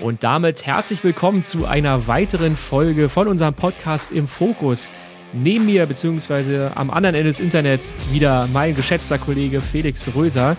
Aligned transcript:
Und 0.00 0.24
damit 0.24 0.66
herzlich 0.66 1.04
willkommen 1.04 1.44
zu 1.44 1.66
einer 1.66 2.08
weiteren 2.08 2.56
Folge 2.56 3.08
von 3.08 3.28
unserem 3.28 3.54
Podcast 3.54 4.10
im 4.10 4.26
Fokus. 4.26 4.90
Neben 5.32 5.66
mir, 5.66 5.86
beziehungsweise 5.86 6.72
am 6.76 6.90
anderen 6.90 7.14
Ende 7.14 7.28
des 7.28 7.38
Internets, 7.38 7.94
wieder 8.10 8.48
mein 8.52 8.74
geschätzter 8.74 9.18
Kollege 9.18 9.60
Felix 9.60 10.10
Röser. 10.14 10.56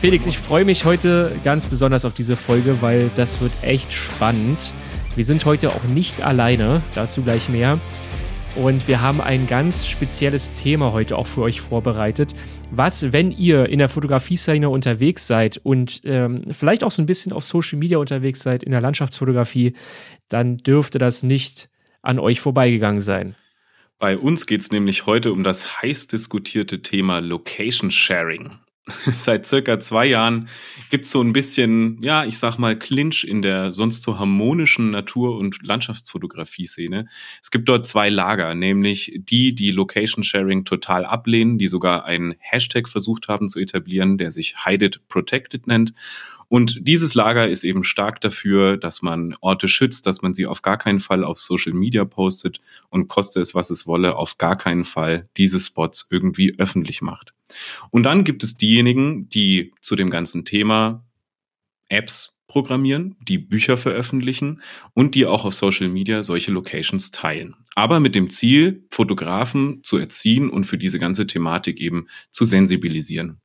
Felix, 0.00 0.26
ich 0.26 0.38
freue 0.38 0.64
mich 0.64 0.84
heute 0.84 1.32
ganz 1.44 1.66
besonders 1.66 2.04
auf 2.04 2.14
diese 2.14 2.36
Folge, 2.36 2.80
weil 2.80 3.10
das 3.16 3.40
wird 3.40 3.52
echt 3.62 3.92
spannend. 3.92 4.72
Wir 5.16 5.24
sind 5.24 5.44
heute 5.44 5.70
auch 5.70 5.84
nicht 5.84 6.22
alleine, 6.22 6.82
dazu 6.94 7.22
gleich 7.22 7.48
mehr. 7.48 7.78
Und 8.58 8.88
wir 8.88 9.00
haben 9.00 9.20
ein 9.20 9.46
ganz 9.46 9.86
spezielles 9.86 10.52
Thema 10.52 10.92
heute 10.92 11.16
auch 11.16 11.28
für 11.28 11.42
euch 11.42 11.60
vorbereitet. 11.60 12.34
Was, 12.72 13.12
wenn 13.12 13.30
ihr 13.30 13.68
in 13.68 13.78
der 13.78 13.88
Fotografie-Szene 13.88 14.68
unterwegs 14.68 15.28
seid 15.28 15.60
und 15.62 16.00
ähm, 16.04 16.42
vielleicht 16.50 16.82
auch 16.82 16.90
so 16.90 17.00
ein 17.00 17.06
bisschen 17.06 17.32
auf 17.32 17.44
Social 17.44 17.78
Media 17.78 17.98
unterwegs 17.98 18.40
seid 18.40 18.64
in 18.64 18.72
der 18.72 18.80
Landschaftsfotografie, 18.80 19.74
dann 20.28 20.56
dürfte 20.58 20.98
das 20.98 21.22
nicht 21.22 21.70
an 22.02 22.18
euch 22.18 22.40
vorbeigegangen 22.40 23.00
sein. 23.00 23.36
Bei 24.00 24.18
uns 24.18 24.46
geht 24.46 24.60
es 24.62 24.72
nämlich 24.72 25.06
heute 25.06 25.30
um 25.30 25.44
das 25.44 25.80
heiß 25.80 26.08
diskutierte 26.08 26.82
Thema 26.82 27.20
Location 27.20 27.92
Sharing. 27.92 28.58
Seit 29.10 29.46
circa 29.46 29.80
zwei 29.80 30.06
Jahren 30.06 30.48
gibt 30.90 31.04
es 31.04 31.10
so 31.10 31.20
ein 31.20 31.32
bisschen, 31.32 32.02
ja, 32.02 32.24
ich 32.24 32.38
sag 32.38 32.58
mal, 32.58 32.78
Clinch 32.78 33.24
in 33.24 33.42
der 33.42 33.72
sonst 33.72 34.02
so 34.02 34.18
harmonischen 34.18 34.90
Natur- 34.90 35.36
und 35.36 35.62
Landschaftsfotografie-Szene. 35.62 37.06
Es 37.42 37.50
gibt 37.50 37.68
dort 37.68 37.86
zwei 37.86 38.08
Lager, 38.08 38.54
nämlich 38.54 39.12
die, 39.16 39.54
die 39.54 39.70
Location 39.70 40.24
Sharing 40.24 40.64
total 40.64 41.04
ablehnen, 41.04 41.58
die 41.58 41.68
sogar 41.68 42.04
einen 42.04 42.34
Hashtag 42.38 42.88
versucht 42.88 43.28
haben 43.28 43.48
zu 43.48 43.58
etablieren, 43.58 44.18
der 44.18 44.30
sich 44.30 44.64
Hide 44.64 44.86
It 44.86 45.08
Protected 45.08 45.66
nennt. 45.66 45.92
Und 46.48 46.78
dieses 46.80 47.14
Lager 47.14 47.46
ist 47.46 47.64
eben 47.64 47.84
stark 47.84 48.22
dafür, 48.22 48.78
dass 48.78 49.02
man 49.02 49.34
Orte 49.40 49.68
schützt, 49.68 50.06
dass 50.06 50.22
man 50.22 50.32
sie 50.32 50.46
auf 50.46 50.62
gar 50.62 50.78
keinen 50.78 51.00
Fall 51.00 51.24
auf 51.24 51.38
Social 51.38 51.74
Media 51.74 52.06
postet 52.06 52.60
und 52.88 53.08
koste 53.08 53.40
es, 53.40 53.54
was 53.54 53.68
es 53.68 53.86
wolle, 53.86 54.16
auf 54.16 54.38
gar 54.38 54.56
keinen 54.56 54.84
Fall 54.84 55.28
diese 55.36 55.60
Spots 55.60 56.08
irgendwie 56.10 56.54
öffentlich 56.58 57.02
macht. 57.02 57.34
Und 57.90 58.04
dann 58.04 58.24
gibt 58.24 58.42
es 58.42 58.56
diejenigen, 58.56 59.28
die 59.28 59.72
zu 59.80 59.96
dem 59.96 60.10
ganzen 60.10 60.44
Thema 60.44 61.04
Apps 61.88 62.34
programmieren, 62.48 63.14
die 63.20 63.38
Bücher 63.38 63.76
veröffentlichen 63.76 64.62
und 64.94 65.14
die 65.14 65.26
auch 65.26 65.44
auf 65.44 65.54
Social 65.54 65.88
Media 65.88 66.22
solche 66.22 66.50
Locations 66.50 67.10
teilen. 67.10 67.54
Aber 67.74 68.00
mit 68.00 68.14
dem 68.14 68.30
Ziel, 68.30 68.86
Fotografen 68.90 69.84
zu 69.84 69.98
erziehen 69.98 70.48
und 70.50 70.64
für 70.64 70.78
diese 70.78 70.98
ganze 70.98 71.26
Thematik 71.26 71.78
eben 71.78 72.08
zu 72.32 72.44
sensibilisieren. 72.44 73.40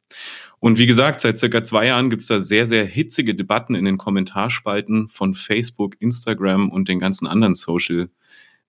Und 0.60 0.78
wie 0.78 0.88
gesagt, 0.88 1.20
seit 1.20 1.38
circa 1.38 1.64
zwei 1.66 1.88
Jahren 1.88 2.10
gibt 2.10 2.22
es 2.22 2.30
da 2.30 2.40
sehr, 2.40 2.66
sehr 2.66 2.86
hitzige 2.86 3.36
Debatten 3.36 3.76
in 3.76 3.84
den 3.84 3.98
Kommentarspalten 3.98 5.10
von 5.10 5.34
Facebook, 5.34 5.96
Instagram 6.00 6.70
und 6.70 6.88
den 6.88 7.00
ganzen 7.00 7.28
anderen 7.28 7.56
Social 7.56 8.10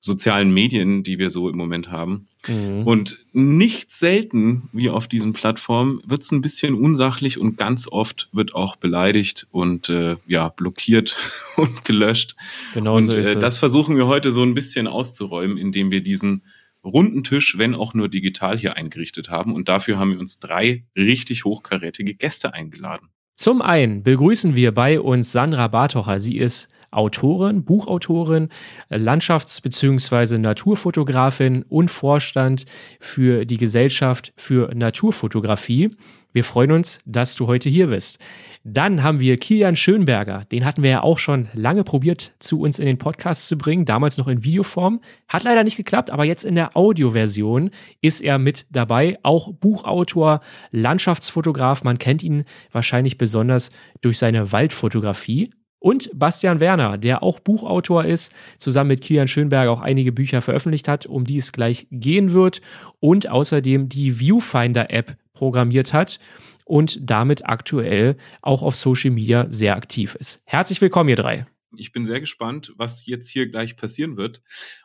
sozialen 0.04 0.52
Medien, 0.52 1.02
die 1.02 1.18
wir 1.18 1.30
so 1.30 1.48
im 1.48 1.56
Moment 1.56 1.90
haben. 1.90 2.28
Mhm. 2.46 2.86
Und 2.86 3.18
nicht 3.32 3.90
selten, 3.90 4.68
wie 4.72 4.90
auf 4.90 5.08
diesen 5.08 5.32
Plattformen, 5.32 6.02
wird 6.04 6.22
es 6.22 6.30
ein 6.30 6.42
bisschen 6.42 6.74
unsachlich 6.74 7.38
und 7.38 7.56
ganz 7.56 7.88
oft 7.90 8.28
wird 8.30 8.54
auch 8.54 8.76
beleidigt 8.76 9.46
und 9.50 9.88
äh, 9.88 10.16
ja, 10.26 10.50
blockiert 10.50 11.16
und 11.56 11.86
gelöscht. 11.86 12.36
Genau 12.74 12.96
und 12.96 13.04
so 13.04 13.18
äh, 13.18 13.38
das 13.38 13.56
versuchen 13.58 13.96
wir 13.96 14.06
heute 14.06 14.30
so 14.30 14.42
ein 14.42 14.52
bisschen 14.52 14.86
auszuräumen, 14.86 15.56
indem 15.56 15.90
wir 15.90 16.02
diesen 16.02 16.42
runden 16.84 17.24
Tisch, 17.24 17.56
wenn 17.56 17.74
auch 17.74 17.94
nur 17.94 18.10
digital 18.10 18.58
hier 18.58 18.76
eingerichtet 18.76 19.30
haben. 19.30 19.54
Und 19.54 19.70
dafür 19.70 19.98
haben 19.98 20.10
wir 20.10 20.20
uns 20.20 20.38
drei 20.38 20.84
richtig 20.94 21.46
hochkarätige 21.46 22.14
Gäste 22.14 22.52
eingeladen. 22.52 23.08
Zum 23.36 23.62
einen 23.62 24.02
begrüßen 24.02 24.54
wir 24.54 24.72
bei 24.72 25.00
uns 25.00 25.32
Sandra 25.32 25.68
Bartocher. 25.68 26.20
Sie 26.20 26.36
ist 26.36 26.68
Autorin, 26.94 27.64
Buchautorin, 27.64 28.48
Landschafts- 28.90 29.62
bzw. 29.62 30.38
Naturfotografin 30.38 31.64
und 31.68 31.90
Vorstand 31.90 32.64
für 33.00 33.44
die 33.44 33.58
Gesellschaft 33.58 34.32
für 34.36 34.70
Naturfotografie. 34.74 35.90
Wir 36.34 36.42
freuen 36.42 36.72
uns, 36.72 36.98
dass 37.06 37.36
du 37.36 37.46
heute 37.46 37.68
hier 37.68 37.86
bist. 37.86 38.18
Dann 38.64 39.04
haben 39.04 39.20
wir 39.20 39.36
Kilian 39.36 39.76
Schönberger. 39.76 40.44
Den 40.50 40.64
hatten 40.64 40.82
wir 40.82 40.90
ja 40.90 41.02
auch 41.04 41.18
schon 41.18 41.48
lange 41.54 41.84
probiert, 41.84 42.32
zu 42.40 42.60
uns 42.60 42.80
in 42.80 42.86
den 42.86 42.98
Podcast 42.98 43.46
zu 43.46 43.56
bringen. 43.56 43.84
Damals 43.84 44.18
noch 44.18 44.26
in 44.26 44.42
Videoform. 44.42 45.00
Hat 45.28 45.44
leider 45.44 45.62
nicht 45.62 45.76
geklappt, 45.76 46.10
aber 46.10 46.24
jetzt 46.24 46.44
in 46.44 46.56
der 46.56 46.76
Audioversion 46.76 47.70
ist 48.00 48.20
er 48.20 48.38
mit 48.38 48.66
dabei. 48.70 49.16
Auch 49.22 49.52
Buchautor, 49.52 50.40
Landschaftsfotograf. 50.72 51.84
Man 51.84 51.98
kennt 51.98 52.24
ihn 52.24 52.42
wahrscheinlich 52.72 53.16
besonders 53.16 53.70
durch 54.00 54.18
seine 54.18 54.50
Waldfotografie. 54.50 55.50
Und 55.84 56.08
Bastian 56.14 56.60
Werner, 56.60 56.96
der 56.96 57.22
auch 57.22 57.40
Buchautor 57.40 58.06
ist, 58.06 58.32
zusammen 58.56 58.88
mit 58.88 59.02
Kilian 59.02 59.28
Schönberger 59.28 59.70
auch 59.70 59.82
einige 59.82 60.12
Bücher 60.12 60.40
veröffentlicht 60.40 60.88
hat, 60.88 61.04
um 61.04 61.26
die 61.26 61.36
es 61.36 61.52
gleich 61.52 61.86
gehen 61.90 62.32
wird. 62.32 62.62
Und 63.00 63.28
außerdem 63.28 63.90
die 63.90 64.18
Viewfinder-App 64.18 65.18
programmiert 65.34 65.92
hat 65.92 66.20
und 66.64 66.98
damit 67.02 67.46
aktuell 67.46 68.16
auch 68.40 68.62
auf 68.62 68.76
Social 68.76 69.10
Media 69.10 69.44
sehr 69.50 69.76
aktiv 69.76 70.16
ist. 70.18 70.42
Herzlich 70.46 70.80
willkommen, 70.80 71.10
ihr 71.10 71.16
drei. 71.16 71.46
Ich 71.76 71.92
bin 71.92 72.06
sehr 72.06 72.20
gespannt, 72.20 72.72
was 72.78 73.04
jetzt 73.04 73.28
hier 73.28 73.46
gleich 73.50 73.76
passieren 73.76 74.16
wird. 74.16 74.40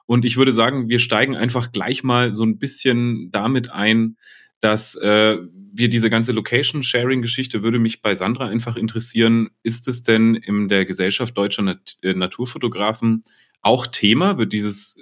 Und 0.06 0.26
ich 0.26 0.36
würde 0.36 0.52
sagen, 0.52 0.90
wir 0.90 1.00
steigen 1.00 1.38
einfach 1.38 1.72
gleich 1.72 2.04
mal 2.04 2.34
so 2.34 2.44
ein 2.44 2.58
bisschen 2.58 3.32
damit 3.32 3.72
ein, 3.72 4.18
dass 4.60 4.96
äh, 4.96 5.38
wir 5.72 5.90
diese 5.90 6.10
ganze 6.10 6.32
Location-Sharing-Geschichte 6.32 7.64
würde 7.64 7.80
mich 7.80 8.02
bei 8.02 8.16
Sandra 8.16 8.48
einfach 8.48 8.76
interessieren. 8.76 9.50
Ist 9.64 9.88
es 9.88 10.04
denn 10.04 10.36
in 10.36 10.68
der 10.68 10.86
Gesellschaft 10.86 11.38
deutscher 11.38 11.64
Nat 11.64 11.98
äh, 12.02 12.14
Naturfotografen 12.14 13.24
auch 13.62 13.88
Thema? 13.88 14.38
Wird 14.38 14.54
dieses 14.54 14.98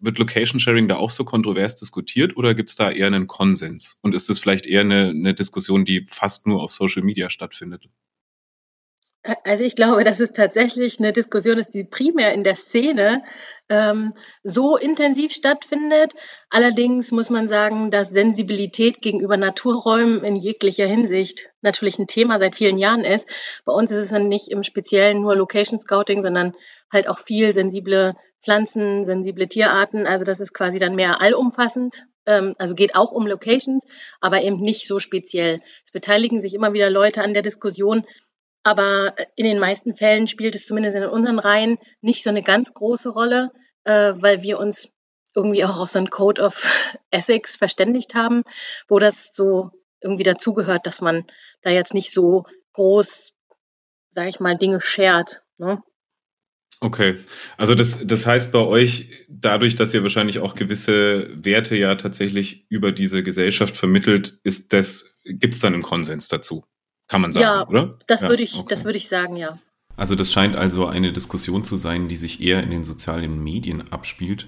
wird 0.00 0.18
Location 0.18 0.58
Sharing 0.58 0.88
da 0.88 0.96
auch 0.96 1.10
so 1.10 1.24
kontrovers 1.24 1.74
diskutiert 1.74 2.36
oder 2.36 2.54
gibt 2.54 2.70
es 2.70 2.74
da 2.76 2.90
eher 2.90 3.06
einen 3.06 3.26
Konsens? 3.26 3.98
Und 4.00 4.14
ist 4.14 4.30
es 4.30 4.38
vielleicht 4.38 4.66
eher 4.66 4.80
eine, 4.80 5.10
eine 5.10 5.34
Diskussion, 5.34 5.84
die 5.84 6.06
fast 6.08 6.46
nur 6.46 6.62
auf 6.62 6.72
Social 6.72 7.02
Media 7.02 7.28
stattfindet? 7.28 7.88
Also 9.44 9.64
ich 9.64 9.76
glaube, 9.76 10.02
dass 10.02 10.18
es 10.20 10.32
tatsächlich 10.32 10.98
eine 10.98 11.12
Diskussion 11.12 11.58
ist, 11.58 11.74
die 11.74 11.84
primär 11.84 12.32
in 12.32 12.42
der 12.42 12.56
Szene 12.56 13.22
ähm, 13.68 14.14
so 14.42 14.78
intensiv 14.78 15.32
stattfindet. 15.32 16.14
Allerdings 16.48 17.12
muss 17.12 17.28
man 17.28 17.46
sagen, 17.46 17.90
dass 17.90 18.08
Sensibilität 18.08 19.02
gegenüber 19.02 19.36
Naturräumen 19.36 20.24
in 20.24 20.36
jeglicher 20.36 20.86
Hinsicht 20.86 21.50
natürlich 21.60 21.98
ein 21.98 22.06
Thema 22.06 22.38
seit 22.38 22.56
vielen 22.56 22.78
Jahren 22.78 23.04
ist. 23.04 23.28
Bei 23.66 23.72
uns 23.72 23.90
ist 23.90 23.98
es 23.98 24.10
dann 24.10 24.28
nicht 24.28 24.50
im 24.50 24.62
Speziellen 24.62 25.20
nur 25.20 25.36
Location 25.36 25.78
Scouting, 25.78 26.22
sondern 26.22 26.54
halt 26.90 27.06
auch 27.06 27.18
viel 27.18 27.52
sensible 27.52 28.14
Pflanzen, 28.42 29.04
sensible 29.04 29.48
Tierarten. 29.48 30.06
Also 30.06 30.24
das 30.24 30.40
ist 30.40 30.54
quasi 30.54 30.78
dann 30.78 30.94
mehr 30.94 31.20
allumfassend. 31.20 32.06
Ähm, 32.24 32.54
also 32.58 32.74
geht 32.74 32.94
auch 32.94 33.12
um 33.12 33.26
Locations, 33.26 33.84
aber 34.20 34.42
eben 34.42 34.60
nicht 34.60 34.86
so 34.86 34.98
speziell. 34.98 35.60
Es 35.84 35.92
beteiligen 35.92 36.40
sich 36.40 36.54
immer 36.54 36.72
wieder 36.72 36.88
Leute 36.88 37.22
an 37.22 37.34
der 37.34 37.42
Diskussion, 37.42 38.06
aber 38.62 39.14
in 39.36 39.44
den 39.44 39.58
meisten 39.58 39.94
Fällen 39.94 40.26
spielt 40.26 40.54
es 40.54 40.66
zumindest 40.66 40.96
in 40.96 41.04
unseren 41.04 41.38
Reihen 41.38 41.78
nicht 42.00 42.22
so 42.22 42.30
eine 42.30 42.42
ganz 42.42 42.74
große 42.74 43.10
Rolle, 43.10 43.50
äh, 43.84 44.12
weil 44.16 44.42
wir 44.42 44.58
uns 44.58 44.92
irgendwie 45.34 45.64
auch 45.64 45.78
auf 45.78 45.90
so 45.90 45.98
einen 45.98 46.10
Code 46.10 46.42
of 46.42 46.64
Ethics 47.10 47.56
verständigt 47.56 48.14
haben, 48.14 48.42
wo 48.88 48.98
das 48.98 49.34
so 49.34 49.70
irgendwie 50.02 50.24
dazugehört, 50.24 50.86
dass 50.86 51.00
man 51.00 51.24
da 51.62 51.70
jetzt 51.70 51.94
nicht 51.94 52.12
so 52.12 52.44
groß, 52.72 53.32
sage 54.14 54.28
ich 54.28 54.40
mal, 54.40 54.56
Dinge 54.56 54.80
schert. 54.80 55.42
Ne? 55.58 55.82
Okay, 56.80 57.18
also 57.58 57.74
das, 57.74 58.06
das 58.06 58.24
heißt 58.24 58.52
bei 58.52 58.60
euch, 58.60 59.10
dadurch, 59.28 59.76
dass 59.76 59.92
ihr 59.92 60.02
wahrscheinlich 60.02 60.38
auch 60.38 60.54
gewisse 60.54 61.28
Werte 61.44 61.76
ja 61.76 61.94
tatsächlich 61.96 62.66
über 62.70 62.90
diese 62.90 63.22
Gesellschaft 63.22 63.76
vermittelt, 63.76 64.40
ist 64.44 64.72
das, 64.72 65.14
gibt 65.24 65.54
es 65.54 65.60
dann 65.60 65.74
einen 65.74 65.82
Konsens 65.82 66.28
dazu? 66.28 66.64
Kann 67.10 67.20
man 67.20 67.32
sagen, 67.32 67.42
ja, 67.42 67.68
oder? 67.68 67.98
Das 68.06 68.22
ja, 68.22 68.28
würde 68.28 68.44
ich, 68.44 68.54
okay. 68.54 68.66
das 68.68 68.84
würde 68.84 68.96
ich 68.96 69.08
sagen, 69.08 69.36
ja. 69.36 69.58
Also 69.96 70.14
das 70.14 70.32
scheint 70.32 70.56
also 70.56 70.86
eine 70.86 71.12
Diskussion 71.12 71.64
zu 71.64 71.76
sein, 71.76 72.08
die 72.08 72.16
sich 72.16 72.40
eher 72.40 72.62
in 72.62 72.70
den 72.70 72.84
sozialen 72.84 73.42
Medien 73.42 73.92
abspielt. 73.92 74.46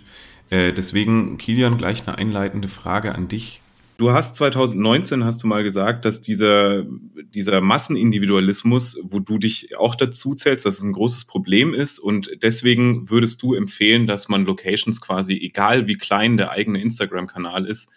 Äh, 0.48 0.72
deswegen, 0.72 1.38
Kilian, 1.38 1.76
gleich 1.76 2.06
eine 2.06 2.16
einleitende 2.16 2.68
Frage 2.68 3.14
an 3.14 3.26
dich. 3.26 3.60
Du 3.98 4.12
hast 4.12 4.36
2019, 4.36 5.24
hast 5.24 5.42
du 5.42 5.46
mal 5.48 5.62
gesagt, 5.62 6.04
dass 6.04 6.20
dieser, 6.20 6.84
dieser 7.34 7.60
Massenindividualismus, 7.60 8.98
wo 9.02 9.18
du 9.18 9.38
dich 9.38 9.76
auch 9.76 9.94
dazu 9.94 10.34
zählst, 10.34 10.64
dass 10.64 10.78
es 10.78 10.82
ein 10.82 10.92
großes 10.92 11.24
Problem 11.24 11.74
ist 11.74 11.98
und 11.98 12.30
deswegen 12.42 13.10
würdest 13.10 13.42
du 13.42 13.54
empfehlen, 13.54 14.06
dass 14.06 14.28
man 14.28 14.44
Locations 14.44 15.00
quasi, 15.00 15.34
egal 15.34 15.86
wie 15.88 15.96
klein 15.96 16.36
der 16.36 16.50
eigene 16.50 16.80
Instagram-Kanal 16.80 17.66
ist, 17.66 17.90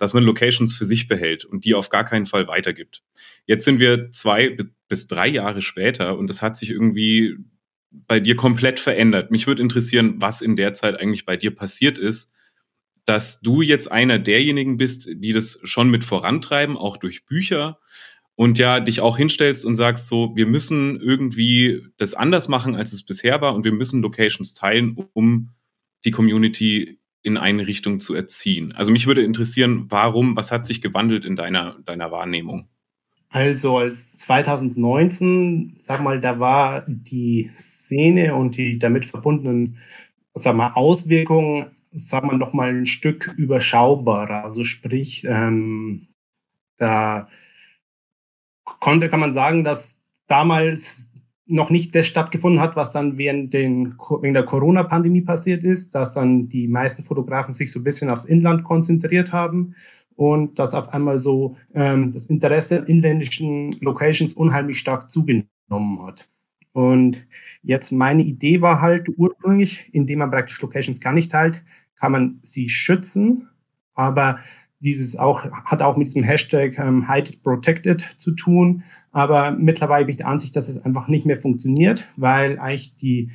dass 0.00 0.14
man 0.14 0.24
Locations 0.24 0.74
für 0.74 0.86
sich 0.86 1.08
behält 1.08 1.44
und 1.44 1.66
die 1.66 1.74
auf 1.74 1.90
gar 1.90 2.04
keinen 2.04 2.24
Fall 2.24 2.48
weitergibt. 2.48 3.02
Jetzt 3.44 3.66
sind 3.66 3.78
wir 3.78 4.10
zwei 4.12 4.56
bis 4.88 5.06
drei 5.06 5.28
Jahre 5.28 5.60
später 5.60 6.16
und 6.16 6.30
das 6.30 6.40
hat 6.40 6.56
sich 6.56 6.70
irgendwie 6.70 7.36
bei 7.90 8.18
dir 8.18 8.34
komplett 8.34 8.80
verändert. 8.80 9.30
Mich 9.30 9.46
würde 9.46 9.62
interessieren, 9.62 10.14
was 10.16 10.40
in 10.40 10.56
der 10.56 10.72
Zeit 10.72 10.98
eigentlich 10.98 11.26
bei 11.26 11.36
dir 11.36 11.54
passiert 11.54 11.98
ist, 11.98 12.32
dass 13.04 13.42
du 13.42 13.60
jetzt 13.60 13.92
einer 13.92 14.18
derjenigen 14.18 14.78
bist, 14.78 15.06
die 15.12 15.32
das 15.32 15.60
schon 15.64 15.90
mit 15.90 16.02
vorantreiben, 16.02 16.78
auch 16.78 16.96
durch 16.96 17.26
Bücher 17.26 17.78
und 18.36 18.58
ja 18.58 18.80
dich 18.80 19.02
auch 19.02 19.18
hinstellst 19.18 19.66
und 19.66 19.76
sagst 19.76 20.06
so, 20.06 20.34
wir 20.34 20.46
müssen 20.46 20.98
irgendwie 20.98 21.88
das 21.98 22.14
anders 22.14 22.48
machen, 22.48 22.74
als 22.74 22.94
es 22.94 23.04
bisher 23.04 23.42
war 23.42 23.54
und 23.54 23.64
wir 23.64 23.72
müssen 23.72 24.00
Locations 24.00 24.54
teilen, 24.54 24.96
um 25.12 25.50
die 26.06 26.10
Community 26.10 26.99
in 27.22 27.36
eine 27.36 27.66
Richtung 27.66 28.00
zu 28.00 28.14
erziehen. 28.14 28.72
Also 28.72 28.92
mich 28.92 29.06
würde 29.06 29.22
interessieren, 29.22 29.86
warum, 29.88 30.36
was 30.36 30.52
hat 30.52 30.64
sich 30.64 30.80
gewandelt 30.80 31.24
in 31.24 31.36
deiner, 31.36 31.78
deiner 31.84 32.10
Wahrnehmung? 32.10 32.68
Also 33.28 33.78
als 33.78 34.16
2019, 34.16 35.74
sag 35.76 36.02
mal, 36.02 36.20
da 36.20 36.40
war 36.40 36.84
die 36.88 37.50
Szene 37.54 38.34
und 38.34 38.56
die 38.56 38.78
damit 38.78 39.04
verbundenen, 39.04 39.78
sag 40.34 40.56
mal, 40.56 40.72
Auswirkungen, 40.72 41.66
sag 41.92 42.24
mal, 42.24 42.36
noch 42.36 42.52
mal 42.52 42.70
ein 42.70 42.86
Stück 42.86 43.32
überschaubarer. 43.36 44.44
Also 44.44 44.64
sprich, 44.64 45.24
ähm, 45.28 46.08
da 46.76 47.28
konnte, 48.64 49.08
kann 49.08 49.20
man 49.20 49.32
sagen, 49.32 49.62
dass 49.62 50.00
damals 50.26 51.09
noch 51.50 51.70
nicht 51.70 51.94
das 51.94 52.06
stattgefunden 52.06 52.60
hat, 52.60 52.76
was 52.76 52.90
dann 52.90 53.18
während, 53.18 53.52
den, 53.52 53.94
während 54.20 54.36
der 54.36 54.44
Corona-Pandemie 54.44 55.22
passiert 55.22 55.64
ist, 55.64 55.94
dass 55.94 56.12
dann 56.12 56.48
die 56.48 56.68
meisten 56.68 57.02
Fotografen 57.02 57.54
sich 57.54 57.70
so 57.70 57.80
ein 57.80 57.84
bisschen 57.84 58.10
aufs 58.10 58.24
Inland 58.24 58.64
konzentriert 58.64 59.32
haben 59.32 59.74
und 60.16 60.58
dass 60.58 60.74
auf 60.74 60.92
einmal 60.92 61.18
so 61.18 61.56
ähm, 61.74 62.12
das 62.12 62.26
Interesse 62.26 62.80
an 62.80 62.86
inländischen 62.86 63.72
Locations 63.80 64.34
unheimlich 64.34 64.78
stark 64.78 65.10
zugenommen 65.10 66.06
hat. 66.06 66.28
Und 66.72 67.26
jetzt 67.62 67.90
meine 67.90 68.22
Idee 68.22 68.60
war 68.60 68.80
halt 68.80 69.08
ursprünglich, 69.16 69.88
indem 69.92 70.20
man 70.20 70.30
praktisch 70.30 70.60
Locations 70.60 71.00
gar 71.00 71.12
nicht 71.12 71.30
teilt, 71.30 71.62
kann 71.96 72.12
man 72.12 72.38
sie 72.42 72.68
schützen, 72.68 73.48
aber 73.94 74.38
dieses 74.80 75.16
auch, 75.16 75.44
hat 75.44 75.82
auch 75.82 75.96
mit 75.96 76.08
diesem 76.08 76.22
Hashtag 76.22 76.78
ähm, 76.78 77.08
Hide 77.08 77.32
Protected 77.42 78.00
zu 78.16 78.32
tun. 78.32 78.82
Aber 79.12 79.52
mittlerweile 79.52 80.06
bin 80.06 80.12
ich 80.12 80.16
der 80.16 80.28
Ansicht, 80.28 80.56
dass 80.56 80.68
es 80.68 80.84
einfach 80.84 81.08
nicht 81.08 81.26
mehr 81.26 81.36
funktioniert, 81.36 82.06
weil 82.16 82.58
eigentlich 82.58 82.96
die, 82.96 83.30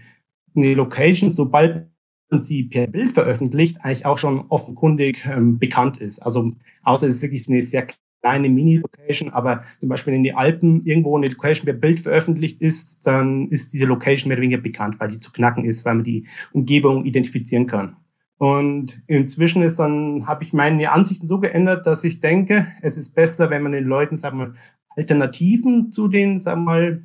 die 0.56 0.74
Location, 0.74 1.30
sobald 1.30 1.88
man 2.32 2.42
sie 2.42 2.64
per 2.64 2.88
Bild 2.88 3.14
veröffentlicht, 3.14 3.78
eigentlich 3.84 4.06
auch 4.06 4.18
schon 4.18 4.46
offenkundig 4.50 5.26
ähm, 5.26 5.60
bekannt 5.60 5.98
ist. 5.98 6.20
Also 6.20 6.54
außer 6.84 7.08
es 7.08 7.16
ist 7.16 7.22
wirklich 7.22 7.48
eine 7.48 7.62
sehr 7.62 7.86
kleine 8.22 8.50
Mini-Location, 8.50 9.30
aber 9.30 9.64
zum 9.80 9.90
Beispiel 9.90 10.16
in 10.16 10.24
die 10.24 10.34
Alpen 10.34 10.82
irgendwo 10.82 11.16
eine 11.16 11.28
Location 11.28 11.66
per 11.66 11.76
Bild 11.76 12.00
veröffentlicht 12.00 12.60
ist, 12.60 13.06
dann 13.06 13.50
ist 13.50 13.72
diese 13.72 13.86
Location 13.86 14.30
mehr 14.30 14.38
oder 14.38 14.42
weniger 14.42 14.62
bekannt, 14.62 15.00
weil 15.00 15.10
die 15.10 15.18
zu 15.18 15.32
knacken 15.32 15.64
ist, 15.64 15.86
weil 15.86 15.96
man 15.96 16.04
die 16.04 16.26
Umgebung 16.52 17.06
identifizieren 17.06 17.68
kann. 17.68 17.98
Und 18.38 19.02
inzwischen 19.08 19.64
ist 19.64 19.80
dann, 19.80 20.28
habe 20.28 20.44
ich 20.44 20.52
meine 20.52 20.92
Ansichten 20.92 21.26
so 21.26 21.40
geändert, 21.40 21.86
dass 21.86 22.04
ich 22.04 22.20
denke, 22.20 22.68
es 22.82 22.98
ist 22.98 23.16
besser, 23.16 23.50
wenn 23.50 23.64
man 23.64 23.72
den 23.72 23.86
Leuten, 23.86 24.16
sagen 24.16 24.40
wir, 24.40 24.54
Alternativen 24.98 25.92
zu 25.92 26.08
den, 26.08 26.38
sagen 26.38 26.64
wir 26.64 26.66
mal, 26.66 27.04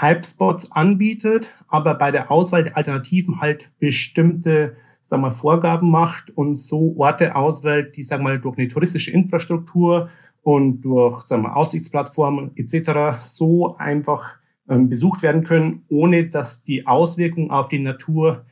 Hype-Spots 0.00 0.72
anbietet, 0.72 1.50
aber 1.68 1.94
bei 1.94 2.10
der 2.10 2.30
Auswahl 2.30 2.64
der 2.64 2.76
Alternativen 2.76 3.40
halt 3.40 3.70
bestimmte, 3.78 4.76
sagen 5.00 5.22
wir, 5.22 5.30
Vorgaben 5.30 5.90
macht 5.90 6.30
und 6.36 6.54
so 6.54 6.94
Orte 6.98 7.34
auswählt, 7.34 7.96
die, 7.96 8.02
sagen 8.02 8.24
wir, 8.24 8.38
durch 8.38 8.58
eine 8.58 8.68
touristische 8.68 9.10
Infrastruktur 9.10 10.10
und 10.42 10.82
durch, 10.82 11.22
sagen 11.26 11.42
wir, 11.42 11.56
Aussichtsplattformen 11.56 12.52
etc. 12.56 13.18
so 13.20 13.76
einfach 13.78 14.38
ähm, 14.68 14.88
besucht 14.88 15.22
werden 15.22 15.44
können, 15.44 15.84
ohne 15.88 16.28
dass 16.28 16.62
die 16.62 16.86
Auswirkungen 16.86 17.50
auf 17.50 17.68
die 17.68 17.78
Natur 17.78 18.44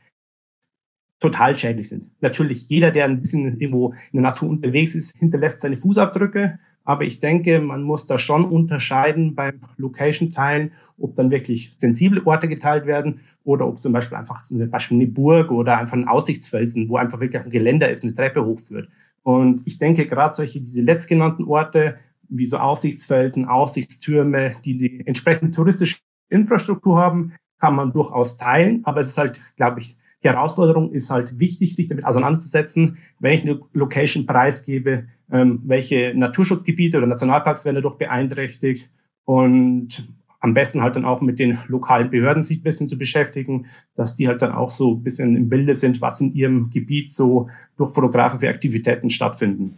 total 1.19 1.55
schädlich 1.55 1.89
sind. 1.89 2.09
Natürlich, 2.21 2.69
jeder, 2.69 2.91
der 2.91 3.05
ein 3.05 3.21
bisschen 3.21 3.59
irgendwo 3.59 3.89
in 4.11 4.21
der 4.21 4.23
Natur 4.23 4.49
unterwegs 4.49 4.95
ist, 4.95 5.17
hinterlässt 5.17 5.59
seine 5.59 5.75
Fußabdrücke. 5.75 6.59
Aber 6.85 7.03
ich 7.03 7.19
denke, 7.19 7.59
man 7.59 7.83
muss 7.83 8.05
da 8.05 8.17
schon 8.17 8.45
unterscheiden 8.45 9.35
beim 9.35 9.59
Location-Teilen, 9.77 10.71
ob 10.97 11.15
dann 11.15 11.29
wirklich 11.29 11.69
sensible 11.71 12.25
Orte 12.25 12.47
geteilt 12.47 12.85
werden 12.85 13.19
oder 13.43 13.67
ob 13.67 13.77
zum 13.77 13.93
Beispiel 13.93 14.17
einfach 14.17 14.41
zum 14.43 14.69
Beispiel 14.69 14.97
eine 14.97 15.07
Burg 15.07 15.51
oder 15.51 15.77
einfach 15.77 15.97
ein 15.97 16.07
Aussichtsfelsen, 16.07 16.89
wo 16.89 16.97
einfach 16.97 17.19
wirklich 17.19 17.43
ein 17.43 17.51
Geländer 17.51 17.89
ist, 17.89 18.03
eine 18.03 18.13
Treppe 18.13 18.43
hochführt. 18.43 18.89
Und 19.23 19.67
ich 19.67 19.77
denke, 19.77 20.07
gerade 20.07 20.33
solche, 20.33 20.61
diese 20.61 20.81
letztgenannten 20.81 21.43
Orte, 21.43 21.97
wie 22.29 22.45
so 22.45 22.57
Aussichtsfelsen, 22.57 23.45
Aussichtstürme, 23.45 24.55
die 24.63 24.77
die 24.77 25.05
entsprechende 25.05 25.51
touristische 25.51 25.97
Infrastruktur 26.29 26.97
haben, 26.97 27.33
kann 27.59 27.75
man 27.75 27.91
durchaus 27.91 28.37
teilen. 28.37 28.81
Aber 28.85 29.01
es 29.01 29.09
ist 29.09 29.17
halt, 29.17 29.41
glaube 29.57 29.81
ich, 29.81 29.97
die 30.23 30.27
Herausforderung 30.27 30.91
ist 30.91 31.09
halt 31.09 31.39
wichtig, 31.39 31.75
sich 31.75 31.87
damit 31.87 32.05
auseinanderzusetzen, 32.05 32.97
wenn 33.19 33.61
Location 33.73 34.25
preisgebe, 34.25 35.05
ähm, 35.31 35.61
welche 35.65 36.13
Naturschutzgebiete 36.15 36.97
oder 36.97 37.07
Nationalparks 37.07 37.65
werden 37.65 37.75
dadurch 37.75 37.97
beeinträchtigt 37.97 38.89
und 39.25 40.03
am 40.41 40.53
besten 40.53 40.81
halt 40.81 40.95
dann 40.95 41.05
auch 41.05 41.21
mit 41.21 41.39
den 41.39 41.59
lokalen 41.67 42.09
Behörden 42.09 42.43
sich 42.43 42.59
ein 42.59 42.63
bisschen 42.63 42.87
zu 42.87 42.97
beschäftigen, 42.97 43.65
dass 43.95 44.15
die 44.15 44.27
halt 44.27 44.41
dann 44.41 44.51
auch 44.51 44.69
so 44.69 44.95
ein 44.95 45.03
bisschen 45.03 45.35
im 45.35 45.49
Bilde 45.49 45.75
sind, 45.75 46.01
was 46.01 46.21
in 46.21 46.33
ihrem 46.33 46.69
Gebiet 46.69 47.11
so 47.11 47.49
durch 47.77 47.93
Fotografen 47.93 48.39
für 48.39 48.49
Aktivitäten 48.49 49.09
stattfinden. 49.09 49.77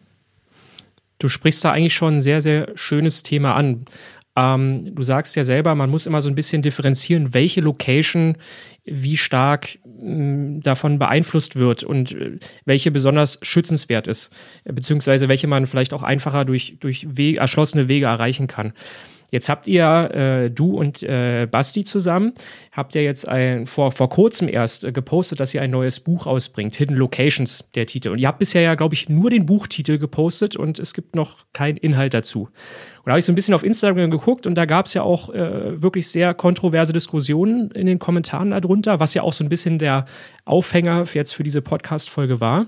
Du 1.18 1.28
sprichst 1.28 1.64
da 1.64 1.72
eigentlich 1.72 1.96
schon 1.96 2.16
ein 2.16 2.22
sehr, 2.22 2.42
sehr 2.42 2.72
schönes 2.76 3.24
Thema 3.24 3.56
an. 3.56 3.86
Ähm, 4.36 4.96
du 4.96 5.04
sagst 5.04 5.36
ja 5.36 5.44
selber, 5.44 5.76
man 5.76 5.90
muss 5.90 6.06
immer 6.06 6.22
so 6.22 6.30
ein 6.30 6.36
bisschen 6.36 6.62
differenzieren, 6.62 7.34
welche 7.34 7.62
Location 7.62 8.38
wie 8.86 9.18
stark 9.18 9.80
davon 10.02 11.00
beeinflusst 11.00 11.56
wird 11.56 11.84
und 11.84 12.12
äh, 12.12 12.40
welche 12.66 12.92
besonders 12.92 13.40
schützenswert 13.42 14.08
ist, 14.08 14.32
beziehungsweise 14.66 15.28
welche 15.28 15.48
man 15.48 15.68
vielleicht 15.68 15.94
auch 15.94 16.04
einfacher 16.04 16.46
durch, 16.46 16.78
durch 16.80 17.06
Wege, 17.16 17.40
erschlossene 17.40 17.88
Wege 17.88 18.06
erreichen 18.08 18.48
kann. 18.48 18.74
Jetzt 19.32 19.48
habt 19.48 19.68
ihr, 19.68 20.12
äh, 20.14 20.52
du 20.52 20.78
und 20.78 21.02
äh, 21.04 21.48
Basti 21.50 21.86
zusammen, 21.86 22.34
habt 22.74 22.96
ihr 22.96 23.04
jetzt 23.04 23.28
ein, 23.30 23.66
vor, 23.66 23.94
vor 23.94 24.10
kurzem 24.10 24.50
erst 24.50 24.84
äh, 24.84 24.92
gepostet, 24.92 25.40
dass 25.40 25.54
ihr 25.54 25.62
ein 25.62 25.72
neues 25.72 26.02
Buch 26.02 26.28
ausbringt, 26.28 26.76
Hidden 26.76 26.98
Locations, 26.98 27.70
der 27.74 27.86
Titel. 27.86 28.10
Und 28.10 28.20
ihr 28.20 28.28
habt 28.28 28.40
bisher 28.40 28.62
ja, 28.62 28.76
glaube 28.76 28.94
ich, 28.94 29.08
nur 29.08 29.30
den 29.30 29.46
Buchtitel 29.46 29.98
gepostet 29.98 30.58
und 30.58 30.80
es 30.80 30.94
gibt 30.94 31.16
noch 31.16 31.46
keinen 31.54 31.78
Inhalt 31.78 32.14
dazu. 32.14 32.42
Und 32.42 33.06
da 33.06 33.12
habe 33.12 33.20
ich 33.20 33.26
so 33.26 33.32
ein 33.32 33.36
bisschen 33.36 33.54
auf 33.54 33.64
Instagram 33.64 34.12
geguckt 34.12 34.46
und 34.46 34.56
da 34.56 34.66
gab 34.66 34.88
es 34.88 34.94
ja 34.94 35.04
auch 35.04 35.30
äh, 35.34 35.82
wirklich 35.82 36.10
sehr 36.10 36.34
kontroverse 36.34 36.92
Diskussionen 36.92 37.72
in 37.72 37.86
den 37.86 38.00
Kommentaren 38.00 38.52
darunter, 38.52 39.00
was 39.00 39.14
ja 39.14 39.24
auch 39.24 39.34
so 39.34 39.46
ein 39.46 39.50
bisschen 39.50 39.80
der 39.80 40.06
Aufhänger 40.44 41.06
jetzt 41.14 41.34
für 41.34 41.44
diese 41.44 41.62
Podcast-Folge 41.62 42.42
war. 42.42 42.68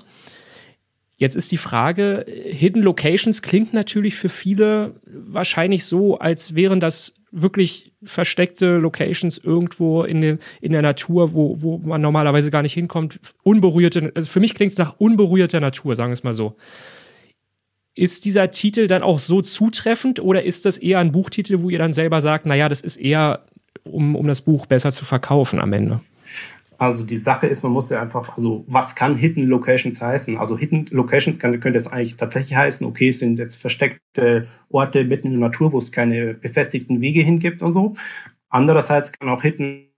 Jetzt 1.24 1.38
ist 1.38 1.54
die 1.54 1.58
Frage, 1.58 2.26
Hidden 2.28 2.82
Locations 2.82 3.42
klingt 3.42 3.74
natürlich 3.74 4.16
für 4.16 4.28
viele 4.28 4.96
wahrscheinlich 5.06 5.86
so, 5.86 6.20
als 6.20 6.54
wären 6.54 6.82
das 6.82 7.14
wirklich 7.32 7.94
versteckte 8.04 8.76
Locations 8.80 9.38
irgendwo 9.38 10.04
in, 10.04 10.20
den, 10.20 10.40
in 10.60 10.74
der 10.74 10.82
Natur, 10.82 11.34
wo, 11.34 11.62
wo 11.62 11.78
man 11.78 12.02
normalerweise 12.02 12.52
gar 12.52 12.62
nicht 12.62 12.74
hinkommt. 12.74 13.22
Unberührte, 13.42 14.12
also 14.16 14.28
für 14.28 14.42
mich 14.42 14.54
klingt 14.54 14.74
es 14.74 14.78
nach 14.78 15.00
unberührter 15.00 15.62
Natur, 15.62 15.96
sagen 15.96 16.10
wir 16.10 16.16
es 16.16 16.26
mal 16.26 16.34
so. 16.34 16.58
Ist 17.96 18.26
dieser 18.26 18.52
Titel 18.52 18.88
dann 18.88 19.02
auch 19.02 19.20
so 19.20 19.42
zutreffend 19.42 20.20
oder 20.20 20.44
ist 20.44 20.66
das 20.66 20.78
eher 20.78 21.00
ein 21.00 21.14
Buchtitel, 21.14 21.62
wo 21.62 21.70
ihr 21.70 21.80
dann 21.80 21.94
selber 21.94 22.20
sagt, 22.20 22.46
naja, 22.46 22.68
das 22.68 22.82
ist 22.82 22.98
eher, 22.98 23.46
um, 23.86 24.18
um 24.18 24.28
das 24.28 24.42
Buch 24.42 24.66
besser 24.66 24.92
zu 24.92 25.06
verkaufen 25.06 25.62
am 25.62 25.72
Ende? 25.72 26.02
Also 26.84 27.06
die 27.06 27.18
Sache 27.18 27.48
ist, 27.48 27.64
man 27.64 27.72
muss 27.72 27.90
ja 27.90 28.02
einfach, 28.02 28.36
also 28.36 28.66
was 28.68 28.94
kann 28.96 29.16
Hidden 29.16 29.48
Locations 29.48 30.02
heißen? 30.02 30.38
Also 30.38 30.58
Hidden 30.58 30.86
Locations 30.92 31.40
kann, 31.40 31.58
könnte 31.60 31.78
es 31.78 31.88
eigentlich 31.88 32.18
tatsächlich 32.18 32.58
heißen, 32.58 32.86
okay, 32.86 33.10
es 33.10 33.20
sind 33.20 33.40
jetzt 33.40 33.56
versteckte 33.56 34.48
Orte 34.70 35.06
mitten 35.06 35.28
in 35.28 35.34
der 35.34 35.50
Natur, 35.50 35.72
wo 35.72 35.78
es 35.78 35.92
keine 35.92 36.34
befestigten 36.34 37.00
Wege 37.00 37.22
hingibt 37.22 37.62
und 37.62 37.72
so. 37.72 37.96
Andererseits 38.50 39.14
kann 39.14 39.30
auch 39.30 39.42
Hidden 39.42 39.94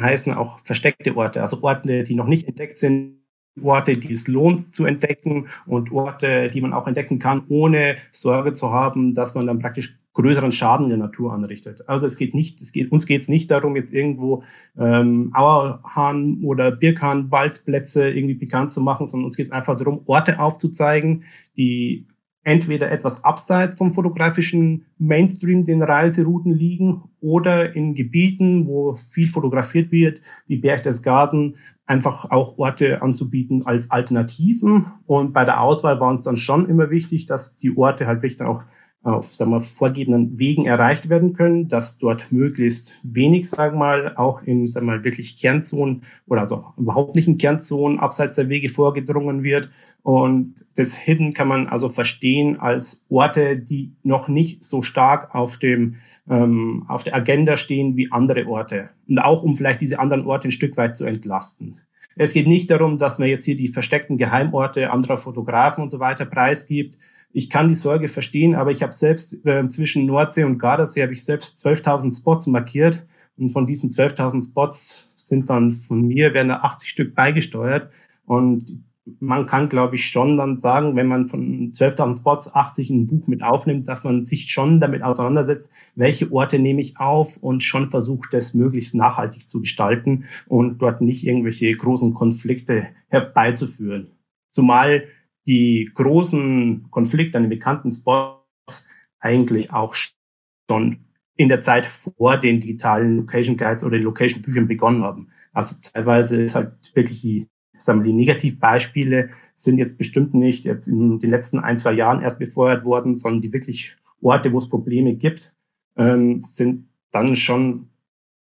heißen 0.00 0.34
auch 0.34 0.58
versteckte 0.64 1.16
Orte, 1.16 1.40
also 1.40 1.62
Orte, 1.62 2.02
die 2.02 2.14
noch 2.14 2.26
nicht 2.26 2.48
entdeckt 2.48 2.78
sind, 2.78 3.22
Orte, 3.60 3.96
die 3.96 4.12
es 4.12 4.28
lohnt 4.28 4.74
zu 4.74 4.84
entdecken 4.84 5.48
und 5.66 5.92
Orte, 5.92 6.48
die 6.48 6.60
man 6.60 6.72
auch 6.72 6.86
entdecken 6.86 7.18
kann, 7.18 7.44
ohne 7.48 7.96
Sorge 8.10 8.52
zu 8.52 8.70
haben, 8.70 9.14
dass 9.14 9.34
man 9.34 9.46
dann 9.46 9.58
praktisch 9.58 9.98
größeren 10.14 10.52
Schaden 10.52 10.88
der 10.88 10.98
Natur 10.98 11.32
anrichtet. 11.32 11.88
Also 11.88 12.06
es 12.06 12.16
geht 12.16 12.34
nicht, 12.34 12.60
es 12.60 12.72
geht, 12.72 12.92
uns 12.92 13.06
geht 13.06 13.22
es 13.22 13.28
nicht 13.28 13.50
darum, 13.50 13.76
jetzt 13.76 13.94
irgendwo 13.94 14.42
ähm, 14.76 15.30
Auerhahn 15.34 16.42
oder 16.44 16.70
Birkhahn-Balzplätze 16.70 18.10
irgendwie 18.10 18.34
bekannt 18.34 18.70
zu 18.70 18.80
machen, 18.80 19.08
sondern 19.08 19.26
uns 19.26 19.36
geht 19.36 19.46
es 19.46 19.52
einfach 19.52 19.76
darum, 19.76 20.02
Orte 20.06 20.38
aufzuzeigen, 20.38 21.24
die 21.56 22.06
entweder 22.44 22.90
etwas 22.90 23.24
abseits 23.24 23.76
vom 23.76 23.92
fotografischen 23.92 24.86
Mainstream 24.98 25.64
den 25.64 25.82
Reiserouten 25.82 26.52
liegen 26.52 27.04
oder 27.20 27.74
in 27.76 27.94
Gebieten, 27.94 28.66
wo 28.66 28.94
viel 28.94 29.28
fotografiert 29.28 29.92
wird, 29.92 30.20
wie 30.48 30.56
Berchtesgaden, 30.56 31.54
einfach 31.86 32.30
auch 32.30 32.58
Orte 32.58 33.00
anzubieten 33.00 33.64
als 33.64 33.90
Alternativen. 33.90 34.86
Und 35.06 35.32
bei 35.32 35.44
der 35.44 35.60
Auswahl 35.60 36.00
war 36.00 36.10
uns 36.10 36.22
dann 36.22 36.36
schon 36.36 36.68
immer 36.68 36.90
wichtig, 36.90 37.26
dass 37.26 37.54
die 37.54 37.76
Orte 37.76 38.06
halt 38.06 38.22
wirklich 38.22 38.36
dann 38.36 38.48
auch 38.48 38.62
auf 39.04 39.24
sagen 39.24 39.50
wir, 39.50 39.60
vorgegebenen 39.60 40.38
Wegen 40.38 40.64
erreicht 40.64 41.08
werden 41.08 41.32
können, 41.32 41.66
dass 41.66 41.98
dort 41.98 42.30
möglichst 42.30 43.00
wenig, 43.02 43.48
sagen 43.48 43.74
wir 43.74 43.78
mal, 43.78 44.16
auch 44.16 44.42
in 44.42 44.66
sagen 44.66 44.86
wir 44.86 45.02
wirklich 45.02 45.36
Kernzonen 45.36 46.02
oder 46.26 46.42
also 46.42 46.66
überhaupt 46.76 47.16
nicht 47.16 47.26
in 47.26 47.36
Kernzonen 47.36 47.98
abseits 47.98 48.36
der 48.36 48.48
Wege 48.48 48.68
vorgedrungen 48.68 49.42
wird. 49.42 49.68
Und 50.02 50.64
das 50.76 50.94
Hidden 50.96 51.32
kann 51.32 51.48
man 51.48 51.66
also 51.66 51.88
verstehen 51.88 52.60
als 52.60 53.04
Orte, 53.08 53.58
die 53.58 53.92
noch 54.04 54.28
nicht 54.28 54.62
so 54.62 54.82
stark 54.82 55.34
auf 55.34 55.58
dem 55.58 55.96
ähm, 56.28 56.84
auf 56.86 57.02
der 57.02 57.16
Agenda 57.16 57.56
stehen 57.56 57.96
wie 57.96 58.10
andere 58.12 58.46
Orte 58.46 58.90
und 59.08 59.18
auch 59.18 59.42
um 59.42 59.56
vielleicht 59.56 59.80
diese 59.80 59.98
anderen 59.98 60.24
Orte 60.24 60.48
ein 60.48 60.52
Stück 60.52 60.76
weit 60.76 60.96
zu 60.96 61.04
entlasten. 61.04 61.76
Es 62.14 62.34
geht 62.34 62.46
nicht 62.46 62.70
darum, 62.70 62.98
dass 62.98 63.18
man 63.18 63.28
jetzt 63.28 63.44
hier 63.44 63.56
die 63.56 63.68
versteckten 63.68 64.18
Geheimorte 64.18 64.90
anderer 64.90 65.16
Fotografen 65.16 65.82
und 65.82 65.90
so 65.90 65.98
weiter 65.98 66.26
preisgibt, 66.26 66.98
ich 67.32 67.50
kann 67.50 67.68
die 67.68 67.74
Sorge 67.74 68.08
verstehen, 68.08 68.54
aber 68.54 68.70
ich 68.70 68.82
habe 68.82 68.92
selbst 68.92 69.44
äh, 69.46 69.66
zwischen 69.68 70.06
Nordsee 70.06 70.44
und 70.44 70.58
Gardasee 70.58 71.02
habe 71.02 71.12
ich 71.12 71.24
selbst 71.24 71.64
12.000 71.64 72.16
Spots 72.16 72.46
markiert 72.46 73.06
und 73.36 73.48
von 73.48 73.66
diesen 73.66 73.90
12.000 73.90 74.50
Spots 74.50 75.12
sind 75.16 75.48
dann 75.48 75.70
von 75.70 76.06
mir 76.06 76.34
werden 76.34 76.48
da 76.48 76.56
80 76.56 76.88
Stück 76.88 77.14
beigesteuert 77.14 77.90
und 78.26 78.82
man 79.18 79.46
kann, 79.46 79.68
glaube 79.68 79.96
ich, 79.96 80.06
schon 80.06 80.36
dann 80.36 80.56
sagen, 80.56 80.94
wenn 80.94 81.08
man 81.08 81.26
von 81.26 81.72
12.000 81.72 82.18
Spots 82.18 82.54
80 82.54 82.90
in 82.90 83.00
ein 83.00 83.06
Buch 83.08 83.26
mit 83.26 83.42
aufnimmt, 83.42 83.88
dass 83.88 84.04
man 84.04 84.22
sich 84.22 84.52
schon 84.52 84.80
damit 84.80 85.02
auseinandersetzt, 85.02 85.72
welche 85.96 86.30
Orte 86.30 86.60
nehme 86.60 86.80
ich 86.80 87.00
auf 87.00 87.36
und 87.38 87.64
schon 87.64 87.90
versucht, 87.90 88.32
das 88.32 88.54
möglichst 88.54 88.94
nachhaltig 88.94 89.48
zu 89.48 89.60
gestalten 89.60 90.24
und 90.46 90.78
dort 90.78 91.00
nicht 91.00 91.26
irgendwelche 91.26 91.72
großen 91.72 92.14
Konflikte 92.14 92.86
herbeizuführen. 93.08 94.12
Zumal 94.50 95.04
die 95.46 95.90
großen 95.94 96.88
Konflikte 96.90 97.36
an 97.36 97.44
den 97.44 97.50
bekannten 97.50 97.90
Spots 97.90 98.86
eigentlich 99.20 99.72
auch 99.72 99.94
schon 99.94 100.98
in 101.36 101.48
der 101.48 101.60
Zeit 101.60 101.86
vor 101.86 102.36
den 102.36 102.60
digitalen 102.60 103.16
Location 103.16 103.56
Guides 103.56 103.84
oder 103.84 103.96
den 103.96 104.04
Location 104.04 104.42
Büchern 104.42 104.68
begonnen 104.68 105.02
haben. 105.02 105.28
Also 105.52 105.76
teilweise 105.80 106.42
ist 106.42 106.54
halt 106.54 106.72
wirklich 106.94 107.20
die, 107.20 107.48
sagen 107.76 108.00
wir, 108.00 108.04
die 108.04 108.12
Negativbeispiele 108.12 109.30
sind 109.54 109.78
jetzt 109.78 109.96
bestimmt 109.98 110.34
nicht 110.34 110.64
jetzt 110.64 110.88
in 110.88 111.18
den 111.18 111.30
letzten 111.30 111.58
ein, 111.58 111.78
zwei 111.78 111.92
Jahren 111.92 112.22
erst 112.22 112.38
befeuert 112.38 112.84
worden, 112.84 113.16
sondern 113.16 113.40
die 113.40 113.52
wirklich 113.52 113.96
Orte, 114.20 114.52
wo 114.52 114.58
es 114.58 114.68
Probleme 114.68 115.14
gibt, 115.14 115.54
ähm, 115.96 116.40
sind 116.42 116.88
dann 117.10 117.34
schon 117.34 117.76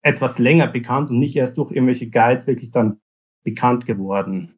etwas 0.01 0.39
länger 0.39 0.67
bekannt 0.67 1.11
und 1.11 1.19
nicht 1.19 1.35
erst 1.35 1.57
durch 1.57 1.71
irgendwelche 1.71 2.07
Guides 2.07 2.47
wirklich 2.47 2.71
dann 2.71 2.99
bekannt 3.43 3.85
geworden. 3.85 4.55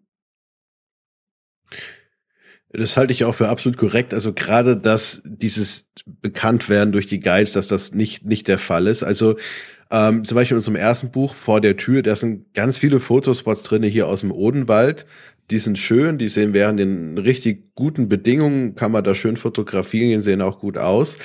Das 2.75 2.97
halte 2.97 3.13
ich 3.13 3.23
auch 3.23 3.35
für 3.35 3.49
absolut 3.49 3.77
korrekt. 3.77 4.15
Also 4.15 4.33
gerade, 4.33 4.75
dass 4.75 5.21
dieses 5.25 5.87
Bekanntwerden 6.05 6.91
durch 6.91 7.05
die 7.05 7.19
Guides, 7.19 7.53
dass 7.53 7.67
das 7.67 7.93
nicht, 7.93 8.25
nicht 8.25 8.47
der 8.47 8.57
Fall 8.57 8.87
ist. 8.87 9.03
Also 9.03 9.35
ähm, 9.91 10.25
zum 10.25 10.35
Beispiel 10.35 10.55
in 10.55 10.57
unserem 10.57 10.75
ersten 10.75 11.11
Buch 11.11 11.35
Vor 11.35 11.61
der 11.61 11.77
Tür, 11.77 12.01
da 12.01 12.15
sind 12.15 12.51
ganz 12.55 12.79
viele 12.79 12.99
Fotospots 12.99 13.61
drinne 13.61 13.85
hier 13.85 14.07
aus 14.07 14.21
dem 14.21 14.31
Odenwald. 14.31 15.05
Die 15.51 15.59
sind 15.59 15.77
schön, 15.77 16.17
die 16.17 16.29
sehen 16.29 16.53
während 16.53 16.79
den 16.79 17.17
richtig 17.19 17.75
guten 17.75 18.09
Bedingungen, 18.09 18.73
kann 18.73 18.91
man 18.91 19.03
da 19.03 19.13
schön 19.13 19.37
fotografieren, 19.37 20.19
sehen 20.21 20.41
auch 20.41 20.59
gut 20.59 20.79
aus. 20.79 21.17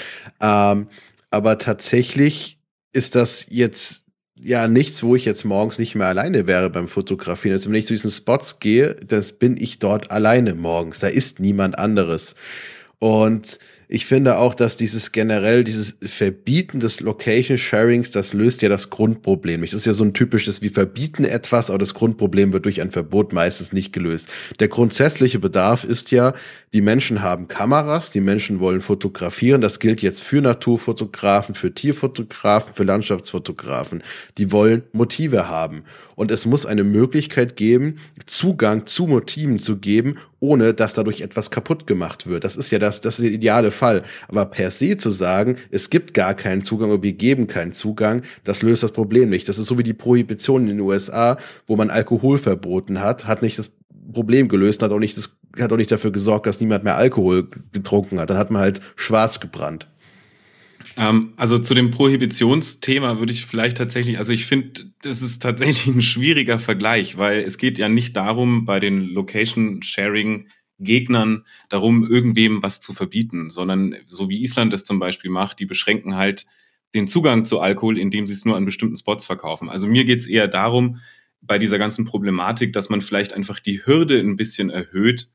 Ähm, 0.42 0.88
aber 1.30 1.56
tatsächlich 1.56 2.58
ist 2.92 3.14
das 3.14 3.46
jetzt 3.48 4.07
ja 4.42 4.68
nichts, 4.68 5.02
wo 5.02 5.16
ich 5.16 5.24
jetzt 5.24 5.44
morgens 5.44 5.78
nicht 5.78 5.94
mehr 5.94 6.06
alleine 6.06 6.46
wäre 6.46 6.70
beim 6.70 6.88
Fotografieren. 6.88 7.54
Also 7.54 7.70
wenn 7.70 7.76
ich 7.76 7.86
zu 7.86 7.94
diesen 7.94 8.10
Spots 8.10 8.60
gehe, 8.60 8.94
dann 8.94 9.24
bin 9.38 9.56
ich 9.56 9.78
dort 9.78 10.10
alleine 10.10 10.54
morgens. 10.54 11.00
Da 11.00 11.08
ist 11.08 11.40
niemand 11.40 11.78
anderes. 11.78 12.34
Und 12.98 13.58
ich 13.90 14.04
finde 14.04 14.36
auch, 14.36 14.54
dass 14.54 14.76
dieses 14.76 15.12
generell, 15.12 15.64
dieses 15.64 15.96
Verbieten 16.02 16.78
des 16.78 17.00
Location 17.00 17.56
Sharings, 17.56 18.10
das 18.10 18.34
löst 18.34 18.60
ja 18.60 18.68
das 18.68 18.90
Grundproblem 18.90 19.62
nicht. 19.62 19.72
Das 19.72 19.80
ist 19.80 19.86
ja 19.86 19.94
so 19.94 20.04
ein 20.04 20.12
typisches, 20.12 20.60
wir 20.60 20.70
verbieten 20.70 21.24
etwas, 21.24 21.70
aber 21.70 21.78
das 21.78 21.94
Grundproblem 21.94 22.52
wird 22.52 22.66
durch 22.66 22.82
ein 22.82 22.90
Verbot 22.90 23.32
meistens 23.32 23.72
nicht 23.72 23.94
gelöst. 23.94 24.28
Der 24.60 24.68
grundsätzliche 24.68 25.38
Bedarf 25.38 25.84
ist 25.84 26.10
ja, 26.10 26.34
die 26.74 26.82
Menschen 26.82 27.22
haben 27.22 27.48
Kameras, 27.48 28.10
die 28.10 28.20
Menschen 28.20 28.60
wollen 28.60 28.82
fotografieren. 28.82 29.62
Das 29.62 29.80
gilt 29.80 30.02
jetzt 30.02 30.22
für 30.22 30.42
Naturfotografen, 30.42 31.54
für 31.54 31.72
Tierfotografen, 31.72 32.74
für 32.74 32.84
Landschaftsfotografen. 32.84 34.02
Die 34.36 34.52
wollen 34.52 34.82
Motive 34.92 35.48
haben. 35.48 35.84
Und 36.18 36.32
es 36.32 36.46
muss 36.46 36.66
eine 36.66 36.82
Möglichkeit 36.82 37.54
geben, 37.54 38.00
Zugang 38.26 38.86
zu 38.86 39.06
Motiven 39.06 39.60
zu 39.60 39.76
geben, 39.76 40.16
ohne 40.40 40.74
dass 40.74 40.94
dadurch 40.94 41.20
etwas 41.20 41.52
kaputt 41.52 41.86
gemacht 41.86 42.26
wird. 42.26 42.42
Das 42.42 42.56
ist 42.56 42.72
ja 42.72 42.80
das, 42.80 43.00
das 43.00 43.20
ist 43.20 43.24
der 43.24 43.30
ideale 43.30 43.70
Fall. 43.70 44.02
Aber 44.26 44.44
per 44.46 44.72
se 44.72 44.96
zu 44.96 45.10
sagen, 45.10 45.58
es 45.70 45.90
gibt 45.90 46.14
gar 46.14 46.34
keinen 46.34 46.64
Zugang 46.64 46.90
oder 46.90 47.04
wir 47.04 47.12
geben 47.12 47.46
keinen 47.46 47.72
Zugang, 47.72 48.22
das 48.42 48.62
löst 48.62 48.82
das 48.82 48.90
Problem 48.90 49.28
nicht. 49.28 49.48
Das 49.48 49.58
ist 49.58 49.66
so 49.68 49.78
wie 49.78 49.84
die 49.84 49.94
Prohibition 49.94 50.62
in 50.62 50.78
den 50.78 50.80
USA, 50.80 51.38
wo 51.68 51.76
man 51.76 51.88
Alkohol 51.88 52.38
verboten 52.38 53.00
hat, 53.00 53.28
hat 53.28 53.42
nicht 53.42 53.56
das 53.56 53.70
Problem 54.12 54.48
gelöst, 54.48 54.82
hat 54.82 54.90
auch 54.90 54.98
nicht 54.98 55.16
das, 55.16 55.30
hat 55.56 55.72
auch 55.72 55.76
nicht 55.76 55.92
dafür 55.92 56.10
gesorgt, 56.10 56.46
dass 56.46 56.58
niemand 56.58 56.82
mehr 56.82 56.96
Alkohol 56.96 57.46
getrunken 57.72 58.18
hat. 58.18 58.30
Dann 58.30 58.38
hat 58.38 58.50
man 58.50 58.62
halt 58.62 58.80
schwarz 58.96 59.38
gebrannt. 59.38 59.86
Ähm, 60.96 61.34
also 61.36 61.58
zu 61.58 61.74
dem 61.74 61.90
Prohibitionsthema 61.90 63.18
würde 63.18 63.32
ich 63.32 63.46
vielleicht 63.46 63.76
tatsächlich, 63.76 64.18
also 64.18 64.32
ich 64.32 64.46
finde, 64.46 64.92
das 65.02 65.22
ist 65.22 65.40
tatsächlich 65.40 65.94
ein 65.94 66.02
schwieriger 66.02 66.58
Vergleich, 66.58 67.18
weil 67.18 67.40
es 67.40 67.58
geht 67.58 67.78
ja 67.78 67.88
nicht 67.88 68.16
darum, 68.16 68.64
bei 68.64 68.80
den 68.80 69.02
Location 69.02 69.82
Sharing 69.82 70.48
Gegnern 70.80 71.44
darum, 71.68 72.06
irgendwem 72.08 72.62
was 72.62 72.80
zu 72.80 72.92
verbieten, 72.92 73.50
sondern 73.50 73.96
so 74.06 74.28
wie 74.28 74.40
Island 74.42 74.72
es 74.72 74.84
zum 74.84 74.98
Beispiel 74.98 75.30
macht, 75.30 75.58
die 75.58 75.66
beschränken 75.66 76.14
halt 76.14 76.46
den 76.94 77.08
Zugang 77.08 77.44
zu 77.44 77.60
Alkohol, 77.60 77.98
indem 77.98 78.26
sie 78.26 78.32
es 78.32 78.44
nur 78.44 78.56
an 78.56 78.64
bestimmten 78.64 78.96
Spots 78.96 79.24
verkaufen. 79.24 79.68
Also 79.68 79.86
mir 79.86 80.04
geht 80.04 80.20
es 80.20 80.26
eher 80.26 80.48
darum, 80.48 81.00
bei 81.40 81.58
dieser 81.58 81.78
ganzen 81.78 82.04
Problematik, 82.04 82.72
dass 82.72 82.88
man 82.88 83.02
vielleicht 83.02 83.32
einfach 83.32 83.60
die 83.60 83.84
Hürde 83.84 84.18
ein 84.18 84.36
bisschen 84.36 84.70
erhöht, 84.70 85.28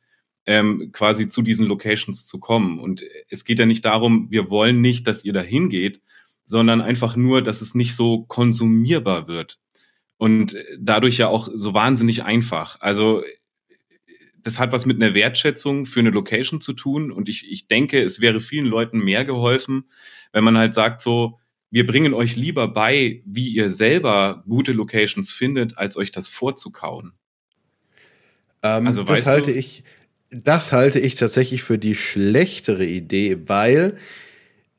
ähm, 0.46 0.92
quasi 0.92 1.30
zu 1.30 1.42
diesen 1.42 1.68
Locations 1.68 2.26
zu 2.26 2.40
kommen. 2.40 2.80
Und 2.80 3.04
es 3.30 3.46
geht 3.46 3.60
ja 3.60 3.66
nicht 3.66 3.86
darum, 3.86 4.28
wir 4.30 4.50
wollen 4.50 4.82
nicht, 4.82 5.08
dass 5.08 5.24
ihr 5.24 5.34
da 5.34 5.42
hingeht, 5.42 6.02
sondern 6.46 6.82
einfach 6.82 7.16
nur, 7.16 7.42
dass 7.42 7.62
es 7.62 7.76
nicht 7.76 7.96
so 7.96 8.24
konsumierbar 8.24 9.28
wird. 9.28 9.60
Und 10.18 10.56
dadurch 10.80 11.18
ja 11.18 11.28
auch 11.28 11.50
so 11.54 11.74
wahnsinnig 11.74 12.24
einfach. 12.24 12.80
Also 12.80 13.24
das 14.44 14.60
hat 14.60 14.72
was 14.74 14.86
mit 14.86 15.02
einer 15.02 15.16
Wertschätzung 15.16 15.86
für 15.86 16.02
eine 16.02 16.10
Location 16.10 16.62
zu 16.62 16.74
tun. 16.74 17.12
Und 17.12 17.30
ich, 17.30 17.50
ich 17.50 17.68
denke, 17.68 18.02
es 18.02 18.20
wäre 18.20 18.40
vielen 18.40 18.66
Leuten 18.66 19.00
mehr 19.00 19.26
geholfen, 19.26 19.86
wenn 20.34 20.44
man 20.44 20.58
halt 20.58 20.74
sagt 20.74 21.02
so, 21.02 21.40
wir 21.72 21.86
bringen 21.88 22.14
euch 22.14 22.36
lieber 22.36 22.68
bei, 22.68 23.24
wie 23.26 23.50
ihr 23.50 23.72
selber 23.72 24.44
gute 24.48 24.74
Locations 24.74 25.32
findet, 25.32 25.78
als 25.78 25.98
euch 25.98 26.12
das 26.12 26.30
vorzukauen. 26.30 27.14
Ähm, 28.62 28.86
also, 28.86 29.04
das 29.04 29.26
halte 29.26 29.52
du? 29.52 29.58
ich, 29.58 29.84
das 30.34 30.72
halte 30.72 31.00
ich 31.00 31.16
tatsächlich 31.16 31.63
für 31.63 31.78
die 31.78 31.96
schlechtere 31.96 32.86
Idee, 32.86 33.38
weil 33.48 33.98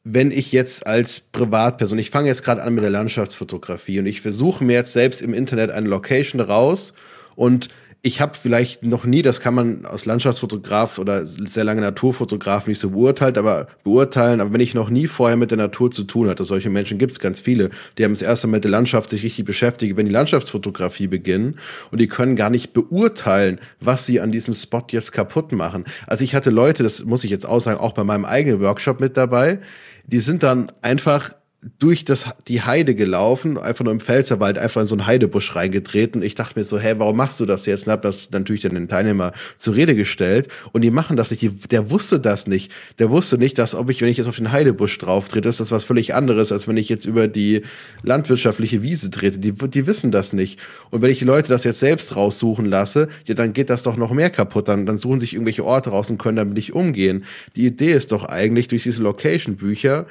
wenn 0.03 0.31
ich 0.31 0.53
jetzt 0.53 0.87
als 0.87 1.21
Privatperson, 1.21 1.99
ich 1.99 2.11
fange 2.11 2.29
jetzt 2.29 2.45
gerade 2.45 2.63
an 2.63 2.75
mit 2.75 2.85
der 2.85 2.91
Landschaftsfotografie 2.91 3.99
und 4.01 4.07
ich 4.07 4.21
versuche 4.21 4.63
mir 4.63 4.75
jetzt 4.75 4.93
selbst 4.93 5.23
im 5.23 5.33
Internet 5.33 5.71
eine 5.71 5.89
Location 5.89 6.41
raus 6.41 6.93
und 7.37 7.69
ich 8.07 8.21
habe 8.21 8.35
vielleicht 8.41 8.83
noch 8.83 9.07
nie, 9.07 9.23
das 9.23 9.41
kann 9.41 9.55
man 9.55 9.87
aus 9.87 10.05
Landschaftsfotograf 10.05 10.99
oder 10.99 11.27
sehr 11.27 11.65
lange 11.65 11.81
Naturfotograf 11.81 12.67
nicht 12.67 12.79
so 12.79 12.91
beurteilt, 12.91 13.39
aber 13.39 13.67
beurteilen, 13.83 14.43
aber 14.43 14.53
wenn 14.53 14.61
ich 14.61 14.75
noch 14.75 14.91
nie 14.91 15.07
vorher 15.07 15.39
mit 15.39 15.51
der 15.51 15.57
Natur 15.57 15.91
zu 15.91 16.05
tun 16.05 16.29
hatte, 16.29 16.45
solche 16.45 16.69
Menschen 16.69 16.99
gibt 16.99 17.13
es 17.13 17.19
ganz 17.19 17.41
viele, 17.41 17.71
die 17.97 18.05
haben 18.05 18.13
das 18.13 18.21
erste 18.21 18.47
Mal 18.47 18.59
mit 18.59 18.65
der 18.65 18.73
Landschaft 18.73 19.09
sich 19.09 19.23
richtig 19.23 19.47
beschäftigt, 19.47 19.97
wenn 19.97 20.05
die 20.05 20.13
Landschaftsfotografie 20.13 21.07
beginnen 21.07 21.59
und 21.91 21.99
die 21.99 22.07
können 22.07 22.37
gar 22.37 22.51
nicht 22.51 22.75
beurteilen, 22.75 23.59
was 23.81 24.05
sie 24.05 24.21
an 24.21 24.31
diesem 24.31 24.53
Spot 24.53 24.85
jetzt 24.91 25.13
kaputt 25.13 25.53
machen. 25.53 25.85
Also 26.07 26.25
ich 26.25 26.35
hatte 26.35 26.51
Leute, 26.51 26.83
das 26.83 27.07
muss 27.07 27.25
ich 27.25 27.31
jetzt 27.31 27.49
auch 27.49 27.61
sagen, 27.61 27.81
auch 27.81 27.93
bei 27.93 28.05
meinem 28.05 28.27
eigenen 28.27 28.61
Workshop 28.61 29.01
mit 29.01 29.17
dabei, 29.17 29.61
die 30.07 30.21
sind 30.21 30.43
dann 30.43 30.71
einfach 30.83 31.33
durch 31.79 32.05
das, 32.05 32.27
die 32.49 32.63
Heide 32.63 32.95
gelaufen, 32.95 33.57
einfach 33.59 33.85
nur 33.85 33.93
im 33.93 34.01
Pfälzerwald, 34.01 34.59
einfach 34.59 34.83
in 34.83 34.87
so 34.87 34.95
einen 34.95 35.07
Heidebusch 35.07 35.55
reingetreten. 35.57 36.23
Ich 36.23 36.35
dachte 36.35 36.59
mir 36.59 36.65
so, 36.65 36.79
hä, 36.79 36.95
warum 36.99 37.17
machst 37.17 37.41
du 37.41 37.47
das 37.47 37.65
jetzt? 37.67 37.87
Und 37.87 37.93
hab 37.93 38.03
das 38.03 38.31
natürlich 38.31 38.63
dann 38.63 38.75
den 38.75 38.89
Teilnehmer 38.89 39.33
zur 39.57 39.75
Rede 39.75 39.95
gestellt. 39.95 40.49
Und 40.73 40.83
die 40.83 40.91
machen 40.91 41.17
das 41.17 41.31
nicht. 41.31 41.73
Der 41.73 41.91
wusste 41.91 42.21
das 42.21 42.47
nicht. 42.47 42.71
Der 42.99 43.11
wusste 43.11 43.39
nicht, 43.39 43.59
dass, 43.59 43.75
ob 43.75 43.89
ich, 43.91 44.03
wenn 44.03 44.09
ich 44.09 44.19
jetzt 44.19 44.27
auf 44.27 44.37
den 44.37 44.53
Heidebusch 44.53 44.99
drauf 44.99 45.29
trete, 45.29 45.49
ist 45.49 45.61
das 45.61 45.71
was 45.71 45.85
völlig 45.85 46.15
anderes, 46.15 46.53
als 46.53 46.69
wenn 46.69 46.77
ich 46.77 46.89
jetzt 46.89 47.07
über 47.07 47.29
die 47.29 47.63
landwirtschaftliche 48.03 48.83
Wiese 48.83 49.11
trete. 49.11 49.39
Die, 49.39 49.53
die 49.53 49.87
wissen 49.87 50.11
das 50.11 50.33
nicht. 50.33 50.59
Und 50.91 51.03
wenn 51.03 51.11
ich 51.11 51.19
die 51.19 51.25
Leute 51.25 51.49
das 51.49 51.65
jetzt 51.65 51.81
selbst 51.81 52.15
raussuchen 52.15 52.67
lasse, 52.67 53.09
ja, 53.25 53.35
dann 53.35 53.53
geht 53.53 53.71
das 53.71 53.83
doch 53.83 53.97
noch 53.97 54.13
mehr 54.13 54.31
kaputt. 54.31 54.69
Dann, 54.69 54.85
dann 54.87 54.99
suchen 54.99 55.21
sich 55.21 55.33
irgendwelche 55.33 55.65
Orte 55.65 55.91
raus 55.91 56.11
und 56.11 56.19
können 56.19 56.37
damit 56.37 56.55
nicht 56.55 56.75
umgehen. 56.75 57.25
Die 57.57 57.67
Idee 57.67 57.93
ist 57.93 58.13
doch 58.13 58.27
eigentlich 58.27 58.69
durch 58.69 58.83
diese 58.83 59.03
Location-Bücher, 59.03 60.07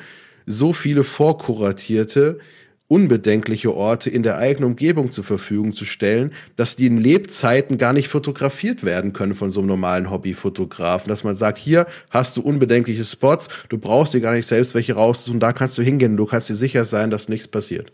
so 0.45 0.73
viele 0.73 1.03
vorkuratierte, 1.03 2.39
unbedenkliche 2.87 3.73
Orte 3.73 4.09
in 4.09 4.23
der 4.23 4.37
eigenen 4.37 4.71
Umgebung 4.71 5.11
zur 5.11 5.23
Verfügung 5.23 5.73
zu 5.73 5.83
stellen, 5.83 6.31
dass 6.57 6.75
die 6.75 6.85
in 6.85 6.97
Lebzeiten 6.97 7.77
gar 7.77 7.91
nicht 7.91 8.07
fotografiert 8.07 8.83
werden 8.83 9.13
können 9.13 9.33
von 9.33 9.51
so 9.51 9.61
einem 9.61 9.69
normalen 9.69 10.11
Hobbyfotografen. 10.11 11.09
Dass 11.09 11.23
man 11.23 11.33
sagt, 11.33 11.57
hier 11.57 11.87
hast 12.11 12.37
du 12.37 12.41
unbedenkliche 12.41 13.03
Spots, 13.03 13.49
du 13.69 13.77
brauchst 13.77 14.13
dir 14.13 14.21
gar 14.21 14.33
nicht 14.33 14.45
selbst 14.45 14.75
welche 14.75 14.93
rauszusuchen, 14.93 15.39
da 15.39 15.53
kannst 15.53 15.77
du 15.77 15.81
hingehen, 15.81 16.17
du 16.17 16.25
kannst 16.25 16.49
dir 16.49 16.55
sicher 16.55 16.85
sein, 16.85 17.09
dass 17.09 17.29
nichts 17.29 17.47
passiert. 17.47 17.91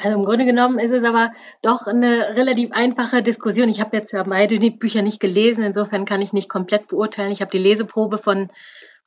Also 0.00 0.16
im 0.16 0.24
Grunde 0.24 0.44
genommen 0.44 0.78
ist 0.78 0.92
es 0.92 1.02
aber 1.02 1.32
doch 1.60 1.88
eine 1.88 2.36
relativ 2.36 2.70
einfache 2.70 3.20
Diskussion. 3.20 3.68
Ich 3.68 3.80
habe 3.80 3.96
jetzt 3.96 4.12
ja 4.12 4.22
beide 4.22 4.58
Bücher 4.70 5.02
nicht 5.02 5.18
gelesen, 5.18 5.64
insofern 5.64 6.04
kann 6.04 6.22
ich 6.22 6.32
nicht 6.32 6.48
komplett 6.48 6.86
beurteilen. 6.86 7.32
Ich 7.32 7.40
habe 7.40 7.50
die 7.50 7.58
Leseprobe 7.58 8.18
von 8.18 8.48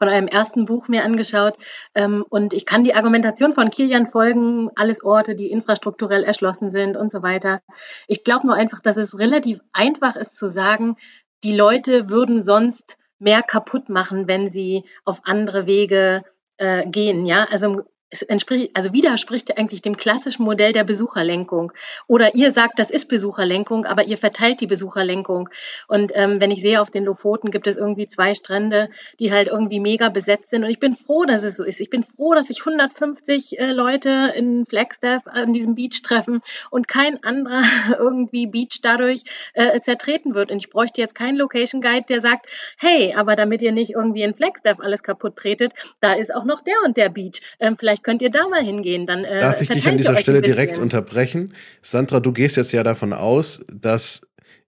von 0.02 0.10
eurem 0.10 0.26
ersten 0.26 0.66
Buch 0.66 0.88
mir 0.88 1.04
angeschaut. 1.04 1.58
Ähm, 1.94 2.26
und 2.28 2.54
ich 2.54 2.66
kann 2.66 2.84
die 2.84 2.96
Argumentation 2.96 3.54
von 3.54 3.70
Kilian 3.70 4.08
folgen, 4.08 4.72
alles 4.76 5.04
Orte, 5.04 5.36
die 5.36 5.52
infrastrukturell 5.52 6.24
erschlossen 6.24 6.72
sind 6.72 6.98
und 6.98 7.12
so 7.12 7.22
weiter. 7.22 7.62
Ich 8.08 8.24
glaube 8.24 8.48
nur 8.48 8.56
einfach, 8.56 8.80
dass 8.82 8.98
es 8.98 9.20
relativ 9.20 9.60
einfach 9.74 10.16
ist 10.16 10.36
zu 10.40 10.50
sagen, 10.50 10.96
die 11.44 11.56
Leute 11.56 12.10
würden 12.10 12.42
sonst 12.42 12.98
mehr 13.20 13.44
kaputt 13.44 13.90
machen, 13.90 14.28
wenn 14.28 14.50
sie 14.50 14.86
auf 15.06 15.22
andere 15.26 15.68
Wege 15.68 16.24
äh, 16.58 16.84
gehen. 16.90 17.28
Ja, 17.28 17.44
also 17.52 17.84
es 18.12 18.22
entspricht, 18.22 18.72
also 18.74 18.94
widerspricht 18.94 19.58
eigentlich 19.58 19.82
dem 19.82 19.96
klassischen 19.96 20.44
Modell 20.44 20.74
der 20.74 20.84
Besucherlenkung. 20.84 21.72
Oder 22.08 22.36
ihr 22.36 22.52
sagt, 22.52 22.78
das 22.78 22.92
ist 22.92 23.08
Besucherlenkung, 23.08 23.86
aber 23.86 24.06
ihr 24.06 24.18
verteilt 24.18 24.60
die 24.60 24.68
Besucherlenkung. 24.68 25.50
Und 25.88 26.12
ähm, 26.14 26.42
wenn 26.42 26.52
ich 26.52 26.62
sehe, 26.62 26.82
auf 26.82 26.92
den 26.92 27.06
Lofoten 27.06 27.52
gibt 27.52 27.68
es 27.68 27.78
irgendwie 27.78 28.08
zwei 28.08 28.34
Strände, 28.34 28.90
die 29.20 29.32
halt 29.32 29.48
irgendwie 29.48 29.80
mega 29.80 30.10
besetzt 30.10 30.50
sind. 30.50 30.66
Und 30.66 30.70
ich 30.70 30.80
bin 30.80 30.96
froh, 30.96 31.24
dass 31.24 31.44
es 31.44 31.56
so 31.56 31.64
ist. 31.64 31.80
Ich 31.80 31.90
bin 31.90 32.04
froh, 32.04 32.34
dass 32.36 32.48
sich 32.48 32.60
150 32.60 33.60
äh, 33.60 33.72
Leute 33.72 34.34
in 34.36 34.66
Flagstaff 34.66 35.26
an 35.28 35.54
diesem 35.54 35.76
Beach 35.76 36.02
treffen 36.04 36.42
und 36.70 36.90
kein 36.90 37.24
anderer 37.24 37.64
irgendwie 37.98 38.46
Beach 38.46 38.80
dadurch 38.82 39.24
äh, 39.54 39.80
zertreten 39.80 40.36
wird. 40.36 40.52
Und 40.52 40.58
ich 40.58 40.70
bräuchte 40.70 41.00
jetzt 41.00 41.16
keinen 41.16 41.38
Location 41.38 41.82
Guide, 41.82 42.06
der 42.10 42.20
sagt, 42.20 42.48
hey, 42.78 43.14
aber 43.16 43.38
damit 43.38 43.62
ihr 43.62 43.72
nicht 43.72 43.92
irgendwie 43.92 44.24
in 44.24 44.36
Flagstaff 44.36 44.82
alles 44.82 45.02
kaputt 45.02 45.38
tretet, 45.38 45.72
da 46.02 46.14
ist 46.14 46.34
auch 46.36 46.44
noch 46.44 46.60
der 46.62 46.76
und 46.84 46.98
der 46.98 47.08
Beach. 47.08 47.42
Ähm, 47.60 47.78
vielleicht 47.78 48.01
vielleicht 48.02 48.04
könnt 48.04 48.22
ihr 48.22 48.30
da 48.32 48.48
mal 48.48 48.64
hingehen. 48.64 49.06
Dann, 49.06 49.24
äh, 49.24 49.40
Darf 49.40 49.62
ich 49.62 49.70
dich 49.70 49.88
an 49.88 49.98
dieser 49.98 50.18
Stelle 50.18 50.42
direkt 50.42 50.78
unterbrechen? 50.78 51.54
Sandra, 51.82 52.20
du 52.20 52.32
gehst 52.32 52.58
jetzt 52.58 52.72
ja 52.72 52.84
davon 52.84 53.14
aus, 53.14 53.66
dass 53.72 54.22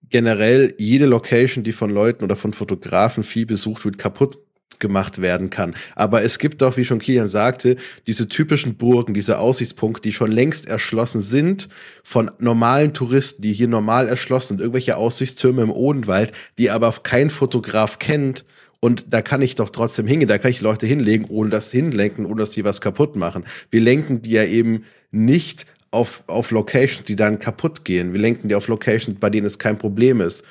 generell 0.09 0.73
jede 0.77 1.05
Location, 1.05 1.63
die 1.63 1.71
von 1.71 1.89
Leuten 1.89 2.23
oder 2.23 2.35
von 2.35 2.53
Fotografen 2.53 3.23
viel 3.23 3.45
besucht 3.45 3.85
wird, 3.85 3.97
kaputt 3.97 4.37
gemacht 4.79 5.21
werden 5.21 5.49
kann. 5.49 5.75
Aber 5.95 6.23
es 6.23 6.39
gibt 6.39 6.61
doch, 6.61 6.75
wie 6.77 6.83
schon 6.83 6.99
Kilian 6.99 7.27
sagte, 7.27 7.77
diese 8.05 8.27
typischen 8.27 8.75
Burgen, 8.75 9.13
diese 9.13 9.37
Aussichtspunkte, 9.37 10.01
die 10.01 10.11
schon 10.11 10.31
längst 10.31 10.67
erschlossen 10.67 11.21
sind 11.21 11.69
von 12.03 12.31
normalen 12.39 12.93
Touristen, 12.93 13.43
die 13.43 13.53
hier 13.53 13.69
normal 13.69 14.09
erschlossen 14.09 14.57
sind, 14.57 14.59
irgendwelche 14.59 14.97
Aussichtstürme 14.97 15.61
im 15.61 15.71
Odenwald, 15.71 16.33
die 16.57 16.69
aber 16.69 16.91
kein 17.01 17.29
Fotograf 17.29 17.99
kennt 17.99 18.43
und 18.83 19.05
da 19.11 19.21
kann 19.21 19.41
ich 19.41 19.55
doch 19.55 19.69
trotzdem 19.69 20.07
hingehen, 20.07 20.27
da 20.27 20.37
kann 20.37 20.51
ich 20.51 20.59
Leute 20.59 20.85
hinlegen, 20.85 21.27
ohne 21.29 21.49
das 21.49 21.71
hinlenken, 21.71 22.25
ohne 22.25 22.41
dass 22.41 22.51
die 22.51 22.65
was 22.65 22.81
kaputt 22.81 23.15
machen. 23.15 23.45
Wir 23.71 23.79
lenken 23.79 24.21
die 24.21 24.31
ja 24.31 24.43
eben 24.43 24.83
nicht 25.09 25.65
auf, 25.91 26.21
auf 26.27 26.51
Locations, 26.51 27.05
die 27.05 27.15
dann 27.15 27.39
kaputt 27.39 27.85
gehen. 27.85 28.11
Wir 28.11 28.19
lenken 28.19 28.49
die 28.49 28.55
auf 28.55 28.67
Locations, 28.67 29.17
bei 29.21 29.29
denen 29.29 29.47
es 29.47 29.57
kein 29.57 29.77
Problem 29.77 30.19
ist. 30.19 30.43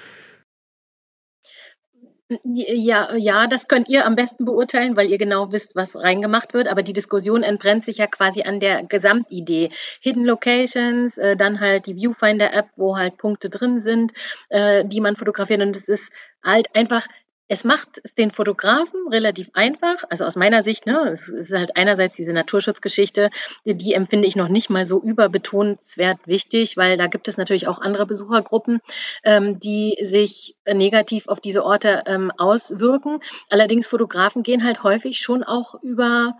Ja, 2.43 3.15
ja, 3.15 3.47
das 3.47 3.69
könnt 3.69 3.91
ihr 3.91 4.07
am 4.07 4.17
besten 4.17 4.47
beurteilen, 4.47 4.97
weil 4.97 5.11
ihr 5.11 5.19
genau 5.19 5.53
wisst, 5.53 5.77
was 5.77 5.95
reingemacht 5.95 6.55
wird. 6.55 6.69
Aber 6.69 6.83
die 6.83 6.95
Diskussion 6.95 7.43
entbrennt 7.43 7.85
sich 7.85 7.99
ja 7.99 8.07
quasi 8.07 8.45
an 8.45 8.61
der 8.61 8.85
Gesamtidee. 8.85 9.69
Hidden 10.01 10.25
Locations, 10.25 11.19
äh, 11.19 11.37
dann 11.37 11.61
halt 11.61 11.85
die 11.85 11.97
Viewfinder-App, 11.97 12.71
wo 12.77 12.97
halt 12.97 13.19
Punkte 13.19 13.51
drin 13.51 13.83
sind, 13.83 14.13
äh, 14.49 14.87
die 14.87 15.03
man 15.03 15.17
fotografiert. 15.17 15.61
Und 15.61 15.77
es 15.77 15.91
ist 15.91 16.15
halt 16.43 16.75
einfach 16.75 17.07
es 17.49 17.65
macht 17.65 18.01
es 18.03 18.15
den 18.15 18.31
Fotografen 18.31 19.09
relativ 19.09 19.51
einfach, 19.55 20.05
also 20.09 20.25
aus 20.25 20.37
meiner 20.37 20.63
Sicht, 20.63 20.87
ne, 20.87 21.09
es 21.13 21.29
ist 21.29 21.53
halt 21.53 21.77
einerseits 21.77 22.17
diese 22.17 22.33
Naturschutzgeschichte, 22.33 23.31
die, 23.67 23.77
die 23.77 23.95
empfinde 23.95 24.27
ich 24.27 24.37
noch 24.37 24.49
nicht 24.49 24.71
mal 24.71 24.85
so 24.85 25.03
überbetonenswert 25.03 26.19
wichtig, 26.27 26.77
weil 26.77 26.97
da 26.97 27.09
gibt 27.09 27.29
es 27.29 27.37
natürlich 27.37 27.69
auch 27.69 27.81
andere 27.81 28.07
Besuchergruppen, 28.07 28.81
ähm, 29.25 29.59
die 29.59 29.99
sich 30.03 30.57
negativ 30.67 31.29
auf 31.29 31.41
diese 31.41 31.65
Orte 31.65 32.05
ähm, 32.07 32.33
auswirken. 32.37 33.21
Allerdings 33.51 33.89
Fotografen 33.89 34.43
gehen 34.43 34.65
halt 34.65 34.83
häufig 34.83 35.19
schon 35.19 35.43
auch 35.43 35.75
über 35.83 36.35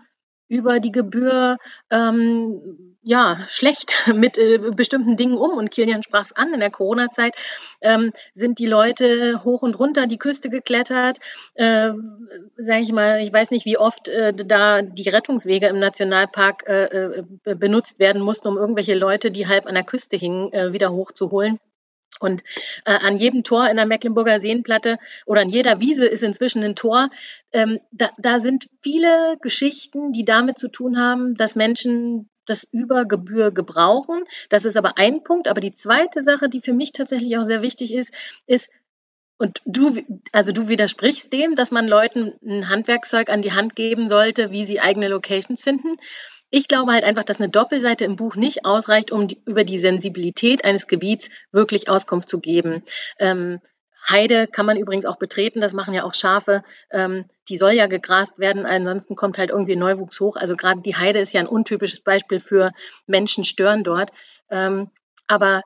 über 0.47 0.79
die 0.79 0.91
Gebühr 0.91 1.57
ähm, 1.89 2.95
ja 3.01 3.37
schlecht 3.49 4.07
mit 4.13 4.37
äh, 4.37 4.59
bestimmten 4.75 5.15
Dingen 5.15 5.37
um. 5.37 5.51
Und 5.57 5.71
Kilian 5.71 6.03
sprach 6.03 6.25
es 6.25 6.35
an, 6.35 6.53
in 6.53 6.59
der 6.59 6.71
Corona-Zeit 6.71 7.35
ähm, 7.81 8.11
sind 8.33 8.59
die 8.59 8.65
Leute 8.65 9.43
hoch 9.43 9.61
und 9.61 9.79
runter 9.79 10.07
die 10.07 10.17
Küste 10.17 10.49
geklettert. 10.49 11.19
Äh, 11.55 11.91
Sage 12.57 12.81
ich 12.81 12.91
mal, 12.91 13.21
ich 13.21 13.31
weiß 13.31 13.51
nicht, 13.51 13.65
wie 13.65 13.77
oft 13.77 14.07
äh, 14.07 14.33
da 14.33 14.81
die 14.81 15.09
Rettungswege 15.09 15.67
im 15.67 15.79
Nationalpark 15.79 16.63
äh, 16.67 16.83
äh 16.85 17.23
benutzt 17.55 17.99
werden 17.99 18.21
mussten, 18.21 18.47
um 18.47 18.57
irgendwelche 18.57 18.95
Leute, 18.95 19.31
die 19.31 19.47
halb 19.47 19.65
an 19.65 19.75
der 19.75 19.83
Küste 19.83 20.17
hingen, 20.17 20.51
äh, 20.53 20.73
wieder 20.73 20.91
hochzuholen. 20.91 21.59
Und 22.19 22.43
äh, 22.85 22.91
an 22.93 23.17
jedem 23.17 23.43
Tor 23.43 23.69
in 23.69 23.77
der 23.77 23.85
Mecklenburger 23.85 24.39
Seenplatte 24.39 24.97
oder 25.25 25.41
an 25.41 25.49
jeder 25.49 25.79
Wiese 25.79 26.05
ist 26.05 26.23
inzwischen 26.23 26.63
ein 26.63 26.75
Tor. 26.75 27.09
Ähm, 27.51 27.79
da, 27.91 28.11
da 28.17 28.39
sind 28.39 28.69
viele 28.81 29.37
Geschichten, 29.41 30.11
die 30.11 30.25
damit 30.25 30.57
zu 30.57 30.69
tun 30.69 30.97
haben, 30.97 31.35
dass 31.35 31.55
Menschen 31.55 32.29
das 32.45 32.63
über 32.63 33.05
Gebühr 33.05 33.51
gebrauchen. 33.51 34.23
Das 34.49 34.65
ist 34.65 34.77
aber 34.77 34.97
ein 34.97 35.23
Punkt. 35.23 35.47
Aber 35.47 35.61
die 35.61 35.73
zweite 35.73 36.23
Sache, 36.23 36.49
die 36.49 36.61
für 36.61 36.73
mich 36.73 36.91
tatsächlich 36.91 37.37
auch 37.37 37.45
sehr 37.45 37.61
wichtig 37.61 37.93
ist, 37.93 38.13
ist, 38.47 38.69
und 39.37 39.61
du, 39.65 39.97
also 40.31 40.51
du 40.51 40.67
widersprichst 40.67 41.33
dem, 41.33 41.55
dass 41.55 41.71
man 41.71 41.87
Leuten 41.87 42.33
ein 42.45 42.69
Handwerkzeug 42.69 43.29
an 43.29 43.41
die 43.41 43.51
Hand 43.51 43.75
geben 43.75 44.07
sollte, 44.07 44.51
wie 44.51 44.63
sie 44.63 44.79
eigene 44.79 45.07
Locations 45.07 45.61
finden. 45.61 45.97
Ich 46.55 46.67
glaube 46.67 46.91
halt 46.91 47.03
einfach, 47.03 47.23
dass 47.23 47.39
eine 47.39 47.49
Doppelseite 47.49 48.05
im 48.05 48.15
Buch 48.15 48.35
nicht 48.35 48.63
ausreicht, 48.63 49.11
um 49.11 49.27
die, 49.27 49.41
über 49.47 49.63
die 49.63 49.79
Sensibilität 49.79 50.63
eines 50.63 50.85
Gebiets 50.85 51.31
wirklich 51.51 51.89
Auskunft 51.89 52.29
zu 52.29 52.39
geben. 52.39 52.83
Ähm, 53.17 53.59
Heide 54.07 54.45
kann 54.45 54.67
man 54.67 54.77
übrigens 54.77 55.07
auch 55.07 55.17
betreten, 55.17 55.61
das 55.61 55.73
machen 55.73 55.95
ja 55.95 56.03
auch 56.03 56.13
Schafe. 56.13 56.63
Ähm, 56.91 57.25
die 57.49 57.57
soll 57.57 57.71
ja 57.71 57.87
gegrast 57.87 58.37
werden, 58.37 58.67
ansonsten 58.67 59.15
kommt 59.15 59.39
halt 59.39 59.49
irgendwie 59.49 59.75
Neuwuchs 59.75 60.19
hoch. 60.19 60.35
Also 60.35 60.55
gerade 60.55 60.81
die 60.81 60.95
Heide 60.95 61.17
ist 61.17 61.33
ja 61.33 61.41
ein 61.41 61.47
untypisches 61.47 62.01
Beispiel 62.01 62.39
für 62.39 62.71
Menschen 63.07 63.45
stören 63.45 63.83
dort. 63.83 64.11
Ähm, 64.51 64.91
aber 65.25 65.63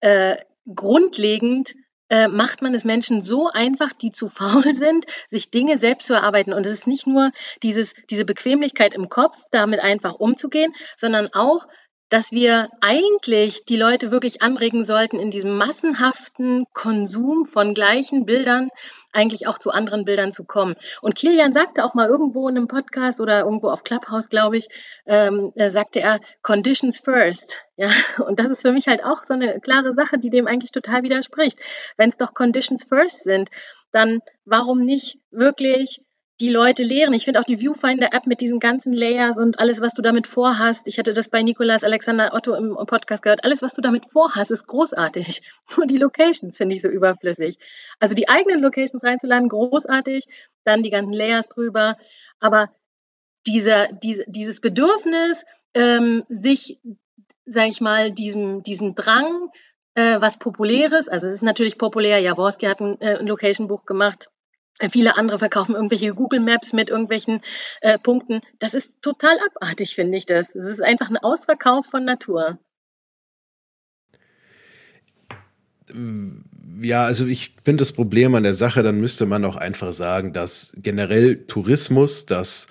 äh, 0.00 0.38
grundlegend 0.74 1.76
äh, 2.14 2.28
macht 2.28 2.62
man 2.62 2.74
es 2.74 2.84
Menschen 2.84 3.22
so 3.22 3.50
einfach, 3.50 3.92
die 3.92 4.12
zu 4.12 4.28
faul 4.28 4.72
sind, 4.72 5.04
sich 5.30 5.50
Dinge 5.50 5.78
selbst 5.78 6.06
zu 6.06 6.14
erarbeiten. 6.14 6.52
Und 6.52 6.64
es 6.64 6.72
ist 6.72 6.86
nicht 6.86 7.08
nur 7.08 7.32
dieses, 7.64 7.94
diese 8.08 8.24
Bequemlichkeit 8.24 8.94
im 8.94 9.08
Kopf, 9.08 9.36
damit 9.50 9.80
einfach 9.80 10.14
umzugehen, 10.14 10.72
sondern 10.96 11.30
auch 11.32 11.66
dass 12.08 12.32
wir 12.32 12.68
eigentlich 12.80 13.64
die 13.64 13.76
Leute 13.76 14.10
wirklich 14.10 14.42
anregen 14.42 14.84
sollten, 14.84 15.18
in 15.18 15.30
diesem 15.30 15.56
massenhaften 15.56 16.66
Konsum 16.72 17.46
von 17.46 17.74
gleichen 17.74 18.26
Bildern 18.26 18.70
eigentlich 19.12 19.46
auch 19.46 19.58
zu 19.58 19.70
anderen 19.70 20.04
Bildern 20.04 20.32
zu 20.32 20.44
kommen. 20.44 20.74
Und 21.00 21.14
Kilian 21.14 21.52
sagte 21.52 21.84
auch 21.84 21.94
mal 21.94 22.08
irgendwo 22.08 22.48
in 22.48 22.56
einem 22.56 22.68
Podcast 22.68 23.20
oder 23.20 23.40
irgendwo 23.40 23.68
auf 23.68 23.84
Clubhouse, 23.84 24.28
glaube 24.28 24.56
ich, 24.56 24.68
ähm, 25.06 25.52
sagte 25.68 26.00
er, 26.00 26.20
Conditions 26.42 27.00
first. 27.00 27.64
Ja, 27.76 27.88
und 28.26 28.38
das 28.38 28.50
ist 28.50 28.62
für 28.62 28.72
mich 28.72 28.88
halt 28.88 29.04
auch 29.04 29.22
so 29.22 29.34
eine 29.34 29.60
klare 29.60 29.94
Sache, 29.94 30.18
die 30.18 30.30
dem 30.30 30.46
eigentlich 30.46 30.72
total 30.72 31.02
widerspricht. 31.02 31.58
Wenn 31.96 32.10
es 32.10 32.16
doch 32.16 32.34
Conditions 32.34 32.84
first 32.84 33.24
sind, 33.24 33.50
dann 33.92 34.20
warum 34.44 34.84
nicht 34.84 35.18
wirklich 35.30 36.00
die 36.44 36.50
Leute 36.50 36.82
lehren. 36.82 37.14
Ich 37.14 37.24
finde 37.24 37.40
auch 37.40 37.44
die 37.44 37.58
Viewfinder-App 37.58 38.26
mit 38.26 38.42
diesen 38.42 38.60
ganzen 38.60 38.92
Layers 38.92 39.38
und 39.38 39.58
alles, 39.58 39.80
was 39.80 39.94
du 39.94 40.02
damit 40.02 40.26
vorhast. 40.26 40.86
Ich 40.88 40.98
hatte 40.98 41.14
das 41.14 41.28
bei 41.28 41.42
Nikolas 41.42 41.84
Alexander 41.84 42.34
Otto 42.34 42.52
im 42.54 42.76
Podcast 42.86 43.22
gehört. 43.22 43.44
Alles, 43.44 43.62
was 43.62 43.72
du 43.72 43.80
damit 43.80 44.04
vorhast, 44.04 44.50
ist 44.50 44.66
großartig. 44.66 45.40
Nur 45.76 45.86
die 45.86 45.96
Locations 45.96 46.54
finde 46.54 46.74
ich 46.74 46.82
so 46.82 46.88
überflüssig. 46.88 47.56
Also 47.98 48.14
die 48.14 48.28
eigenen 48.28 48.60
Locations 48.60 49.02
reinzuladen, 49.02 49.48
großartig. 49.48 50.24
Dann 50.64 50.82
die 50.82 50.90
ganzen 50.90 51.14
Layers 51.14 51.48
drüber. 51.48 51.96
Aber 52.40 52.70
dieser, 53.46 53.88
diese, 53.88 54.24
dieses 54.26 54.60
Bedürfnis, 54.60 55.46
ähm, 55.72 56.24
sich, 56.28 56.78
sage 57.46 57.70
ich 57.70 57.80
mal, 57.80 58.12
diesem, 58.12 58.62
diesem 58.62 58.94
Drang, 58.94 59.48
äh, 59.94 60.20
was 60.20 60.38
Populäres, 60.38 61.08
also 61.08 61.26
es 61.26 61.36
ist 61.36 61.42
natürlich 61.42 61.78
populär, 61.78 62.18
Jaworski 62.18 62.66
hat 62.66 62.80
ein, 62.80 63.00
äh, 63.00 63.18
ein 63.18 63.26
Location-Buch 63.26 63.86
gemacht, 63.86 64.28
Viele 64.80 65.16
andere 65.16 65.38
verkaufen 65.38 65.74
irgendwelche 65.74 66.14
Google 66.14 66.40
Maps 66.40 66.72
mit 66.72 66.90
irgendwelchen 66.90 67.40
äh, 67.80 67.98
Punkten. 67.98 68.40
Das 68.58 68.74
ist 68.74 69.02
total 69.02 69.36
abartig, 69.46 69.94
finde 69.94 70.18
ich 70.18 70.26
das. 70.26 70.54
Es 70.54 70.66
ist 70.66 70.82
einfach 70.82 71.08
ein 71.08 71.16
Ausverkauf 71.16 71.86
von 71.86 72.04
Natur. 72.04 72.58
Ja, 76.80 77.04
also 77.04 77.26
ich 77.26 77.54
finde 77.64 77.82
das 77.82 77.92
Problem 77.92 78.34
an 78.34 78.42
der 78.42 78.54
Sache, 78.54 78.82
dann 78.82 79.00
müsste 79.00 79.26
man 79.26 79.44
auch 79.44 79.56
einfach 79.56 79.92
sagen, 79.92 80.32
dass 80.32 80.72
generell 80.76 81.44
Tourismus, 81.46 82.26
dass 82.26 82.66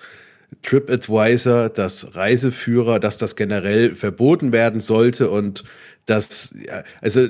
TripAdvisor, 0.62 1.70
dass 1.70 2.14
Reiseführer, 2.14 3.00
dass 3.00 3.16
das 3.16 3.34
generell 3.34 3.96
verboten 3.96 4.52
werden 4.52 4.80
sollte 4.80 5.30
und 5.30 5.64
dass, 6.06 6.54
also 7.00 7.28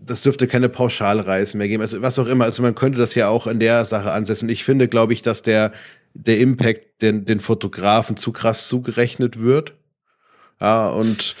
das 0.00 0.22
dürfte 0.22 0.46
keine 0.46 0.68
Pauschalreisen 0.68 1.58
mehr 1.58 1.68
geben, 1.68 1.82
also 1.82 2.02
was 2.02 2.18
auch 2.18 2.26
immer. 2.26 2.44
Also 2.44 2.62
man 2.62 2.74
könnte 2.74 2.98
das 2.98 3.14
ja 3.14 3.28
auch 3.28 3.46
in 3.46 3.60
der 3.60 3.84
Sache 3.84 4.12
ansetzen. 4.12 4.48
Ich 4.48 4.64
finde, 4.64 4.88
glaube 4.88 5.12
ich, 5.12 5.22
dass 5.22 5.42
der, 5.42 5.72
der 6.14 6.38
Impact 6.38 7.02
den, 7.02 7.24
den 7.24 7.40
Fotografen 7.40 8.16
zu 8.16 8.32
krass 8.32 8.68
zugerechnet 8.68 9.40
wird. 9.40 9.74
Ja, 10.60 10.88
und 10.88 11.36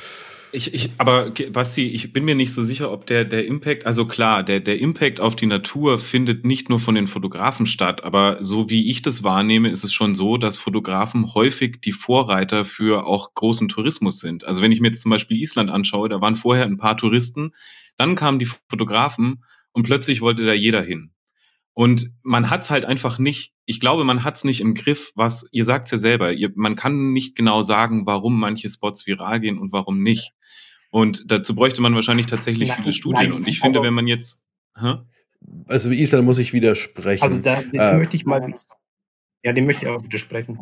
ich, 0.52 0.72
ich, 0.72 0.90
aber 0.98 1.32
Basti, 1.52 1.86
ich 1.88 2.12
bin 2.12 2.24
mir 2.24 2.34
nicht 2.34 2.52
so 2.52 2.62
sicher, 2.62 2.90
ob 2.90 3.06
der, 3.06 3.24
der 3.24 3.46
Impact, 3.46 3.84
also 3.84 4.06
klar, 4.06 4.42
der, 4.42 4.60
der 4.60 4.78
Impact 4.78 5.20
auf 5.20 5.36
die 5.36 5.46
Natur 5.46 5.98
findet 5.98 6.46
nicht 6.46 6.70
nur 6.70 6.80
von 6.80 6.94
den 6.94 7.06
Fotografen 7.06 7.66
statt, 7.66 8.04
aber 8.04 8.38
so 8.42 8.70
wie 8.70 8.88
ich 8.88 9.02
das 9.02 9.22
wahrnehme, 9.22 9.68
ist 9.68 9.84
es 9.84 9.92
schon 9.92 10.14
so, 10.14 10.38
dass 10.38 10.56
Fotografen 10.56 11.34
häufig 11.34 11.80
die 11.84 11.92
Vorreiter 11.92 12.64
für 12.64 13.06
auch 13.06 13.34
großen 13.34 13.68
Tourismus 13.68 14.20
sind. 14.20 14.44
Also 14.44 14.62
wenn 14.62 14.72
ich 14.72 14.80
mir 14.80 14.88
jetzt 14.88 15.02
zum 15.02 15.10
Beispiel 15.10 15.36
Island 15.36 15.70
anschaue, 15.70 16.08
da 16.08 16.20
waren 16.20 16.36
vorher 16.36 16.64
ein 16.64 16.78
paar 16.78 16.96
Touristen, 16.96 17.52
dann 17.96 18.14
kamen 18.14 18.38
die 18.38 18.48
Fotografen 18.68 19.44
und 19.72 19.84
plötzlich 19.84 20.20
wollte 20.20 20.44
da 20.44 20.52
jeder 20.52 20.82
hin. 20.82 21.10
Und 21.74 22.10
man 22.22 22.48
hat's 22.48 22.70
halt 22.70 22.86
einfach 22.86 23.18
nicht, 23.18 23.52
ich 23.66 23.80
glaube, 23.80 24.04
man 24.04 24.24
hat's 24.24 24.44
nicht 24.44 24.62
im 24.62 24.74
Griff, 24.74 25.12
was, 25.14 25.46
ihr 25.52 25.64
sagt's 25.64 25.90
ja 25.90 25.98
selber, 25.98 26.32
ihr, 26.32 26.50
man 26.54 26.74
kann 26.74 27.12
nicht 27.12 27.36
genau 27.36 27.62
sagen, 27.62 28.06
warum 28.06 28.40
manche 28.40 28.70
Spots 28.70 29.06
viral 29.06 29.40
gehen 29.40 29.58
und 29.58 29.72
warum 29.72 30.02
nicht. 30.02 30.32
Und 30.90 31.30
dazu 31.30 31.54
bräuchte 31.54 31.82
man 31.82 31.94
wahrscheinlich 31.94 32.26
tatsächlich 32.26 32.70
nein, 32.70 32.78
viele 32.78 32.92
Studien. 32.94 33.22
Nein, 33.24 33.32
und 33.32 33.46
ich 33.46 33.60
finde, 33.60 33.80
also, 33.80 33.86
wenn 33.86 33.92
man 33.92 34.06
jetzt. 34.06 34.42
Hä? 34.78 34.94
Also 35.66 35.90
Island 35.90 36.24
muss 36.24 36.38
ich 36.38 36.54
widersprechen. 36.54 37.22
Also 37.22 37.42
da 37.42 37.60
äh, 37.60 37.98
möchte 37.98 38.16
ich 38.16 38.24
mal. 38.24 38.54
Ja, 39.42 39.52
dem 39.52 39.66
möchte 39.66 39.84
ich 39.84 39.90
auch 39.90 40.02
widersprechen. 40.02 40.58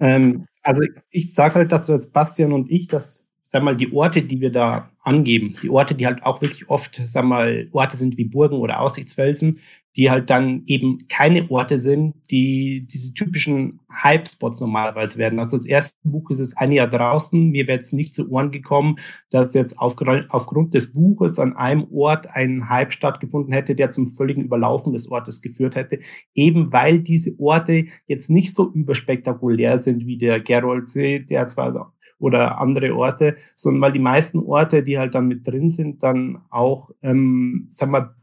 Ähm, 0.00 0.44
also 0.62 0.82
ich 1.10 1.32
sage 1.32 1.54
halt, 1.54 1.70
dass 1.70 2.10
Bastian 2.10 2.52
und 2.52 2.70
ich, 2.70 2.88
dass, 2.88 3.28
sag 3.44 3.62
mal, 3.62 3.76
die 3.76 3.92
Orte, 3.92 4.22
die 4.22 4.40
wir 4.40 4.50
da 4.50 4.90
angeben, 5.06 5.54
die 5.62 5.70
Orte, 5.70 5.94
die 5.94 6.06
halt 6.06 6.22
auch 6.24 6.42
wirklich 6.42 6.68
oft, 6.68 7.00
sag 7.04 7.24
mal, 7.24 7.68
Orte 7.72 7.96
sind 7.96 8.16
wie 8.16 8.24
Burgen 8.24 8.56
oder 8.56 8.80
Aussichtsfelsen, 8.80 9.60
die 9.96 10.10
halt 10.10 10.28
dann 10.28 10.64
eben 10.66 10.98
keine 11.08 11.50
Orte 11.50 11.78
sind, 11.78 12.14
die 12.30 12.86
diese 12.86 13.14
typischen 13.14 13.80
Hype-Spots 14.02 14.60
normalerweise 14.60 15.18
werden. 15.18 15.38
Also 15.38 15.56
das 15.56 15.64
erste 15.64 15.96
Buch 16.04 16.30
ist 16.30 16.40
es 16.40 16.56
ein 16.56 16.72
Jahr 16.72 16.88
draußen. 16.88 17.50
Mir 17.50 17.66
wäre 17.66 17.78
jetzt 17.78 17.94
nicht 17.94 18.14
zu 18.14 18.30
Ohren 18.30 18.50
gekommen, 18.50 18.96
dass 19.30 19.54
jetzt 19.54 19.78
aufgrund 19.78 20.74
des 20.74 20.92
Buches 20.92 21.38
an 21.38 21.56
einem 21.56 21.86
Ort 21.92 22.28
ein 22.34 22.68
Hype 22.68 22.92
stattgefunden 22.92 23.54
hätte, 23.54 23.74
der 23.74 23.90
zum 23.90 24.06
völligen 24.06 24.44
Überlaufen 24.44 24.92
des 24.92 25.10
Ortes 25.10 25.40
geführt 25.40 25.76
hätte. 25.76 26.00
Eben 26.34 26.72
weil 26.72 27.00
diese 27.00 27.38
Orte 27.38 27.84
jetzt 28.06 28.28
nicht 28.28 28.54
so 28.54 28.70
überspektakulär 28.70 29.78
sind 29.78 30.04
wie 30.04 30.18
der 30.18 30.40
Geroldsee, 30.40 31.20
der 31.20 31.46
zwar 31.46 31.94
oder 32.18 32.60
andere 32.60 32.94
Orte, 32.94 33.36
sondern 33.54 33.82
weil 33.82 33.92
die 33.92 33.98
meisten 33.98 34.38
Orte, 34.38 34.82
die 34.82 34.98
halt 34.98 35.14
dann 35.14 35.28
mit 35.28 35.46
drin 35.46 35.70
sind, 35.70 36.02
dann 36.02 36.42
auch, 36.50 36.90
ähm, 37.02 37.66
sagen 37.70 37.92
wir, 37.92 38.14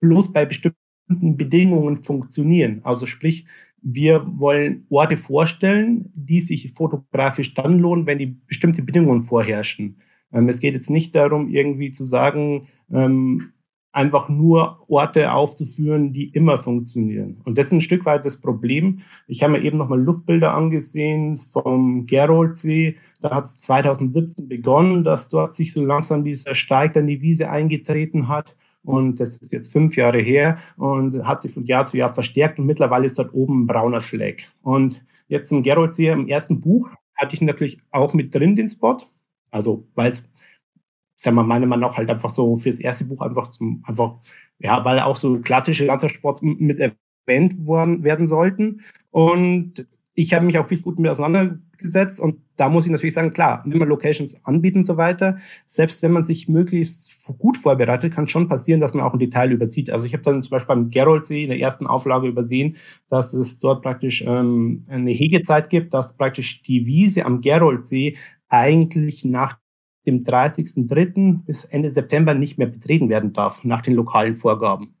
bloß 0.00 0.32
bei 0.32 0.46
bestimmten 0.46 1.36
Bedingungen 1.36 2.02
funktionieren. 2.02 2.80
Also 2.84 3.06
sprich, 3.06 3.46
wir 3.82 4.24
wollen 4.38 4.86
Orte 4.90 5.16
vorstellen, 5.16 6.10
die 6.14 6.40
sich 6.40 6.72
fotografisch 6.72 7.54
dann 7.54 7.78
lohnen, 7.78 8.06
wenn 8.06 8.18
die 8.18 8.26
bestimmte 8.46 8.82
Bedingungen 8.82 9.22
vorherrschen. 9.22 9.98
Ähm, 10.32 10.48
es 10.48 10.60
geht 10.60 10.74
jetzt 10.74 10.90
nicht 10.90 11.14
darum, 11.14 11.48
irgendwie 11.48 11.90
zu 11.90 12.04
sagen, 12.04 12.68
ähm, 12.90 13.52
einfach 13.92 14.28
nur 14.28 14.78
Orte 14.88 15.32
aufzuführen, 15.32 16.12
die 16.12 16.28
immer 16.28 16.56
funktionieren. 16.56 17.40
Und 17.44 17.58
das 17.58 17.66
ist 17.66 17.72
ein 17.72 17.80
Stück 17.80 18.04
weit 18.06 18.24
das 18.24 18.40
Problem. 18.40 19.00
Ich 19.28 19.42
habe 19.42 19.52
mir 19.52 19.62
eben 19.62 19.78
nochmal 19.78 20.00
Luftbilder 20.00 20.54
angesehen 20.54 21.36
vom 21.36 22.06
Geroldsee. 22.06 22.96
Da 23.20 23.30
hat 23.30 23.44
es 23.44 23.56
2017 23.56 24.48
begonnen, 24.48 25.04
dass 25.04 25.28
dort 25.28 25.54
sich 25.54 25.72
so 25.72 25.84
langsam 25.84 26.24
dieser 26.24 26.54
Steig 26.54 26.96
an 26.96 27.06
die 27.06 27.20
Wiese 27.20 27.50
eingetreten 27.50 28.28
hat. 28.28 28.56
Und 28.84 29.20
das 29.20 29.36
ist 29.36 29.52
jetzt 29.52 29.70
fünf 29.70 29.96
Jahre 29.96 30.18
her 30.18 30.58
und 30.76 31.24
hat 31.24 31.40
sich 31.40 31.52
von 31.52 31.64
Jahr 31.64 31.84
zu 31.84 31.96
Jahr 31.96 32.12
verstärkt 32.12 32.58
und 32.58 32.66
mittlerweile 32.66 33.04
ist 33.04 33.18
dort 33.18 33.32
oben 33.32 33.62
ein 33.62 33.66
brauner 33.66 34.00
Fleck. 34.00 34.48
Und 34.62 35.04
jetzt 35.28 35.50
zum 35.50 35.62
Geroldsee 35.62 36.08
im 36.08 36.26
ersten 36.26 36.60
Buch 36.60 36.90
hatte 37.14 37.34
ich 37.34 37.42
natürlich 37.42 37.80
auch 37.90 38.12
mit 38.14 38.34
drin 38.34 38.56
den 38.56 38.68
Spot. 38.68 38.96
Also, 39.52 39.86
weil 39.94 40.08
es, 40.08 40.30
sagen 41.22 41.36
wir 41.36 41.44
meiner 41.44 41.66
Meinung 41.66 41.90
nach 41.90 41.96
halt 41.96 42.10
einfach 42.10 42.30
so 42.30 42.56
fürs 42.56 42.80
erste 42.80 43.04
Buch 43.04 43.20
einfach 43.20 43.48
zum, 43.50 43.82
einfach, 43.86 44.16
ja, 44.58 44.84
weil 44.84 44.98
auch 45.00 45.16
so 45.16 45.38
klassische 45.40 45.84
Landschaftssports 45.84 46.42
mit 46.42 46.80
erwähnt 46.80 47.64
worden, 47.64 48.02
werden 48.02 48.26
sollten. 48.26 48.80
Und 49.10 49.86
ich 50.14 50.34
habe 50.34 50.44
mich 50.44 50.58
auch 50.58 50.66
viel 50.66 50.80
gut 50.80 50.98
mit 50.98 51.10
auseinandergesetzt 51.10 52.20
und 52.20 52.40
da 52.56 52.68
muss 52.68 52.84
ich 52.84 52.90
natürlich 52.90 53.14
sagen, 53.14 53.30
klar, 53.30 53.62
wenn 53.64 53.78
man 53.78 53.88
Locations 53.88 54.44
anbietet 54.44 54.78
und 54.78 54.84
so 54.84 54.96
weiter, 54.96 55.36
selbst 55.64 56.02
wenn 56.02 56.12
man 56.12 56.22
sich 56.22 56.48
möglichst 56.48 57.26
gut 57.38 57.56
vorbereitet, 57.56 58.12
kann 58.12 58.28
schon 58.28 58.48
passieren, 58.48 58.80
dass 58.80 58.92
man 58.92 59.04
auch 59.04 59.14
ein 59.14 59.18
Detail 59.18 59.52
übersieht. 59.52 59.90
Also 59.90 60.06
ich 60.06 60.12
habe 60.12 60.22
dann 60.22 60.42
zum 60.42 60.50
Beispiel 60.50 60.74
beim 60.74 60.90
Geroldsee 60.90 61.44
in 61.44 61.48
der 61.48 61.60
ersten 61.60 61.86
Auflage 61.86 62.28
übersehen, 62.28 62.76
dass 63.08 63.32
es 63.32 63.58
dort 63.58 63.82
praktisch 63.82 64.22
ähm, 64.26 64.84
eine 64.88 65.12
Hegezeit 65.12 65.70
gibt, 65.70 65.94
dass 65.94 66.16
praktisch 66.16 66.62
die 66.62 66.84
Wiese 66.84 67.24
am 67.24 67.40
Geroldsee 67.40 68.16
eigentlich 68.48 69.24
nach 69.24 69.61
dem 70.06 70.24
30.03. 70.24 71.44
bis 71.44 71.64
Ende 71.64 71.90
September 71.90 72.34
nicht 72.34 72.58
mehr 72.58 72.66
betreten 72.66 73.08
werden 73.08 73.32
darf, 73.32 73.64
nach 73.64 73.82
den 73.82 73.94
lokalen 73.94 74.34
Vorgaben. 74.34 74.94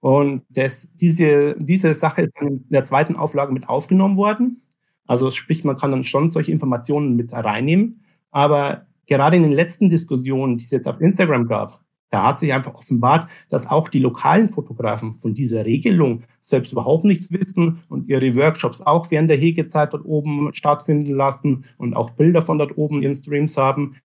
Und 0.00 0.42
das, 0.50 0.92
diese, 0.94 1.56
diese 1.58 1.92
Sache 1.94 2.22
ist 2.22 2.32
dann 2.38 2.48
in 2.48 2.64
der 2.68 2.84
zweiten 2.84 3.16
Auflage 3.16 3.52
mit 3.52 3.68
aufgenommen 3.68 4.16
worden. 4.16 4.62
Also 5.06 5.30
sprich, 5.30 5.64
man 5.64 5.76
kann 5.76 5.90
dann 5.90 6.04
schon 6.04 6.30
solche 6.30 6.52
Informationen 6.52 7.16
mit 7.16 7.32
reinnehmen. 7.32 8.02
Aber 8.30 8.86
gerade 9.06 9.36
in 9.36 9.42
den 9.42 9.52
letzten 9.52 9.88
Diskussionen, 9.88 10.58
die 10.58 10.64
es 10.64 10.70
jetzt 10.70 10.88
auf 10.88 11.00
Instagram 11.00 11.46
gab, 11.46 11.80
da 12.10 12.22
hat 12.22 12.38
sich 12.38 12.52
einfach 12.52 12.74
offenbart, 12.74 13.28
dass 13.48 13.68
auch 13.68 13.88
die 13.88 13.98
lokalen 13.98 14.48
Fotografen 14.48 15.14
von 15.14 15.34
dieser 15.34 15.64
Regelung 15.64 16.22
selbst 16.38 16.72
überhaupt 16.72 17.04
nichts 17.04 17.32
wissen 17.32 17.82
und 17.88 18.08
ihre 18.08 18.36
Workshops 18.36 18.80
auch 18.80 19.10
während 19.10 19.28
der 19.28 19.36
Hegezeit 19.36 19.92
dort 19.92 20.04
oben 20.04 20.54
stattfinden 20.54 21.10
lassen 21.10 21.64
und 21.78 21.94
auch 21.94 22.10
Bilder 22.10 22.42
von 22.42 22.58
dort 22.58 22.78
oben 22.78 23.02
in 23.02 23.14
Streams 23.14 23.56
haben. 23.56 23.96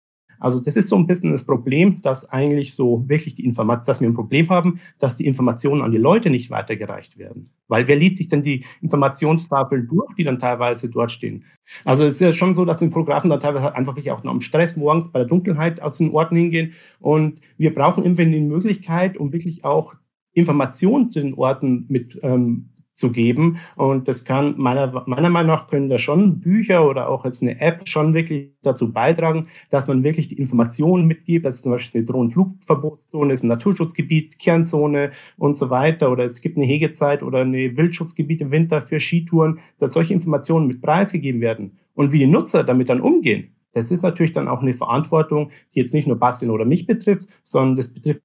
Also 0.42 0.60
das 0.60 0.76
ist 0.76 0.90
so 0.90 0.98
ein 0.98 1.08
bisschen 1.08 1.30
das 1.30 1.46
Problem, 1.46 2.02
dass 2.02 2.30
eigentlich 2.30 2.74
so 2.74 3.08
wirklich 3.08 3.36
die 3.36 3.46
Information, 3.46 3.86
dass 3.86 4.02
wir 4.02 4.10
ein 4.10 4.14
Problem 4.14 4.50
haben, 4.50 4.82
dass 5.00 5.16
die 5.16 5.26
Informationen 5.26 5.82
an 5.82 5.92
die 5.92 5.98
Leute 5.98 6.30
nicht 6.30 6.50
weitergereicht 6.50 7.18
werden. 7.18 7.52
Weil 7.68 7.88
wer 7.88 7.96
liest 7.96 8.18
sich 8.18 8.28
denn 8.28 8.42
die 8.42 8.66
Informationstafeln 8.82 9.88
durch, 9.88 10.14
die 10.16 10.24
dann 10.24 10.40
teilweise 10.40 10.90
dort 10.90 11.12
stehen? 11.12 11.46
Also 11.86 12.04
es 12.04 12.14
ist 12.14 12.22
ja 12.22 12.34
schon 12.34 12.56
so, 12.56 12.66
dass 12.66 12.80
die 12.80 12.90
Fotografen 12.90 13.30
dann 13.30 13.40
teilweise 13.40 13.74
einfach 13.76 13.96
wirklich 13.96 14.12
auch 14.12 14.24
noch 14.24 14.34
im 14.34 14.42
Stress 14.42 14.76
morgens 14.76 15.12
bei 15.12 15.20
der 15.20 15.28
Dunkelheit 15.28 15.82
aus 15.82 16.00
den 16.00 16.12
Orten 16.12 16.36
hingehen. 16.36 16.74
Und 17.00 17.40
wir 17.58 17.74
brauchen 17.74 18.04
irgendwie 18.04 18.24
eine 18.24 18.42
Möglichkeit, 18.42 19.18
um 19.18 19.32
wirklich 19.32 19.64
auch 19.64 19.96
Informationen 20.34 21.10
zu 21.10 21.22
den 21.22 21.34
Orten 21.36 21.86
mit 21.88 22.20
ähm, 22.24 22.70
zu 22.94 23.12
geben. 23.12 23.58
Und 23.78 24.08
das 24.08 24.26
kann 24.26 24.56
meiner, 24.58 25.04
meiner 25.08 25.30
Meinung 25.30 25.52
nach 25.52 25.68
können 25.68 25.90
da 25.90 25.98
schon 25.98 26.40
Bücher 26.40 26.88
oder 26.88 27.10
auch 27.10 27.26
jetzt 27.26 27.42
eine 27.42 27.60
App 27.60 27.88
schon 27.88 28.14
wirklich 28.14 28.52
dazu 28.62 28.92
beitragen, 28.92 29.48
dass 29.70 29.88
man 29.88 30.04
wirklich 30.04 30.28
die 30.28 30.38
Informationen 30.38 31.08
mitgibt, 31.08 31.46
dass 31.46 31.62
zum 31.62 31.72
Beispiel 31.72 32.00
eine 32.02 32.06
Drohnenflugverbotszone 32.06 33.34
ist, 33.34 33.44
ein 33.44 33.48
Naturschutzgebiet, 33.48 34.40
Kernzone 34.40 35.12
und 35.38 35.58
so 35.58 35.70
weiter. 35.70 36.12
Oder 36.12 36.24
es 36.24 36.42
gibt 36.42 36.58
eine 36.58 36.66
Hegezeit 36.66 37.24
oder 37.24 37.40
eine 37.40 37.78
Wildschutzgebiet 37.78 38.42
im 38.42 38.52
Winter 38.52 38.82
für 38.82 39.00
Skitouren, 39.00 39.60
dass 39.78 39.94
solche 39.94 40.14
Informationen 40.14 40.68
mit 40.68 40.82
preisgegeben 40.82 41.42
werden. 41.42 41.78
Und 41.94 42.12
wie 42.12 42.20
die 42.20 42.28
Nutzer 42.28 42.64
damit 42.64 42.90
dann 42.90 43.02
umgehen, 43.02 43.56
das 43.74 43.92
ist 43.92 44.04
natürlich 44.04 44.34
dann 44.34 44.48
auch 44.48 44.62
eine 44.62 44.74
Verantwortung, 44.74 45.50
die 45.74 45.80
jetzt 45.80 45.94
nicht 45.94 46.08
nur 46.08 46.18
Bastian 46.18 46.52
oder 46.52 46.66
mich 46.66 46.88
betrifft, 46.88 47.30
sondern 47.44 47.76
das 47.76 47.94
betrifft 47.94 48.22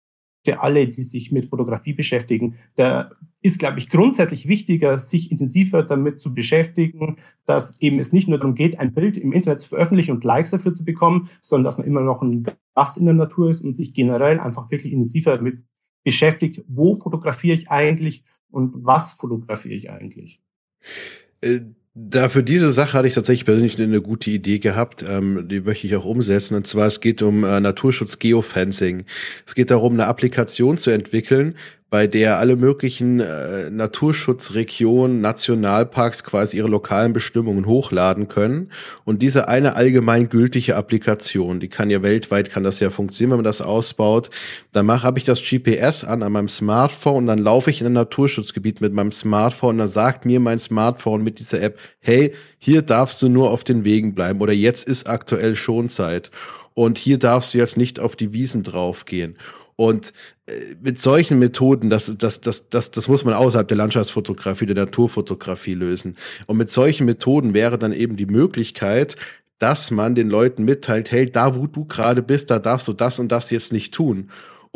für 0.47 0.63
alle, 0.63 0.87
die 0.87 1.03
sich 1.03 1.33
mit 1.33 1.47
Fotografie 1.47 1.93
beschäftigen. 1.93 2.55
Da 2.77 3.11
ist, 3.43 3.59
glaube 3.59 3.79
ich, 3.79 3.91
grundsätzlich 3.91 4.47
wichtiger, 4.47 4.99
sich 4.99 5.31
intensiver 5.31 5.83
damit 5.83 6.21
zu 6.21 6.33
beschäftigen, 6.33 7.17
dass 7.45 7.81
eben 7.83 7.99
es 7.99 8.13
nicht 8.13 8.29
nur 8.29 8.39
darum 8.39 8.55
geht, 8.55 8.79
ein 8.79 8.95
Bild 8.95 9.17
im 9.17 9.33
Internet 9.33 9.61
zu 9.61 9.69
veröffentlichen 9.69 10.13
und 10.13 10.25
Likes 10.25 10.53
dafür 10.53 10.73
zu 10.73 10.85
bekommen, 10.85 11.29
sondern 11.43 11.65
dass 11.65 11.79
man 11.79 11.87
immer 11.87 12.01
noch 12.01 12.23
ein 12.23 12.47
Gast 12.75 12.97
in 12.97 13.07
der 13.07 13.15
Natur 13.15 13.51
ist 13.51 13.63
und 13.63 13.75
sich 13.75 13.93
generell 13.93 14.39
einfach 14.39 14.71
wirklich 14.71 14.93
intensiver 14.93 15.37
damit 15.37 15.59
beschäftigt, 16.05 16.65
wo 16.69 16.95
fotografiere 16.95 17.57
ich 17.57 17.71
eigentlich 17.71 18.23
und 18.51 18.73
was 18.85 19.15
fotografiere 19.15 19.75
ich 19.75 19.91
eigentlich. 19.91 20.41
Äh 21.41 21.61
da 21.99 22.29
für 22.29 22.43
diese 22.43 22.75
Sache 22.75 22.93
hatte 22.93 23.09
ich 23.09 23.15
tatsächlich 23.15 23.47
persönlich 23.47 23.81
eine 23.81 24.03
gute 24.03 24.31
Idee 24.31 24.59
gehabt, 24.59 25.03
ähm, 25.09 25.49
die 25.49 25.61
möchte 25.61 25.87
ich 25.87 25.97
auch 25.97 26.05
umsetzen. 26.05 26.55
Und 26.55 26.67
zwar, 26.67 26.87
es 26.87 27.01
geht 27.01 27.23
um 27.23 27.43
äh, 27.43 27.59
Naturschutz 27.59 28.19
Geofencing. 28.19 29.07
Es 29.47 29.55
geht 29.55 29.71
darum, 29.71 29.95
eine 29.95 30.07
Applikation 30.07 30.77
zu 30.77 30.91
entwickeln, 30.91 31.55
bei 31.97 32.07
der 32.07 32.39
alle 32.39 32.57
möglichen 32.57 33.21
äh, 33.21 33.71
Naturschutzregionen, 33.71 35.23
Nationalparks 35.23 36.25
quasi 36.25 36.59
ihre 36.59 36.69
lokalen 36.69 37.15
Bestimmungen 37.15 37.65
hochladen 37.65 38.29
können. 38.29 38.71
Und 39.07 39.23
diese 39.23 39.49
eine 39.49 39.77
allgemeingültige 39.77 40.77
Applikation, 40.77 41.59
die 41.59 41.69
kann 41.69 41.89
ja 41.89 42.03
weltweit, 42.03 42.51
kann 42.51 42.65
das 42.65 42.81
ja 42.81 42.91
funktionieren, 42.91 43.31
wenn 43.31 43.39
man 43.39 43.45
das 43.45 43.63
ausbaut. 43.63 44.29
Dann 44.73 45.03
habe 45.03 45.19
ich 45.19 45.25
das 45.25 45.41
GPS 45.41 46.05
an 46.05 46.23
an 46.23 46.33
meinem 46.33 46.51
Smartphone 46.51 47.17
und 47.17 47.27
dann 47.29 47.39
laufe 47.39 47.71
ich 47.71 47.81
in 47.81 47.87
ein 47.87 47.95
Naturschutzgebiet 47.95 48.83
mit 48.83 48.93
meinem 48.93 49.11
Smartphone 49.11 49.77
und 49.77 49.79
dann 49.79 49.89
sagt 49.89 50.27
mir 50.27 50.39
mein 50.39 50.59
Smartphone 50.59 51.25
mit 51.25 51.39
dieser 51.39 51.63
App, 51.63 51.79
hey, 52.01 52.35
hier 52.59 52.83
darfst 52.83 53.23
du 53.23 53.31
nur 53.31 53.51
auf 53.51 53.65
den 53.65 53.85
Wegen 53.85 54.15
bleiben 54.15 54.43
oder 54.43 54.53
jetzt 54.53 54.87
ist 54.87 55.09
aktuell 55.09 55.57
Schonzeit 55.57 56.31
und 56.75 56.99
hier 56.99 57.19
darfst 57.19 57.55
du 57.55 57.59
jetzt 57.59 57.79
nicht 57.79 57.99
auf 58.01 58.17
die 58.17 58.35
Wiesen 58.35 58.63
draufgehen. 58.65 59.39
Und 59.77 60.15
äh, 60.47 60.75
mit 60.81 61.01
solchen 61.01 61.39
Methoden, 61.39 61.91
das, 61.91 62.13
das, 62.17 62.41
das, 62.41 62.69
das, 62.71 62.91
das 62.91 63.09
muss 63.09 63.25
man 63.25 63.35
außerhalb 63.35 63.69
der 63.69 63.77
Landschaftsfotografie, 63.77 64.67
der 64.67 64.75
Naturfotografie 64.75 65.75
lösen. 65.75 66.17
Und 66.47 66.57
mit 66.57 66.71
solchen 66.71 67.05
Methoden 67.05 67.55
wäre 67.55 67.79
dann 67.79 67.93
eben 67.93 68.17
die 68.17 68.27
Möglichkeit, 68.27 69.17
dass 69.59 69.91
man 69.91 70.15
den 70.15 70.29
Leuten 70.29 70.65
mitteilt, 70.65 71.11
hey, 71.11 71.31
da 71.31 71.55
wo 71.55 71.67
du 71.67 71.85
gerade 71.85 72.23
bist, 72.23 72.51
da 72.51 72.59
darfst 72.59 72.89
du 72.89 72.93
das 72.93 73.19
und 73.19 73.31
das 73.31 73.51
jetzt 73.51 73.73
nicht 73.73 73.95
tun. 73.95 74.31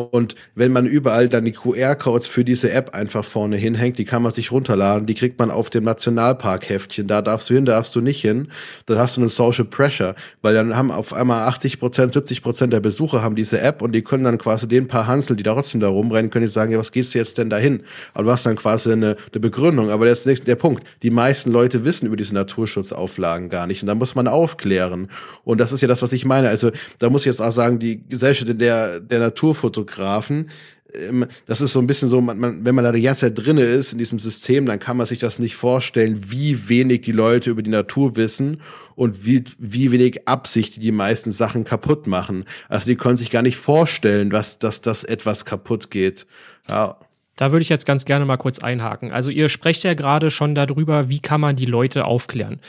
Und 0.04 0.34
wenn 0.54 0.72
man 0.72 0.86
überall 0.86 1.28
dann 1.28 1.44
die 1.44 1.52
QR-Codes 1.52 2.26
für 2.26 2.44
diese 2.44 2.70
App 2.72 2.94
einfach 2.94 3.24
vorne 3.24 3.56
hinhängt, 3.56 3.98
die 3.98 4.04
kann 4.04 4.22
man 4.22 4.32
sich 4.32 4.52
runterladen, 4.52 5.06
die 5.06 5.14
kriegt 5.14 5.38
man 5.38 5.50
auf 5.50 5.70
dem 5.70 5.84
Nationalpark-Heftchen, 5.84 7.06
da 7.06 7.22
darfst 7.22 7.50
du 7.50 7.54
hin, 7.54 7.64
da 7.64 7.72
darfst 7.72 7.94
du 7.94 8.00
nicht 8.00 8.20
hin, 8.20 8.48
dann 8.86 8.98
hast 8.98 9.16
du 9.16 9.20
eine 9.20 9.28
Social 9.28 9.64
Pressure, 9.64 10.14
weil 10.42 10.54
dann 10.54 10.76
haben 10.76 10.90
auf 10.90 11.12
einmal 11.12 11.46
80 11.48 11.80
Prozent, 11.80 12.12
70 12.12 12.42
Prozent 12.42 12.72
der 12.72 12.80
Besucher 12.80 13.22
haben 13.22 13.36
diese 13.36 13.60
App 13.60 13.82
und 13.82 13.92
die 13.92 14.02
können 14.02 14.24
dann 14.24 14.38
quasi 14.38 14.66
den 14.66 14.88
paar 14.88 15.06
Hansel, 15.06 15.36
die 15.36 15.42
da 15.42 15.54
trotzdem 15.54 15.80
da 15.80 15.88
rumrennen, 15.88 16.30
können 16.30 16.46
die 16.46 16.52
sagen, 16.52 16.72
ja, 16.72 16.78
was 16.78 16.92
gehst 16.92 17.14
du 17.14 17.18
jetzt 17.18 17.38
denn 17.38 17.50
dahin? 17.50 17.82
Aber 18.14 18.24
du 18.24 18.30
hast 18.30 18.46
dann 18.46 18.56
quasi 18.56 18.92
eine, 18.92 19.16
eine 19.32 19.40
Begründung, 19.40 19.90
aber 19.90 20.06
das 20.06 20.26
ist 20.26 20.46
der 20.46 20.56
Punkt. 20.56 20.84
Die 21.02 21.10
meisten 21.10 21.50
Leute 21.50 21.84
wissen 21.84 22.06
über 22.06 22.16
diese 22.16 22.34
Naturschutzauflagen 22.34 23.48
gar 23.48 23.66
nicht 23.66 23.82
und 23.82 23.86
da 23.86 23.94
muss 23.94 24.14
man 24.14 24.28
aufklären. 24.28 25.08
Und 25.44 25.58
das 25.58 25.72
ist 25.72 25.80
ja 25.80 25.88
das, 25.88 26.02
was 26.02 26.12
ich 26.12 26.24
meine. 26.24 26.48
Also 26.48 26.70
da 26.98 27.10
muss 27.10 27.22
ich 27.22 27.26
jetzt 27.26 27.40
auch 27.40 27.52
sagen, 27.52 27.78
die 27.78 28.02
Gesellschaft 28.08 28.60
der, 28.60 29.00
der 29.00 29.18
Naturfotografie 29.18 29.89
Fotografen. 29.90 30.50
Ähm, 30.94 31.26
das 31.46 31.60
ist 31.60 31.72
so 31.72 31.80
ein 31.80 31.86
bisschen 31.86 32.08
so, 32.08 32.20
man, 32.20 32.38
man, 32.38 32.64
wenn 32.64 32.74
man 32.74 32.84
da 32.84 32.92
die 32.92 33.02
ganze 33.02 33.26
Zeit 33.26 33.46
drinne 33.46 33.62
ist 33.62 33.92
in 33.92 33.98
diesem 33.98 34.18
System, 34.18 34.66
dann 34.66 34.78
kann 34.78 34.96
man 34.96 35.06
sich 35.06 35.18
das 35.18 35.38
nicht 35.38 35.56
vorstellen, 35.56 36.30
wie 36.30 36.68
wenig 36.68 37.02
die 37.02 37.12
Leute 37.12 37.50
über 37.50 37.62
die 37.62 37.70
Natur 37.70 38.16
wissen 38.16 38.60
und 38.94 39.24
wie, 39.24 39.44
wie 39.58 39.90
wenig 39.92 40.26
Absicht 40.26 40.82
die 40.82 40.92
meisten 40.92 41.30
Sachen 41.30 41.64
kaputt 41.64 42.06
machen. 42.06 42.44
Also 42.68 42.86
die 42.86 42.96
können 42.96 43.16
sich 43.16 43.30
gar 43.30 43.42
nicht 43.42 43.56
vorstellen, 43.56 44.32
was, 44.32 44.58
dass 44.58 44.80
das 44.80 45.04
etwas 45.04 45.44
kaputt 45.44 45.90
geht. 45.90 46.26
Ja. 46.68 46.96
Da 47.36 47.52
würde 47.52 47.62
ich 47.62 47.70
jetzt 47.70 47.86
ganz 47.86 48.04
gerne 48.04 48.26
mal 48.26 48.36
kurz 48.36 48.58
einhaken. 48.58 49.12
Also 49.12 49.30
ihr 49.30 49.48
sprecht 49.48 49.82
ja 49.84 49.94
gerade 49.94 50.30
schon 50.30 50.54
darüber, 50.54 51.08
wie 51.08 51.20
kann 51.20 51.40
man 51.40 51.56
die 51.56 51.64
Leute 51.64 52.04
aufklären. 52.04 52.60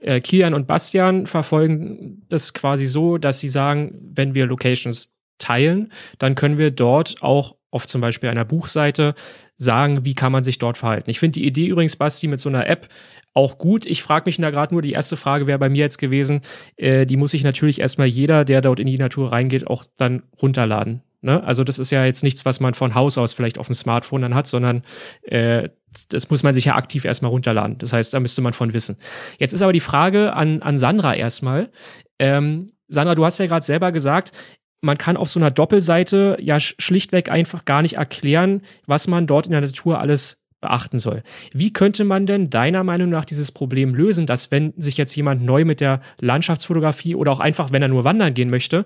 Äh, 0.00 0.20
Kian 0.20 0.54
und 0.54 0.68
Bastian 0.68 1.26
verfolgen 1.26 2.22
das 2.28 2.54
quasi 2.54 2.86
so, 2.86 3.18
dass 3.18 3.40
sie 3.40 3.48
sagen, 3.48 3.92
wenn 4.14 4.34
wir 4.34 4.46
Locations 4.46 5.12
teilen, 5.40 5.92
dann 6.18 6.34
können 6.34 6.58
wir 6.58 6.70
dort 6.70 7.22
auch 7.22 7.56
auf 7.70 7.86
zum 7.86 8.00
Beispiel 8.00 8.28
einer 8.28 8.44
Buchseite 8.44 9.14
sagen, 9.56 10.04
wie 10.04 10.14
kann 10.14 10.32
man 10.32 10.42
sich 10.42 10.58
dort 10.58 10.78
verhalten. 10.78 11.10
Ich 11.10 11.20
finde 11.20 11.40
die 11.40 11.46
Idee 11.46 11.66
übrigens, 11.66 11.96
Basti, 11.96 12.26
mit 12.26 12.40
so 12.40 12.48
einer 12.48 12.66
App 12.66 12.88
auch 13.34 13.58
gut. 13.58 13.86
Ich 13.86 14.02
frage 14.02 14.24
mich 14.26 14.38
da 14.38 14.50
gerade 14.50 14.74
nur, 14.74 14.82
die 14.82 14.92
erste 14.92 15.16
Frage 15.16 15.46
wäre 15.46 15.58
bei 15.58 15.68
mir 15.68 15.80
jetzt 15.80 15.98
gewesen, 15.98 16.40
äh, 16.76 17.06
die 17.06 17.16
muss 17.16 17.30
sich 17.30 17.44
natürlich 17.44 17.80
erstmal 17.80 18.08
jeder, 18.08 18.44
der 18.44 18.60
dort 18.60 18.80
in 18.80 18.86
die 18.86 18.98
Natur 18.98 19.30
reingeht, 19.30 19.66
auch 19.66 19.84
dann 19.96 20.22
runterladen. 20.40 21.02
Ne? 21.22 21.42
Also 21.44 21.64
das 21.64 21.78
ist 21.78 21.90
ja 21.90 22.04
jetzt 22.04 22.24
nichts, 22.24 22.44
was 22.44 22.60
man 22.60 22.74
von 22.74 22.94
Haus 22.94 23.18
aus 23.18 23.34
vielleicht 23.34 23.58
auf 23.58 23.66
dem 23.66 23.74
Smartphone 23.74 24.22
dann 24.22 24.34
hat, 24.34 24.46
sondern 24.46 24.82
äh, 25.22 25.68
das 26.08 26.30
muss 26.30 26.42
man 26.42 26.54
sich 26.54 26.64
ja 26.64 26.76
aktiv 26.76 27.04
erstmal 27.04 27.30
runterladen. 27.30 27.78
Das 27.78 27.92
heißt, 27.92 28.14
da 28.14 28.20
müsste 28.20 28.42
man 28.42 28.52
von 28.52 28.72
wissen. 28.72 28.96
Jetzt 29.38 29.52
ist 29.52 29.62
aber 29.62 29.72
die 29.72 29.80
Frage 29.80 30.32
an, 30.32 30.62
an 30.62 30.78
Sandra 30.78 31.14
erstmal. 31.14 31.70
Ähm, 32.18 32.68
Sandra, 32.88 33.14
du 33.14 33.24
hast 33.24 33.38
ja 33.38 33.46
gerade 33.46 33.64
selber 33.64 33.92
gesagt, 33.92 34.32
man 34.80 34.98
kann 34.98 35.16
auf 35.16 35.28
so 35.28 35.38
einer 35.38 35.50
Doppelseite 35.50 36.38
ja 36.40 36.58
schlichtweg 36.60 37.30
einfach 37.30 37.64
gar 37.64 37.82
nicht 37.82 37.96
erklären, 37.96 38.62
was 38.86 39.08
man 39.08 39.26
dort 39.26 39.46
in 39.46 39.52
der 39.52 39.60
Natur 39.60 40.00
alles 40.00 40.42
beachten 40.60 40.98
soll. 40.98 41.22
Wie 41.52 41.72
könnte 41.72 42.04
man 42.04 42.26
denn 42.26 42.50
deiner 42.50 42.84
Meinung 42.84 43.08
nach 43.08 43.24
dieses 43.24 43.50
Problem 43.50 43.94
lösen, 43.94 44.26
dass 44.26 44.50
wenn 44.50 44.74
sich 44.76 44.96
jetzt 44.96 45.14
jemand 45.14 45.42
neu 45.42 45.64
mit 45.64 45.80
der 45.80 46.00
Landschaftsfotografie 46.20 47.14
oder 47.14 47.32
auch 47.32 47.40
einfach, 47.40 47.72
wenn 47.72 47.82
er 47.82 47.88
nur 47.88 48.04
wandern 48.04 48.34
gehen 48.34 48.50
möchte, 48.50 48.84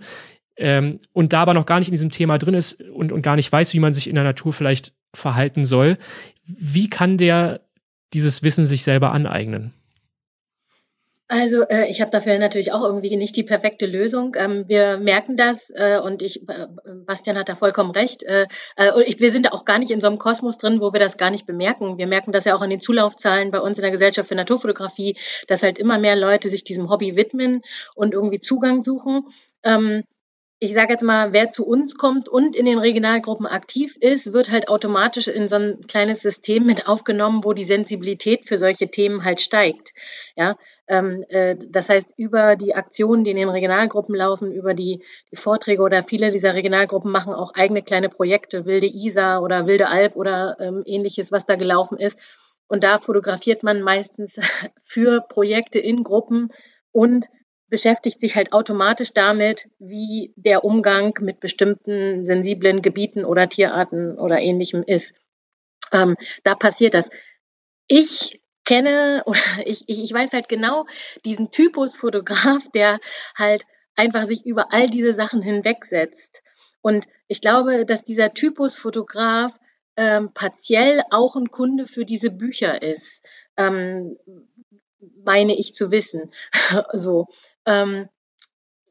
ähm, 0.57 1.01
und 1.13 1.33
da 1.33 1.43
aber 1.43 1.55
noch 1.55 1.67
gar 1.67 1.81
nicht 1.81 1.89
in 1.89 1.95
diesem 1.95 2.11
Thema 2.11 2.39
drin 2.39 2.55
ist 2.55 2.81
und, 2.81 3.11
und 3.11 3.23
gar 3.23 3.37
nicht 3.37 3.51
weiß, 3.51 3.75
wie 3.75 3.81
man 3.81 3.93
sich 3.93 4.09
in 4.09 4.15
der 4.15 4.25
Natur 4.25 4.53
vielleicht 4.53 4.93
verhalten 5.13 5.65
soll, 5.65 5.99
wie 6.45 6.89
kann 6.89 7.19
der 7.19 7.61
dieses 8.13 8.43
Wissen 8.45 8.65
sich 8.65 8.85
selber 8.85 9.13
aneignen? 9.13 9.73
Also 11.27 11.63
äh, 11.63 11.89
ich 11.89 12.03
habe 12.03 12.11
dafür 12.11 12.39
natürlich 12.39 12.73
auch 12.73 12.83
irgendwie 12.83 13.17
nicht 13.17 13.35
die 13.37 13.45
perfekte 13.45 13.87
Lösung. 13.87 14.37
Ähm, 14.39 14.65
wir 14.69 14.99
merken 14.99 15.37
das 15.37 15.71
äh, 15.75 15.99
und 15.99 16.21
ich, 16.21 16.47
äh, 16.49 16.67
Bastian 17.07 17.39
hat 17.39 17.49
da 17.49 17.55
vollkommen 17.55 17.93
recht. 17.93 18.23
Äh, 18.25 18.47
äh, 18.77 19.03
ich, 19.07 19.21
wir 19.21 19.33
sind 19.33 19.51
auch 19.51 19.65
gar 19.65 19.79
nicht 19.79 19.91
in 19.91 20.03
so 20.03 20.07
einem 20.07 20.19
Kosmos 20.19 20.59
drin, 20.59 20.83
wo 20.83 20.93
wir 20.93 21.01
das 21.01 21.17
gar 21.17 21.31
nicht 21.31 21.47
bemerken. 21.47 21.97
Wir 21.97 22.07
merken 22.07 22.33
das 22.33 22.45
ja 22.45 22.55
auch 22.55 22.61
an 22.61 22.69
den 22.69 22.81
Zulaufzahlen 22.81 23.51
bei 23.51 23.61
uns 23.61 23.79
in 23.79 23.83
der 23.83 23.91
Gesellschaft 23.91 24.29
für 24.29 24.35
Naturfotografie, 24.35 25.17
dass 25.49 25.63
halt 25.63 25.79
immer 25.79 25.99
mehr 25.99 26.15
Leute 26.15 26.51
sich 26.51 26.63
diesem 26.63 26.91
Hobby 26.91 27.17
widmen 27.17 27.63
und 27.95 28.13
irgendwie 28.13 28.41
Zugang 28.41 28.83
suchen. 28.83 29.25
Ähm, 29.63 30.05
ich 30.61 30.73
sage 30.73 30.93
jetzt 30.93 31.03
mal, 31.03 31.33
wer 31.33 31.51
zu 31.51 31.67
uns 31.67 31.97
kommt 31.97 32.29
und 32.29 32.57
in 32.57 32.65
den 32.65 32.79
Regionalgruppen 32.79 33.47
aktiv 33.47 33.97
ist, 34.01 34.33
wird 34.33 34.51
halt 34.51 34.69
automatisch 34.69 35.29
in 35.29 35.49
so 35.49 35.57
ein 35.57 35.81
kleines 35.89 36.23
System 36.23 36.65
mit 36.65 36.87
aufgenommen, 36.87 37.45
wo 37.45 37.53
die 37.53 37.65
Sensibilität 37.65 38.47
für 38.47 38.57
solche 38.57 38.89
Themen 38.89 39.25
halt 39.25 39.41
steigt. 39.41 39.93
Ja, 40.37 40.57
ähm, 40.87 41.25
äh, 41.29 41.57
das 41.69 41.89
heißt, 41.89 42.15
über 42.17 42.57
die 42.57 42.75
Aktionen, 42.75 43.25
die 43.25 43.31
in 43.31 43.37
den 43.37 43.49
Regionalgruppen 43.49 44.15
laufen, 44.15 44.53
über 44.53 44.75
die, 44.75 45.03
die, 45.33 45.37
Vorträge 45.37 45.83
oder 45.83 46.03
viele 46.03 46.31
dieser 46.31 46.55
Regionalgruppen 46.55 47.11
machen 47.11 47.35
auch 47.35 47.55
eigene 47.55 47.83
kleine 47.83 48.09
Projekte, 48.09 48.65
Wilde 48.65 48.87
Isar 48.87 49.43
oder 49.43 49.67
Wilde 49.67 49.89
Alp 49.89 50.17
oder 50.17 50.57
ähm, 50.61 50.83
ähnliches, 50.87 51.33
was 51.33 51.47
da 51.47 51.57
gelaufen 51.57 51.99
ist. 51.99 52.19
Und 52.69 52.85
da 52.85 52.99
fotografiert 52.99 53.63
man 53.63 53.83
meistens 53.83 54.39
für 54.81 55.21
Projekte 55.29 55.79
in 55.79 56.05
Gruppen 56.05 56.51
und 56.93 57.27
beschäftigt 57.69 58.21
sich 58.21 58.37
halt 58.37 58.53
automatisch 58.53 59.13
damit, 59.13 59.69
wie 59.79 60.33
der 60.37 60.65
Umgang 60.65 61.15
mit 61.21 61.41
bestimmten 61.41 62.25
sensiblen 62.25 62.83
Gebieten 62.83 63.25
oder 63.25 63.49
Tierarten 63.49 64.19
oder 64.19 64.41
ähnlichem 64.41 64.83
ist. 64.83 65.21
Ähm, 65.93 66.17
da 66.43 66.55
passiert 66.55 66.95
das. 66.95 67.09
Ich 67.87 68.41
kenne 68.65 69.23
oder 69.27 69.39
ich, 69.65 69.85
ich, 69.89 70.03
ich 70.03 70.13
weiß 70.13 70.33
halt 70.33 70.49
genau 70.49 70.87
diesen 71.25 71.51
Typus 71.51 71.97
Fotograf, 71.97 72.69
der 72.75 72.99
halt 73.37 73.65
einfach 73.97 74.27
sich 74.27 74.45
über 74.45 74.73
all 74.73 74.89
diese 74.89 75.15
Sachen 75.15 75.43
hinwegsetzt. 75.43 76.43
Und 76.81 77.07
ich 77.29 77.41
glaube, 77.41 77.87
dass 77.87 78.05
dieser 78.05 78.35
Typus 78.35 78.77
Fotograf 78.77 79.59
ähm, 79.97 80.33
partiell 80.35 81.03
auch 81.11 81.37
ein 81.37 81.51
Kunde 81.51 81.87
für 81.87 82.05
diese 82.05 82.31
Bücher 82.31 82.83
ist. 82.83 83.27
Ähm, 83.57 84.19
meine 85.25 85.57
ich 85.57 85.75
zu 85.75 85.91
wissen. 85.91 86.33
so. 86.93 87.29
Ähm, 87.67 88.09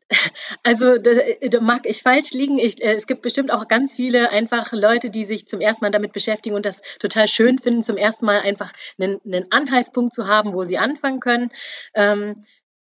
also 0.64 0.98
da, 0.98 1.12
da, 1.42 1.60
mag 1.60 1.86
ich 1.86 2.04
falsch 2.04 2.32
liegen. 2.32 2.60
Ich, 2.60 2.84
äh, 2.84 2.94
es 2.94 3.08
gibt 3.08 3.22
bestimmt 3.22 3.52
auch 3.52 3.68
ganz 3.68 3.96
viele 3.96 4.30
einfach 4.30 4.72
Leute, 4.74 5.10
die 5.10 5.26
sich 5.26 5.48
zum 5.48 5.62
ersten 5.62 5.84
Mal 5.84 5.92
damit 5.92 6.14
beschäftigen 6.14 6.56
und 6.56 6.66
das 6.66 6.82
total 7.00 7.28
schön 7.28 7.60
finden, 7.60 7.84
zum 7.84 7.98
ersten 7.98 8.26
Mal 8.26 8.42
einfach 8.42 8.72
einen, 9.00 9.20
einen 9.26 9.52
Anhaltspunkt 9.52 10.14
zu 10.14 10.28
haben, 10.28 10.54
wo 10.54 10.64
sie 10.64 10.78
anfangen 10.78 11.20
können. 11.20 11.52
Ähm, 11.96 12.36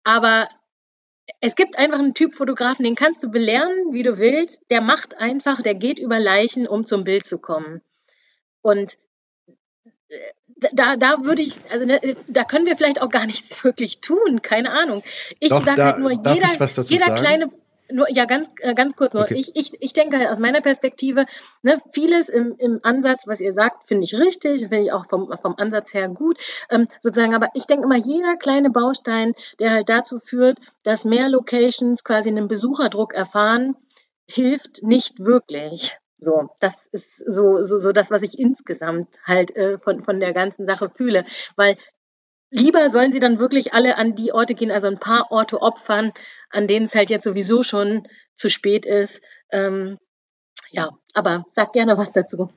aber 0.03 0.49
es 1.39 1.55
gibt 1.55 1.77
einfach 1.77 1.99
einen 1.99 2.13
Typ 2.13 2.33
Fotografen, 2.33 2.83
den 2.83 2.95
kannst 2.95 3.23
du 3.23 3.29
belehren, 3.29 3.93
wie 3.93 4.03
du 4.03 4.17
willst. 4.17 4.63
Der 4.69 4.81
macht 4.81 5.17
einfach, 5.17 5.61
der 5.61 5.75
geht 5.75 5.99
über 5.99 6.19
Leichen, 6.19 6.67
um 6.67 6.85
zum 6.85 7.03
Bild 7.03 7.25
zu 7.25 7.39
kommen. 7.39 7.81
Und 8.61 8.97
da, 10.73 10.95
da 10.95 11.23
würde 11.23 11.41
ich, 11.41 11.55
also 11.71 11.85
ne, 11.85 11.99
da 12.27 12.43
können 12.43 12.65
wir 12.65 12.75
vielleicht 12.75 13.01
auch 13.01 13.09
gar 13.09 13.25
nichts 13.25 13.63
wirklich 13.63 14.01
tun, 14.01 14.41
keine 14.41 14.71
Ahnung. 14.71 15.03
Ich 15.39 15.49
sage 15.49 15.83
halt 15.83 15.99
nur, 15.99 16.11
jeder, 16.11 16.49
jeder 16.83 17.15
kleine, 17.15 17.51
nur, 17.91 18.09
ja, 18.09 18.25
ganz, 18.25 18.49
äh, 18.59 18.73
ganz 18.73 18.95
kurz 18.95 19.13
nur. 19.13 19.23
Okay. 19.23 19.35
Ich, 19.35 19.55
ich, 19.55 19.81
ich 19.81 19.93
denke 19.93 20.17
halt 20.17 20.29
aus 20.29 20.39
meiner 20.39 20.61
Perspektive, 20.61 21.25
ne, 21.61 21.77
vieles 21.91 22.29
im, 22.29 22.55
im 22.57 22.79
Ansatz, 22.83 23.27
was 23.27 23.41
ihr 23.41 23.53
sagt, 23.53 23.85
finde 23.85 24.03
ich 24.03 24.17
richtig, 24.17 24.61
finde 24.61 24.85
ich 24.85 24.91
auch 24.91 25.05
vom, 25.05 25.33
vom 25.41 25.55
Ansatz 25.57 25.93
her 25.93 26.09
gut, 26.09 26.37
ähm, 26.69 26.85
sozusagen, 26.99 27.35
aber 27.35 27.49
ich 27.53 27.65
denke 27.65 27.85
immer, 27.85 27.97
jeder 27.97 28.37
kleine 28.37 28.69
Baustein, 28.69 29.33
der 29.59 29.71
halt 29.71 29.89
dazu 29.89 30.19
führt, 30.19 30.57
dass 30.83 31.05
mehr 31.05 31.29
Locations 31.29 32.03
quasi 32.03 32.29
einen 32.29 32.47
Besucherdruck 32.47 33.13
erfahren, 33.13 33.75
hilft 34.27 34.83
nicht 34.83 35.19
wirklich. 35.19 35.97
So, 36.23 36.51
das 36.59 36.85
ist 36.85 37.17
so, 37.17 37.63
so, 37.63 37.79
so 37.79 37.91
das, 37.91 38.11
was 38.11 38.21
ich 38.21 38.37
insgesamt 38.37 39.07
halt 39.25 39.55
äh, 39.55 39.79
von, 39.79 40.03
von 40.03 40.19
der 40.19 40.33
ganzen 40.33 40.67
Sache 40.67 40.91
fühle. 40.95 41.25
Weil 41.55 41.77
lieber 42.51 42.91
sollen 42.91 43.11
sie 43.11 43.19
dann 43.19 43.39
wirklich 43.39 43.73
alle 43.73 43.95
an 43.97 44.13
die 44.13 44.31
Orte 44.31 44.53
gehen, 44.53 44.69
also 44.69 44.87
ein 44.87 44.99
paar 44.99 45.31
Orte 45.31 45.61
opfern, 45.63 46.11
an 46.51 46.67
denen 46.67 46.85
es 46.85 46.93
halt 46.93 47.09
jetzt 47.09 47.23
sowieso 47.23 47.63
schon 47.63 48.07
zu 48.35 48.49
spät 48.49 48.85
ist. 48.85 49.23
Ähm, 49.51 49.97
ja, 50.69 50.91
aber 51.15 51.43
sag 51.53 51.73
gerne 51.73 51.97
was 51.97 52.13
dazu. 52.13 52.51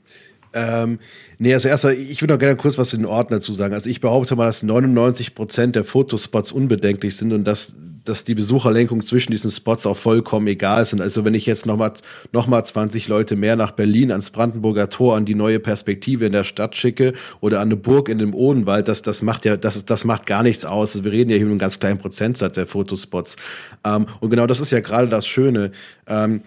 Ähm, 0.54 1.00
nee, 1.38 1.52
also 1.52 1.68
erstmal, 1.68 1.94
ich 1.94 2.22
würde 2.22 2.34
noch 2.34 2.38
gerne 2.38 2.56
kurz 2.56 2.78
was 2.78 2.90
zu 2.90 2.96
den 2.96 3.06
Orten 3.06 3.32
dazu 3.32 3.52
sagen. 3.52 3.74
Also 3.74 3.90
ich 3.90 4.00
behaupte 4.00 4.36
mal, 4.36 4.46
dass 4.46 4.62
99 4.62 5.34
Prozent 5.34 5.76
der 5.76 5.84
Fotospots 5.84 6.52
unbedenklich 6.52 7.16
sind 7.16 7.32
und 7.32 7.44
dass, 7.44 7.74
dass 8.04 8.22
die 8.22 8.36
Besucherlenkung 8.36 9.02
zwischen 9.02 9.32
diesen 9.32 9.50
Spots 9.50 9.84
auch 9.84 9.96
vollkommen 9.96 10.46
egal 10.46 10.84
sind. 10.84 11.00
Also 11.00 11.24
wenn 11.24 11.34
ich 11.34 11.44
jetzt 11.44 11.66
nochmal 11.66 11.92
noch 12.30 12.46
mal 12.46 12.64
20 12.64 13.08
Leute 13.08 13.34
mehr 13.34 13.56
nach 13.56 13.72
Berlin, 13.72 14.12
ans 14.12 14.30
Brandenburger 14.30 14.88
Tor, 14.88 15.16
an 15.16 15.24
die 15.24 15.34
neue 15.34 15.58
Perspektive 15.58 16.26
in 16.26 16.32
der 16.32 16.44
Stadt 16.44 16.76
schicke 16.76 17.14
oder 17.40 17.58
an 17.58 17.68
eine 17.68 17.76
Burg 17.76 18.08
in 18.08 18.18
dem 18.18 18.32
Odenwald, 18.32 18.86
das, 18.86 19.02
das 19.02 19.20
macht 19.20 19.44
ja, 19.44 19.56
das, 19.56 19.84
das 19.84 20.04
macht 20.04 20.26
gar 20.26 20.44
nichts 20.44 20.64
aus. 20.64 20.92
Also 20.92 21.04
wir 21.04 21.12
reden 21.12 21.30
ja 21.30 21.36
hier 21.36 21.46
über 21.46 21.52
einen 21.52 21.58
ganz 21.58 21.80
kleinen 21.80 21.98
Prozentsatz 21.98 22.54
der 22.54 22.68
Fotospots. 22.68 23.36
Ähm, 23.84 24.06
und 24.20 24.30
genau 24.30 24.46
das 24.46 24.60
ist 24.60 24.70
ja 24.70 24.80
gerade 24.80 25.08
das 25.08 25.26
Schöne. 25.26 25.72
Ähm, 26.06 26.42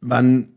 man, 0.00 0.48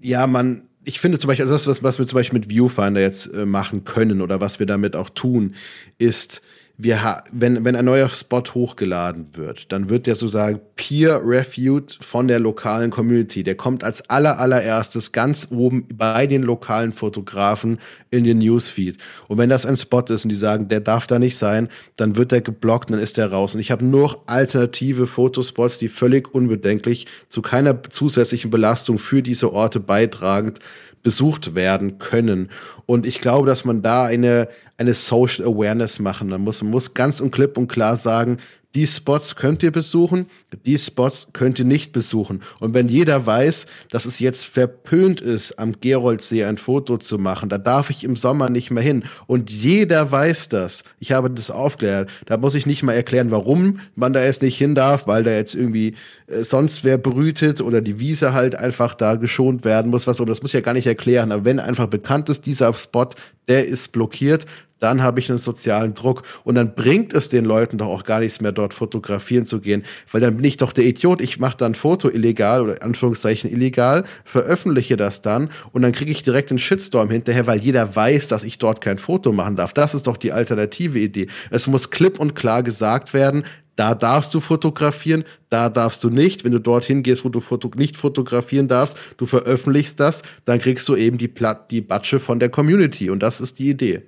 ja, 0.00 0.26
man, 0.26 0.62
ich 0.86 1.00
finde 1.00 1.18
zum 1.18 1.28
Beispiel, 1.28 1.44
also 1.44 1.54
das, 1.54 1.66
was, 1.66 1.82
was 1.82 1.98
wir 1.98 2.06
zum 2.06 2.16
Beispiel 2.16 2.38
mit 2.38 2.48
Viewfinder 2.48 3.00
jetzt 3.00 3.26
äh, 3.34 3.44
machen 3.44 3.84
können 3.84 4.22
oder 4.22 4.40
was 4.40 4.60
wir 4.60 4.66
damit 4.66 4.94
auch 4.94 5.10
tun, 5.10 5.56
ist, 5.98 6.42
wir 6.78 7.22
wenn, 7.32 7.64
wenn 7.64 7.74
ein 7.74 7.86
neuer 7.86 8.10
Spot 8.10 8.42
hochgeladen 8.52 9.28
wird, 9.32 9.72
dann 9.72 9.88
wird 9.88 10.06
der 10.06 10.14
sozusagen 10.14 10.60
peer-reviewed 10.76 11.98
von 12.02 12.28
der 12.28 12.38
lokalen 12.38 12.90
Community. 12.90 13.42
Der 13.42 13.54
kommt 13.54 13.82
als 13.82 14.10
aller, 14.10 14.38
allererstes 14.38 15.12
ganz 15.12 15.48
oben 15.50 15.86
bei 15.90 16.26
den 16.26 16.42
lokalen 16.42 16.92
Fotografen 16.92 17.78
in 18.10 18.24
den 18.24 18.38
Newsfeed. 18.38 18.98
Und 19.26 19.38
wenn 19.38 19.48
das 19.48 19.64
ein 19.64 19.78
Spot 19.78 20.02
ist 20.02 20.24
und 20.24 20.28
die 20.28 20.36
sagen, 20.36 20.68
der 20.68 20.80
darf 20.80 21.06
da 21.06 21.18
nicht 21.18 21.38
sein, 21.38 21.68
dann 21.96 22.16
wird 22.16 22.30
der 22.30 22.42
geblockt, 22.42 22.90
dann 22.90 23.00
ist 23.00 23.16
der 23.16 23.32
raus. 23.32 23.54
Und 23.54 23.60
ich 23.60 23.70
habe 23.70 23.84
nur 23.84 24.22
alternative 24.26 25.06
Fotospots, 25.06 25.78
die 25.78 25.88
völlig 25.88 26.34
unbedenklich 26.34 27.06
zu 27.30 27.40
keiner 27.40 27.82
zusätzlichen 27.84 28.50
Belastung 28.50 28.98
für 28.98 29.22
diese 29.22 29.50
Orte 29.52 29.80
beitragend 29.80 30.60
besucht 31.06 31.54
werden 31.54 31.98
können. 31.98 32.50
Und 32.84 33.06
ich 33.06 33.20
glaube, 33.20 33.46
dass 33.46 33.64
man 33.64 33.80
da 33.80 34.06
eine, 34.06 34.48
eine 34.78 34.94
Social 34.94 35.46
Awareness 35.46 35.98
machen. 35.98 36.28
Man 36.28 36.42
muss, 36.42 36.62
man 36.62 36.70
muss 36.70 36.94
ganz 36.94 37.20
und 37.20 37.30
klipp 37.30 37.56
und 37.56 37.68
klar 37.68 37.96
sagen, 37.96 38.38
die 38.76 38.86
Spots 38.86 39.36
könnt 39.36 39.62
ihr 39.62 39.72
besuchen, 39.72 40.26
die 40.66 40.76
Spots 40.76 41.28
könnt 41.32 41.58
ihr 41.58 41.64
nicht 41.64 41.92
besuchen. 41.92 42.42
Und 42.60 42.74
wenn 42.74 42.88
jeder 42.88 43.24
weiß, 43.24 43.66
dass 43.90 44.04
es 44.04 44.18
jetzt 44.18 44.44
verpönt 44.44 45.22
ist, 45.22 45.58
am 45.58 45.80
Geroldsee 45.80 46.44
ein 46.44 46.58
Foto 46.58 46.98
zu 46.98 47.16
machen, 47.16 47.48
da 47.48 47.56
darf 47.56 47.88
ich 47.88 48.04
im 48.04 48.16
Sommer 48.16 48.50
nicht 48.50 48.70
mehr 48.70 48.82
hin. 48.82 49.04
Und 49.26 49.50
jeder 49.50 50.12
weiß 50.12 50.50
das. 50.50 50.84
Ich 50.98 51.12
habe 51.12 51.30
das 51.30 51.50
aufgeklärt. 51.50 52.10
Da 52.26 52.36
muss 52.36 52.54
ich 52.54 52.66
nicht 52.66 52.82
mal 52.82 52.92
erklären, 52.92 53.30
warum 53.30 53.80
man 53.94 54.12
da 54.12 54.22
jetzt 54.22 54.42
nicht 54.42 54.58
hin 54.58 54.74
darf, 54.74 55.06
weil 55.06 55.22
da 55.22 55.30
jetzt 55.30 55.54
irgendwie 55.54 55.94
äh, 56.26 56.42
sonst 56.42 56.84
wer 56.84 56.98
brütet 56.98 57.62
oder 57.62 57.80
die 57.80 57.98
Wiese 57.98 58.34
halt 58.34 58.56
einfach 58.56 58.94
da 58.94 59.14
geschont 59.14 59.64
werden 59.64 59.90
muss, 59.90 60.06
was, 60.06 60.20
oder 60.20 60.32
das 60.32 60.42
muss 60.42 60.50
ich 60.50 60.54
ja 60.54 60.60
gar 60.60 60.74
nicht 60.74 60.86
erklären. 60.86 61.32
Aber 61.32 61.46
wenn 61.46 61.60
einfach 61.60 61.86
bekannt 61.86 62.28
ist, 62.28 62.44
dieser 62.44 62.74
Spot, 62.74 63.08
der 63.48 63.66
ist 63.66 63.92
blockiert, 63.92 64.44
dann 64.78 65.02
habe 65.02 65.20
ich 65.20 65.28
einen 65.28 65.38
sozialen 65.38 65.94
Druck 65.94 66.22
und 66.44 66.54
dann 66.54 66.74
bringt 66.74 67.12
es 67.12 67.28
den 67.28 67.44
Leuten 67.44 67.78
doch 67.78 67.88
auch 67.88 68.04
gar 68.04 68.20
nichts 68.20 68.40
mehr, 68.40 68.52
dort 68.52 68.74
fotografieren 68.74 69.46
zu 69.46 69.60
gehen, 69.60 69.84
weil 70.12 70.20
dann 70.20 70.36
bin 70.36 70.44
ich 70.44 70.56
doch 70.56 70.72
der 70.72 70.84
Idiot, 70.84 71.20
ich 71.20 71.38
mache 71.38 71.56
dann 71.56 71.72
ein 71.72 71.74
Foto 71.74 72.08
illegal 72.08 72.62
oder 72.62 72.82
Anführungszeichen 72.82 73.50
illegal, 73.50 74.04
veröffentliche 74.24 74.96
das 74.96 75.22
dann 75.22 75.50
und 75.72 75.82
dann 75.82 75.92
kriege 75.92 76.10
ich 76.10 76.22
direkt 76.22 76.50
einen 76.50 76.58
Shitstorm 76.58 77.10
hinterher, 77.10 77.46
weil 77.46 77.60
jeder 77.60 77.96
weiß, 77.96 78.28
dass 78.28 78.44
ich 78.44 78.58
dort 78.58 78.80
kein 78.80 78.98
Foto 78.98 79.32
machen 79.32 79.56
darf. 79.56 79.72
Das 79.72 79.94
ist 79.94 80.06
doch 80.06 80.16
die 80.16 80.32
alternative 80.32 80.98
Idee. 80.98 81.28
Es 81.50 81.66
muss 81.66 81.90
klipp 81.90 82.18
und 82.18 82.34
klar 82.34 82.62
gesagt 82.62 83.14
werden, 83.14 83.44
da 83.76 83.94
darfst 83.94 84.32
du 84.32 84.40
fotografieren, 84.40 85.24
da 85.50 85.68
darfst 85.68 86.02
du 86.02 86.08
nicht. 86.08 86.44
Wenn 86.44 86.52
du 86.52 86.58
dorthin 86.58 87.02
gehst, 87.02 87.24
wo 87.24 87.28
du 87.28 87.40
foto 87.40 87.70
nicht 87.76 87.98
fotografieren 87.98 88.68
darfst, 88.68 88.96
du 89.18 89.26
veröffentlichst 89.26 90.00
das, 90.00 90.22
dann 90.46 90.58
kriegst 90.58 90.88
du 90.88 90.96
eben 90.96 91.18
die, 91.18 91.28
Plat 91.28 91.70
die 91.70 91.82
Batsche 91.82 92.18
von 92.18 92.40
der 92.40 92.48
Community. 92.48 93.10
Und 93.10 93.20
das 93.20 93.40
ist 93.40 93.58
die 93.58 93.68
Idee. 93.68 94.02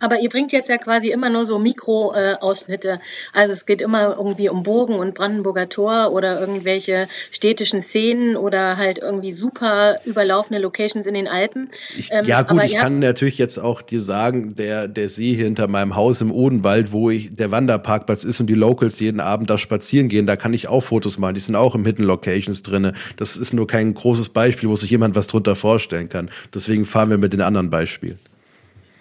Aber 0.00 0.20
ihr 0.20 0.28
bringt 0.28 0.52
jetzt 0.52 0.68
ja 0.68 0.78
quasi 0.78 1.10
immer 1.10 1.28
nur 1.28 1.44
so 1.44 1.58
Mikroausschnitte. 1.58 2.88
Äh, 2.88 2.98
also 3.32 3.52
es 3.52 3.66
geht 3.66 3.80
immer 3.80 4.16
irgendwie 4.16 4.48
um 4.48 4.62
Bogen 4.62 4.94
und 4.94 5.14
Brandenburger 5.14 5.68
Tor 5.68 6.12
oder 6.12 6.40
irgendwelche 6.40 7.08
städtischen 7.30 7.82
Szenen 7.82 8.36
oder 8.36 8.76
halt 8.76 8.98
irgendwie 8.98 9.32
super 9.32 9.98
überlaufende 10.04 10.60
Locations 10.60 11.06
in 11.06 11.14
den 11.14 11.26
Alpen. 11.26 11.68
Ich, 11.96 12.10
ähm, 12.12 12.24
ja 12.26 12.42
gut, 12.42 12.62
ich 12.64 12.76
kann 12.76 13.00
natürlich 13.00 13.38
jetzt 13.38 13.58
auch 13.58 13.82
dir 13.82 14.00
sagen, 14.00 14.54
der, 14.54 14.88
der 14.88 15.08
See 15.08 15.34
hinter 15.34 15.66
meinem 15.66 15.96
Haus 15.96 16.20
im 16.20 16.30
Odenwald, 16.30 16.92
wo 16.92 17.10
ich, 17.10 17.34
der 17.34 17.50
Wanderparkplatz 17.50 18.24
ist 18.24 18.40
und 18.40 18.46
die 18.46 18.54
Locals 18.54 19.00
jeden 19.00 19.20
Abend 19.20 19.50
da 19.50 19.58
spazieren 19.58 20.08
gehen, 20.08 20.26
da 20.26 20.36
kann 20.36 20.54
ich 20.54 20.68
auch 20.68 20.82
Fotos 20.82 21.18
machen. 21.18 21.34
Die 21.34 21.40
sind 21.40 21.56
auch 21.56 21.74
im 21.74 21.84
Hidden 21.84 22.04
Locations 22.04 22.62
drinne. 22.62 22.92
Das 23.16 23.36
ist 23.36 23.52
nur 23.52 23.66
kein 23.66 23.94
großes 23.94 24.28
Beispiel, 24.28 24.68
wo 24.68 24.76
sich 24.76 24.90
jemand 24.90 25.16
was 25.16 25.26
drunter 25.26 25.56
vorstellen 25.56 26.08
kann. 26.08 26.30
Deswegen 26.54 26.84
fahren 26.84 27.10
wir 27.10 27.18
mit 27.18 27.32
den 27.32 27.40
anderen 27.40 27.70
Beispielen. 27.70 28.18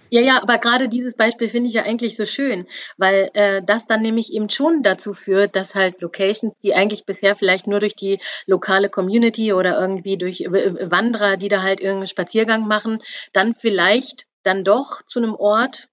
Ja, 0.09 0.21
ja, 0.21 0.41
aber 0.41 0.57
gerade 0.57 0.87
dieses 0.89 1.15
Beispiel 1.15 1.49
finde 1.49 1.67
ich 1.67 1.73
ja 1.73 1.83
eigentlich 1.83 2.15
so 2.15 2.25
schön, 2.25 2.65
weil 2.97 3.29
äh, 3.33 3.61
das 3.63 3.85
dann 3.87 4.01
nämlich 4.01 4.33
eben 4.33 4.49
schon 4.49 4.83
dazu 4.83 5.13
führt, 5.13 5.55
dass 5.55 5.75
halt 5.75 6.01
Locations, 6.01 6.53
die 6.63 6.73
eigentlich 6.73 7.05
bisher 7.05 7.35
vielleicht 7.35 7.67
nur 7.67 7.79
durch 7.79 7.95
die 7.95 8.19
lokale 8.45 8.89
Community 8.89 9.53
oder 9.53 9.79
irgendwie 9.79 10.17
durch 10.17 10.41
äh, 10.41 10.91
Wanderer, 10.91 11.37
die 11.37 11.49
da 11.49 11.61
halt 11.61 11.79
irgendeinen 11.79 12.07
Spaziergang 12.07 12.67
machen, 12.67 12.99
dann 13.33 13.55
vielleicht 13.55 14.27
dann 14.43 14.63
doch 14.63 15.01
zu 15.05 15.19
einem 15.19 15.35
Ort 15.35 15.89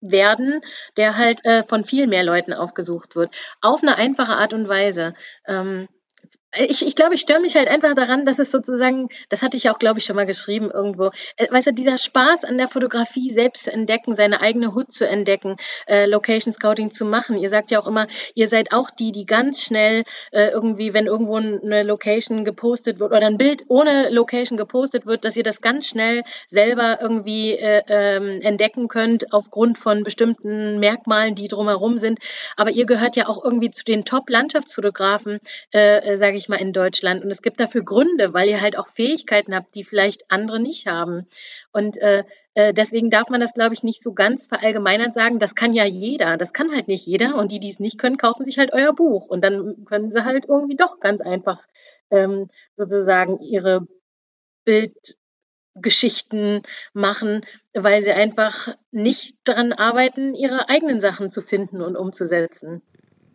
werden, 0.00 0.60
der 0.96 1.16
halt 1.16 1.44
äh, 1.44 1.62
von 1.62 1.84
viel 1.84 2.06
mehr 2.06 2.22
Leuten 2.22 2.52
aufgesucht 2.52 3.16
wird. 3.16 3.34
Auf 3.60 3.82
eine 3.82 3.96
einfache 3.96 4.36
Art 4.36 4.52
und 4.52 4.68
Weise. 4.68 5.14
Ähm, 5.46 5.88
ich, 6.58 6.86
ich 6.86 6.94
glaube, 6.94 7.14
ich 7.14 7.20
störe 7.20 7.40
mich 7.40 7.56
halt 7.56 7.68
einfach 7.68 7.94
daran, 7.94 8.26
dass 8.26 8.38
es 8.38 8.50
sozusagen, 8.50 9.08
das 9.28 9.42
hatte 9.42 9.56
ich 9.56 9.70
auch, 9.70 9.78
glaube 9.78 9.98
ich, 9.98 10.04
schon 10.04 10.16
mal 10.16 10.26
geschrieben 10.26 10.70
irgendwo, 10.70 11.10
äh, 11.36 11.50
weißt 11.50 11.68
du, 11.68 11.72
dieser 11.72 11.98
Spaß 11.98 12.44
an 12.44 12.58
der 12.58 12.68
Fotografie 12.68 13.30
selbst 13.30 13.64
zu 13.64 13.72
entdecken, 13.72 14.14
seine 14.14 14.40
eigene 14.40 14.74
Hut 14.74 14.92
zu 14.92 15.06
entdecken, 15.06 15.56
äh, 15.86 16.06
Location 16.06 16.52
Scouting 16.52 16.90
zu 16.90 17.04
machen. 17.04 17.38
Ihr 17.38 17.50
sagt 17.50 17.70
ja 17.70 17.80
auch 17.80 17.86
immer, 17.86 18.06
ihr 18.34 18.48
seid 18.48 18.72
auch 18.72 18.90
die, 18.90 19.12
die 19.12 19.26
ganz 19.26 19.62
schnell 19.62 20.04
äh, 20.32 20.48
irgendwie, 20.48 20.94
wenn 20.94 21.06
irgendwo 21.06 21.36
eine 21.36 21.82
Location 21.82 22.44
gepostet 22.44 22.98
wird 22.98 23.12
oder 23.12 23.26
ein 23.26 23.38
Bild 23.38 23.64
ohne 23.68 24.10
Location 24.10 24.56
gepostet 24.56 25.06
wird, 25.06 25.24
dass 25.24 25.36
ihr 25.36 25.42
das 25.42 25.60
ganz 25.60 25.86
schnell 25.86 26.22
selber 26.48 26.98
irgendwie 27.00 27.52
äh, 27.52 27.82
ähm, 27.88 28.40
entdecken 28.40 28.88
könnt 28.88 29.32
aufgrund 29.32 29.78
von 29.78 30.02
bestimmten 30.02 30.78
Merkmalen, 30.78 31.34
die 31.34 31.48
drumherum 31.48 31.98
sind. 31.98 32.18
Aber 32.56 32.70
ihr 32.70 32.86
gehört 32.86 33.16
ja 33.16 33.28
auch 33.28 33.42
irgendwie 33.42 33.70
zu 33.70 33.84
den 33.84 34.04
Top-Landschaftsfotografen, 34.04 35.38
äh, 35.74 35.98
äh 35.98 36.16
sage 36.16 36.36
ich 36.36 36.45
ich 36.46 36.48
mal, 36.48 36.56
in 36.56 36.72
Deutschland. 36.72 37.24
Und 37.24 37.30
es 37.30 37.42
gibt 37.42 37.60
dafür 37.60 37.84
Gründe, 37.84 38.32
weil 38.32 38.48
ihr 38.48 38.60
halt 38.60 38.78
auch 38.78 38.86
Fähigkeiten 38.86 39.54
habt, 39.54 39.74
die 39.74 39.84
vielleicht 39.84 40.30
andere 40.30 40.60
nicht 40.60 40.86
haben. 40.86 41.26
Und 41.72 41.98
äh, 41.98 42.24
äh, 42.54 42.72
deswegen 42.72 43.10
darf 43.10 43.28
man 43.28 43.40
das, 43.40 43.52
glaube 43.54 43.74
ich, 43.74 43.82
nicht 43.82 44.02
so 44.02 44.14
ganz 44.14 44.46
verallgemeinert 44.46 45.12
sagen. 45.12 45.38
Das 45.38 45.54
kann 45.54 45.72
ja 45.72 45.84
jeder. 45.84 46.36
Das 46.36 46.52
kann 46.52 46.72
halt 46.72 46.88
nicht 46.88 47.06
jeder. 47.06 47.34
Und 47.36 47.52
die, 47.52 47.60
die 47.60 47.70
es 47.70 47.80
nicht 47.80 47.98
können, 47.98 48.16
kaufen 48.16 48.44
sich 48.44 48.58
halt 48.58 48.72
euer 48.72 48.94
Buch. 48.94 49.26
Und 49.26 49.42
dann 49.42 49.84
können 49.84 50.10
sie 50.12 50.24
halt 50.24 50.46
irgendwie 50.48 50.76
doch 50.76 51.00
ganz 51.00 51.20
einfach 51.20 51.66
ähm, 52.10 52.48
sozusagen 52.76 53.40
ihre 53.40 53.86
Bildgeschichten 54.64 56.62
machen, 56.92 57.44
weil 57.74 58.02
sie 58.02 58.12
einfach 58.12 58.74
nicht 58.90 59.36
daran 59.44 59.72
arbeiten, 59.72 60.34
ihre 60.34 60.68
eigenen 60.68 61.00
Sachen 61.00 61.30
zu 61.30 61.42
finden 61.42 61.82
und 61.82 61.96
umzusetzen. 61.96 62.82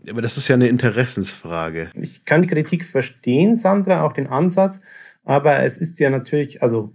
Aber 0.10 0.22
das 0.22 0.38
ist 0.38 0.48
ja 0.48 0.56
eine 0.56 0.68
Interessensfrage. 0.68 1.92
Ich 1.94 2.26
kann 2.26 2.42
die 2.42 2.48
Kritik 2.48 2.84
verstehen, 2.84 3.56
Sandra, 3.56 4.04
auch 4.04 4.14
den 4.14 4.28
Ansatz. 4.28 4.82
Aber 5.24 5.60
es 5.60 5.78
ist 5.78 6.00
ja 6.00 6.10
natürlich, 6.10 6.64
also 6.64 6.94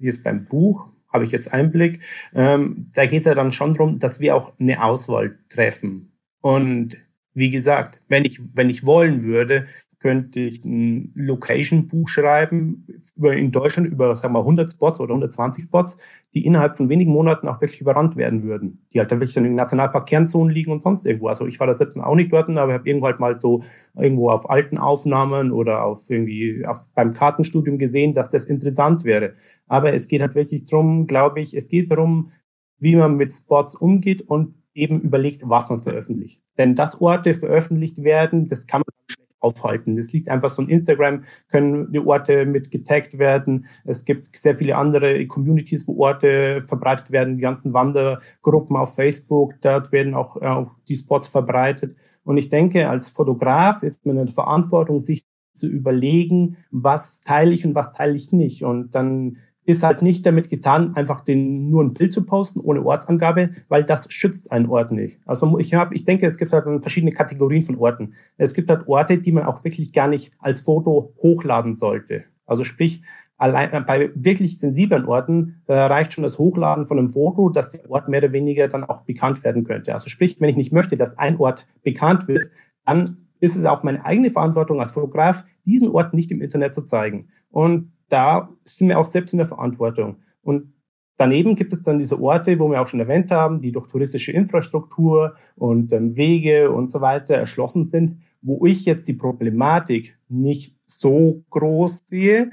es 0.00 0.22
beim 0.22 0.44
Buch, 0.44 0.90
habe 1.12 1.24
ich 1.24 1.30
jetzt 1.30 1.52
Einblick, 1.54 2.00
ähm, 2.34 2.90
da 2.94 3.06
geht 3.06 3.20
es 3.20 3.24
ja 3.24 3.34
dann 3.34 3.52
schon 3.52 3.72
darum, 3.72 3.98
dass 3.98 4.20
wir 4.20 4.36
auch 4.36 4.52
eine 4.58 4.82
Auswahl 4.82 5.38
treffen. 5.48 6.12
Und 6.40 6.96
wie 7.34 7.50
gesagt, 7.50 8.00
wenn 8.08 8.24
ich, 8.24 8.40
wenn 8.54 8.68
ich 8.68 8.84
wollen 8.84 9.22
würde, 9.22 9.66
könnte 10.00 10.40
ich 10.40 10.64
ein 10.64 11.12
Location-Buch 11.14 12.08
schreiben 12.08 12.84
über, 13.16 13.34
in 13.34 13.50
Deutschland 13.50 13.88
über, 13.88 14.14
sagen 14.14 14.34
wir, 14.34 14.40
100 14.40 14.70
Spots 14.70 15.00
oder 15.00 15.10
120 15.10 15.64
Spots, 15.64 15.96
die 16.34 16.46
innerhalb 16.46 16.76
von 16.76 16.88
wenigen 16.88 17.12
Monaten 17.12 17.48
auch 17.48 17.60
wirklich 17.60 17.80
überrannt 17.80 18.16
werden 18.16 18.44
würden. 18.44 18.86
Die 18.92 19.00
halt 19.00 19.10
dann 19.10 19.18
wirklich 19.18 19.34
dann 19.34 19.44
im 19.44 19.56
Nationalpark 19.56 20.06
Kernzonen 20.06 20.54
liegen 20.54 20.70
und 20.70 20.82
sonst 20.82 21.04
irgendwo. 21.04 21.28
Also 21.28 21.46
ich 21.46 21.58
war 21.58 21.66
da 21.66 21.74
selbst 21.74 21.98
auch 21.98 22.14
nicht 22.14 22.32
dort, 22.32 22.48
aber 22.48 22.68
ich 22.68 22.78
habe 22.78 22.88
irgendwo 22.88 23.06
halt 23.06 23.18
mal 23.18 23.36
so 23.36 23.62
irgendwo 23.96 24.30
auf 24.30 24.48
alten 24.48 24.78
Aufnahmen 24.78 25.50
oder 25.50 25.84
auf 25.84 26.08
irgendwie 26.08 26.64
auf, 26.64 26.88
beim 26.94 27.12
Kartenstudium 27.12 27.78
gesehen, 27.78 28.12
dass 28.12 28.30
das 28.30 28.44
interessant 28.44 29.04
wäre. 29.04 29.34
Aber 29.66 29.92
es 29.92 30.06
geht 30.06 30.22
halt 30.22 30.34
wirklich 30.34 30.64
drum, 30.64 31.06
glaube 31.06 31.40
ich, 31.40 31.54
es 31.54 31.68
geht 31.68 31.90
darum, 31.90 32.30
wie 32.78 32.94
man 32.94 33.16
mit 33.16 33.32
Spots 33.32 33.74
umgeht 33.74 34.22
und 34.22 34.54
eben 34.74 35.00
überlegt, 35.00 35.42
was 35.44 35.68
man 35.70 35.80
veröffentlicht. 35.80 36.40
Denn 36.56 36.74
dass 36.74 37.00
Orte 37.00 37.34
veröffentlicht 37.34 38.02
werden, 38.04 38.46
das 38.46 38.66
kann 38.66 38.82
man 38.82 38.94
schlecht 39.10 39.27
aufhalten. 39.40 39.98
Es 39.98 40.12
liegt 40.12 40.28
einfach 40.28 40.50
so 40.50 40.62
in 40.62 40.68
Instagram, 40.68 41.24
können 41.48 41.92
die 41.92 42.00
Orte 42.00 42.46
mit 42.46 42.70
getaggt 42.70 43.18
werden. 43.18 43.66
Es 43.84 44.04
gibt 44.04 44.34
sehr 44.36 44.56
viele 44.56 44.76
andere 44.76 45.26
Communities, 45.26 45.86
wo 45.86 46.04
Orte 46.04 46.64
verbreitet 46.66 47.10
werden, 47.10 47.36
die 47.36 47.42
ganzen 47.42 47.72
Wandergruppen 47.72 48.76
auf 48.76 48.94
Facebook, 48.94 49.54
dort 49.60 49.92
werden 49.92 50.14
auch, 50.14 50.40
auch 50.42 50.76
die 50.88 50.96
Spots 50.96 51.28
verbreitet. 51.28 51.96
Und 52.24 52.36
ich 52.36 52.48
denke, 52.48 52.88
als 52.88 53.10
Fotograf 53.10 53.82
ist 53.82 54.04
man 54.04 54.18
in 54.18 54.26
der 54.26 54.34
Verantwortung, 54.34 55.00
sich 55.00 55.24
zu 55.54 55.66
überlegen, 55.66 56.56
was 56.70 57.20
teile 57.20 57.52
ich 57.52 57.66
und 57.66 57.74
was 57.74 57.90
teile 57.90 58.14
ich 58.14 58.32
nicht. 58.32 58.64
Und 58.64 58.94
dann 58.94 59.36
ist 59.68 59.82
halt 59.82 60.00
nicht 60.00 60.24
damit 60.24 60.48
getan, 60.48 60.96
einfach 60.96 61.20
den, 61.20 61.68
nur 61.68 61.84
ein 61.84 61.92
Bild 61.92 62.10
zu 62.10 62.24
posten 62.24 62.60
ohne 62.60 62.82
Ortsangabe, 62.82 63.50
weil 63.68 63.84
das 63.84 64.10
schützt 64.10 64.50
einen 64.50 64.64
Ort 64.66 64.92
nicht. 64.92 65.20
Also 65.26 65.58
ich 65.58 65.74
habe, 65.74 65.94
ich 65.94 66.06
denke, 66.06 66.24
es 66.24 66.38
gibt 66.38 66.54
halt 66.54 66.64
verschiedene 66.80 67.12
Kategorien 67.12 67.60
von 67.60 67.76
Orten. 67.76 68.14
Es 68.38 68.54
gibt 68.54 68.70
halt 68.70 68.88
Orte, 68.88 69.18
die 69.18 69.30
man 69.30 69.44
auch 69.44 69.62
wirklich 69.64 69.92
gar 69.92 70.08
nicht 70.08 70.32
als 70.38 70.62
Foto 70.62 71.12
hochladen 71.22 71.74
sollte. 71.74 72.24
Also 72.46 72.64
sprich, 72.64 73.02
allein 73.36 73.84
bei 73.84 74.10
wirklich 74.14 74.58
sensiblen 74.58 75.04
Orten 75.04 75.60
äh, 75.66 75.74
reicht 75.74 76.14
schon 76.14 76.22
das 76.22 76.38
Hochladen 76.38 76.86
von 76.86 76.98
einem 76.98 77.10
Foto, 77.10 77.50
dass 77.50 77.68
der 77.68 77.90
Ort 77.90 78.08
mehr 78.08 78.20
oder 78.22 78.32
weniger 78.32 78.68
dann 78.68 78.84
auch 78.84 79.02
bekannt 79.02 79.44
werden 79.44 79.64
könnte. 79.64 79.92
Also 79.92 80.08
sprich, 80.08 80.40
wenn 80.40 80.48
ich 80.48 80.56
nicht 80.56 80.72
möchte, 80.72 80.96
dass 80.96 81.18
ein 81.18 81.36
Ort 81.36 81.66
bekannt 81.82 82.26
wird, 82.26 82.46
dann 82.86 83.18
ist 83.40 83.54
es 83.54 83.66
auch 83.66 83.82
meine 83.82 84.02
eigene 84.06 84.30
Verantwortung 84.30 84.80
als 84.80 84.92
Fotograf, 84.92 85.44
diesen 85.66 85.90
Ort 85.90 86.14
nicht 86.14 86.30
im 86.30 86.40
Internet 86.40 86.74
zu 86.74 86.86
zeigen. 86.86 87.28
Und 87.50 87.92
da 88.08 88.48
sind 88.64 88.88
wir 88.88 88.98
auch 88.98 89.04
selbst 89.04 89.32
in 89.32 89.38
der 89.38 89.46
Verantwortung. 89.46 90.16
Und 90.42 90.72
daneben 91.16 91.54
gibt 91.54 91.72
es 91.72 91.82
dann 91.82 91.98
diese 91.98 92.20
Orte, 92.20 92.58
wo 92.58 92.70
wir 92.70 92.80
auch 92.80 92.86
schon 92.86 93.00
erwähnt 93.00 93.30
haben, 93.30 93.60
die 93.60 93.72
durch 93.72 93.86
touristische 93.86 94.32
Infrastruktur 94.32 95.34
und 95.56 95.92
ähm, 95.92 96.16
Wege 96.16 96.70
und 96.70 96.90
so 96.90 97.00
weiter 97.00 97.34
erschlossen 97.34 97.84
sind, 97.84 98.18
wo 98.40 98.64
ich 98.66 98.84
jetzt 98.84 99.06
die 99.08 99.14
Problematik 99.14 100.18
nicht 100.28 100.76
so 100.86 101.44
groß 101.50 102.06
sehe. 102.06 102.50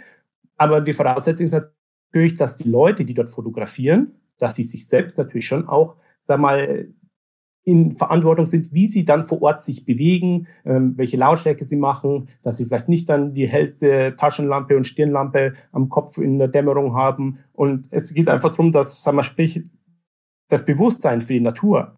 Aber 0.58 0.82
die 0.82 0.94
Voraussetzung 0.94 1.46
ist 1.46 1.56
natürlich, 2.14 2.36
dass 2.36 2.58
die 2.58 2.70
Leute, 2.70 3.06
die 3.06 3.14
dort 3.14 3.30
fotografieren, 3.30 4.16
dass 4.38 4.56
sie 4.56 4.64
sich 4.64 4.88
selbst 4.88 5.18
natürlich 5.18 5.46
schon 5.46 5.68
auch, 5.68 5.96
sag 6.22 6.40
mal, 6.40 6.88
in 7.66 7.98
Verantwortung 7.98 8.46
sind, 8.46 8.72
wie 8.72 8.88
sie 8.88 9.06
dann 9.06 9.26
vor 9.26 9.42
Ort 9.42 9.62
sich 9.62 9.86
bewegen, 9.86 10.48
ähm, 10.66 10.94
welche 10.98 11.18
Lautstärke 11.18 11.66
sie 11.66 11.76
machen, 11.76 12.30
dass 12.44 12.58
sie 12.58 12.66
vielleicht 12.66 12.88
nicht 12.88 13.10
dann 13.10 13.34
die 13.34 13.48
hellste 13.48 14.16
Taschenlampe 14.16 14.78
und 14.78 14.86
Stirnlampe 14.86 15.54
am 15.72 15.90
Kopf 15.90 16.18
in 16.18 16.38
der 16.38 16.48
Dämmerung 16.48 16.96
haben. 16.96 17.40
Und 17.54 17.88
es 17.90 18.14
geht 18.14 18.30
einfach 18.30 18.52
darum, 18.52 18.72
dass, 18.72 19.02
sagen 19.02 19.18
wir, 19.18 19.24
sprich, 19.24 19.64
das 20.48 20.64
Bewusstsein 20.64 21.24
für 21.24 21.34
die 21.34 21.42
Natur 21.42 21.98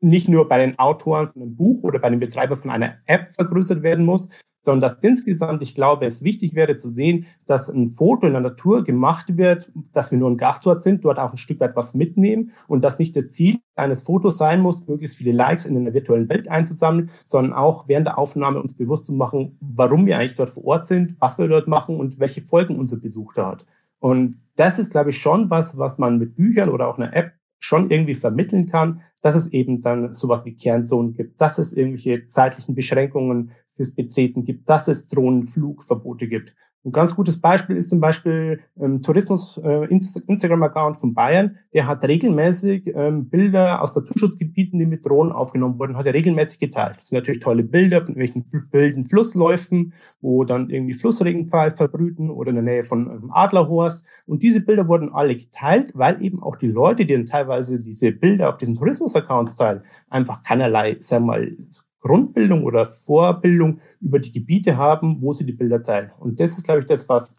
nicht 0.00 0.28
nur 0.28 0.48
bei 0.48 0.58
den 0.58 0.76
Autoren 0.80 1.28
von 1.28 1.42
einem 1.42 1.54
Buch 1.54 1.84
oder 1.84 2.00
bei 2.00 2.10
den 2.10 2.18
Betreibern 2.18 2.58
von 2.58 2.72
einer 2.72 2.96
App 3.06 3.30
vergrößert 3.30 3.84
werden 3.84 4.04
muss, 4.04 4.28
sondern 4.62 4.80
dass 4.80 5.02
insgesamt, 5.02 5.62
ich 5.62 5.74
glaube, 5.74 6.06
es 6.06 6.22
wichtig 6.22 6.54
wäre 6.54 6.76
zu 6.76 6.88
sehen, 6.88 7.26
dass 7.46 7.68
ein 7.68 7.90
Foto 7.90 8.26
in 8.26 8.32
der 8.32 8.42
Natur 8.42 8.84
gemacht 8.84 9.36
wird, 9.36 9.70
dass 9.92 10.10
wir 10.10 10.18
nur 10.18 10.30
ein 10.30 10.36
Gastort 10.36 10.82
sind, 10.82 11.04
dort 11.04 11.18
auch 11.18 11.32
ein 11.32 11.36
Stück 11.36 11.60
weit 11.60 11.76
was 11.76 11.94
mitnehmen 11.94 12.52
und 12.68 12.82
dass 12.82 12.98
nicht 12.98 13.14
das 13.16 13.28
Ziel 13.28 13.58
eines 13.74 14.02
Fotos 14.02 14.38
sein 14.38 14.60
muss, 14.60 14.86
möglichst 14.86 15.16
viele 15.16 15.32
Likes 15.32 15.66
in 15.66 15.76
einer 15.76 15.92
virtuellen 15.92 16.28
Welt 16.28 16.48
einzusammeln, 16.48 17.10
sondern 17.24 17.52
auch 17.52 17.88
während 17.88 18.06
der 18.06 18.18
Aufnahme 18.18 18.60
uns 18.60 18.74
bewusst 18.74 19.06
zu 19.06 19.12
machen, 19.12 19.58
warum 19.60 20.06
wir 20.06 20.18
eigentlich 20.18 20.34
dort 20.34 20.50
vor 20.50 20.64
Ort 20.64 20.86
sind, 20.86 21.16
was 21.18 21.38
wir 21.38 21.48
dort 21.48 21.68
machen 21.68 21.98
und 21.98 22.18
welche 22.18 22.40
Folgen 22.40 22.78
unser 22.78 22.98
Besuch 22.98 23.32
da 23.34 23.52
hat. 23.52 23.66
Und 23.98 24.38
das 24.56 24.78
ist, 24.78 24.90
glaube 24.90 25.10
ich, 25.10 25.18
schon 25.18 25.48
was, 25.48 25.78
was 25.78 25.98
man 25.98 26.18
mit 26.18 26.34
Büchern 26.34 26.68
oder 26.68 26.88
auch 26.88 26.98
einer 26.98 27.14
App 27.14 27.32
schon 27.64 27.90
irgendwie 27.90 28.14
vermitteln 28.14 28.66
kann, 28.66 29.00
dass 29.22 29.34
es 29.36 29.52
eben 29.52 29.80
dann 29.80 30.12
sowas 30.12 30.44
wie 30.44 30.54
Kernzonen 30.54 31.14
gibt, 31.14 31.40
dass 31.40 31.58
es 31.58 31.72
irgendwelche 31.72 32.26
zeitlichen 32.26 32.74
Beschränkungen 32.74 33.52
fürs 33.68 33.94
Betreten 33.94 34.44
gibt, 34.44 34.68
dass 34.68 34.88
es 34.88 35.06
Drohnenflugverbote 35.06 36.28
gibt. 36.28 36.54
Ein 36.84 36.90
ganz 36.90 37.14
gutes 37.14 37.40
Beispiel 37.40 37.76
ist 37.76 37.90
zum 37.90 38.00
Beispiel 38.00 38.60
ähm, 38.80 39.02
Tourismus 39.02 39.56
äh, 39.58 39.84
Instagram-Account 39.86 40.96
von 40.96 41.14
Bayern. 41.14 41.56
Der 41.72 41.86
hat 41.86 42.02
regelmäßig 42.02 42.92
ähm, 42.96 43.28
Bilder 43.28 43.80
aus 43.80 43.94
Naturschutzgebieten, 43.94 44.80
die 44.80 44.86
mit 44.86 45.06
Drohnen 45.06 45.32
aufgenommen 45.32 45.78
wurden, 45.78 45.96
hat 45.96 46.06
er 46.06 46.14
regelmäßig 46.14 46.58
geteilt. 46.58 46.96
Das 46.98 47.10
sind 47.10 47.18
natürlich 47.18 47.40
tolle 47.40 47.62
Bilder 47.62 48.00
von 48.04 48.16
irgendwelchen 48.16 48.68
wilden 48.72 49.04
Flussläufen, 49.04 49.92
wo 50.20 50.42
dann 50.42 50.70
irgendwie 50.70 50.94
Flussregenpfeil 50.94 51.70
verbrüten 51.70 52.30
oder 52.30 52.48
in 52.48 52.56
der 52.56 52.64
Nähe 52.64 52.82
von 52.82 53.06
ähm, 53.06 53.28
Adlerhorst. 53.30 54.04
Und 54.26 54.42
diese 54.42 54.60
Bilder 54.60 54.88
wurden 54.88 55.12
alle 55.12 55.36
geteilt, 55.36 55.92
weil 55.94 56.20
eben 56.20 56.42
auch 56.42 56.56
die 56.56 56.68
Leute, 56.68 57.06
die 57.06 57.14
dann 57.14 57.26
teilweise 57.26 57.78
diese 57.78 58.10
Bilder 58.10 58.48
auf 58.48 58.58
diesen 58.58 58.74
Tourismus-Accounts 58.74 59.54
teilen, 59.54 59.82
einfach 60.10 60.42
keinerlei, 60.42 60.96
sagen 60.98 61.26
wir 61.26 61.32
mal, 61.32 61.56
Grundbildung 62.02 62.64
oder 62.64 62.84
Vorbildung 62.84 63.78
über 64.00 64.18
die 64.18 64.32
Gebiete 64.32 64.76
haben, 64.76 65.22
wo 65.22 65.32
sie 65.32 65.46
die 65.46 65.52
Bilder 65.52 65.82
teilen. 65.82 66.10
Und 66.20 66.38
das 66.38 66.52
ist, 66.52 66.64
glaube 66.64 66.80
ich, 66.80 66.86
das, 66.86 67.08
was 67.08 67.34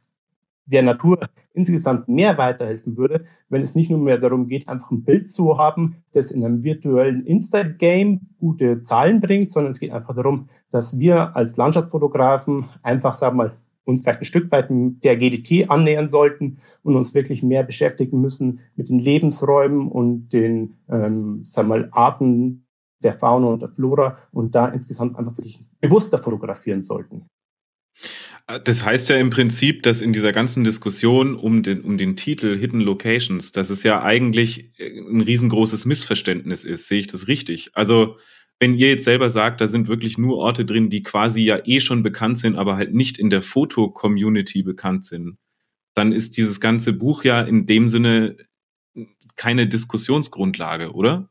der 0.66 0.82
Natur 0.82 1.20
insgesamt 1.54 2.08
mehr 2.08 2.38
weiterhelfen 2.38 2.98
würde, 2.98 3.24
wenn 3.50 3.62
es 3.62 3.76
nicht 3.76 3.90
nur 3.90 4.00
mehr 4.00 4.18
darum 4.18 4.48
geht, 4.48 4.68
einfach 4.70 4.92
ein 4.92 5.04
Bild 5.04 5.30
zu 5.30 5.58
haben, 5.58 5.98
das 6.14 6.32
in 6.32 6.44
einem 6.44 6.64
virtuellen 6.64 7.26
Insta-Game 7.26 8.22
gute 8.40 8.82
Zahlen 8.82 9.20
bringt, 9.20 9.52
sondern 9.52 9.72
es 9.72 9.80
geht 9.80 9.92
einfach 9.92 10.16
darum, 10.16 10.48
dass 10.72 10.98
wir 11.00 11.36
als 11.36 11.58
Landschaftsfotografen 11.58 12.66
einfach, 12.82 13.14
sagen 13.14 13.38
wir 13.38 13.44
mal, 13.44 13.58
uns 13.86 14.02
vielleicht 14.02 14.22
ein 14.22 14.26
Stück 14.26 14.50
weit 14.52 14.68
der 14.70 15.18
GDT 15.18 15.70
annähern 15.70 16.08
sollten 16.08 16.58
und 16.84 16.96
uns 16.96 17.14
wirklich 17.14 17.44
mehr 17.44 17.64
beschäftigen 17.64 18.22
müssen 18.22 18.62
mit 18.78 18.88
den 18.88 19.00
Lebensräumen 19.00 19.90
und 19.90 20.30
den 20.30 20.78
ähm, 20.90 21.44
sagen 21.44 21.68
wir 21.68 21.80
mal, 21.80 21.90
Arten 21.92 22.66
der 23.04 23.14
Fauna 23.14 23.48
und 23.48 23.62
der 23.62 23.70
Flora 23.70 24.18
und 24.32 24.56
da 24.56 24.68
insgesamt 24.68 25.18
einfach 25.18 25.38
wirklich 25.38 25.60
bewusster 25.82 26.18
fotografieren 26.18 26.84
sollten. 26.84 27.28
Das 28.66 28.84
heißt 28.84 29.08
ja 29.10 29.16
im 29.16 29.30
Prinzip, 29.30 29.84
dass 29.84 30.02
in 30.02 30.12
dieser 30.12 30.34
ganzen 30.34 30.66
Diskussion 30.66 31.36
um 31.36 31.64
den, 31.64 31.82
um 31.82 31.98
den 31.98 32.18
Titel 32.18 32.58
Hidden 32.58 32.82
Locations, 32.82 33.54
dass 33.54 33.70
es 33.70 33.84
ja 33.84 34.04
eigentlich 34.04 34.74
ein 34.80 35.22
riesengroßes 35.22 35.86
Missverständnis 35.86 36.66
ist. 36.66 36.88
Sehe 36.88 37.00
ich 37.00 37.08
das 37.08 37.28
richtig? 37.28 37.72
Also, 37.74 38.18
wenn 38.60 38.76
ihr 38.76 38.90
jetzt 38.90 39.06
selber 39.06 39.30
sagt, 39.30 39.62
da 39.62 39.68
sind 39.68 39.88
wirklich 39.88 40.18
nur 40.18 40.38
Orte 40.38 40.66
drin, 40.66 40.90
die 40.90 41.04
quasi 41.04 41.44
ja 41.44 41.60
eh 41.66 41.80
schon 41.80 42.04
bekannt 42.04 42.38
sind, 42.38 42.58
aber 42.58 42.76
halt 42.76 42.94
nicht 42.94 43.18
in 43.18 43.30
der 43.30 43.42
Foto-Community 43.42 44.64
bekannt 44.64 45.06
sind, 45.06 45.38
dann 45.94 46.12
ist 46.12 46.36
dieses 46.38 46.60
ganze 46.60 46.94
Buch 46.94 47.24
ja 47.24 47.42
in 47.42 47.66
dem 47.66 47.88
Sinne 47.88 48.38
keine 49.36 49.68
Diskussionsgrundlage, 49.68 50.94
oder? 50.94 51.30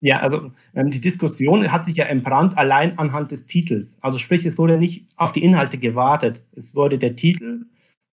Ja, 0.00 0.20
also 0.20 0.50
ähm, 0.74 0.90
die 0.90 1.00
Diskussion 1.00 1.72
hat 1.72 1.84
sich 1.84 1.96
ja 1.96 2.04
entbrannt 2.04 2.58
allein 2.58 2.98
anhand 2.98 3.30
des 3.30 3.46
Titels. 3.46 3.98
Also 4.02 4.18
sprich, 4.18 4.44
es 4.44 4.58
wurde 4.58 4.78
nicht 4.78 5.06
auf 5.16 5.32
die 5.32 5.42
Inhalte 5.42 5.78
gewartet. 5.78 6.44
Es 6.52 6.74
wurde 6.74 6.98
der 6.98 7.16
Titel 7.16 7.66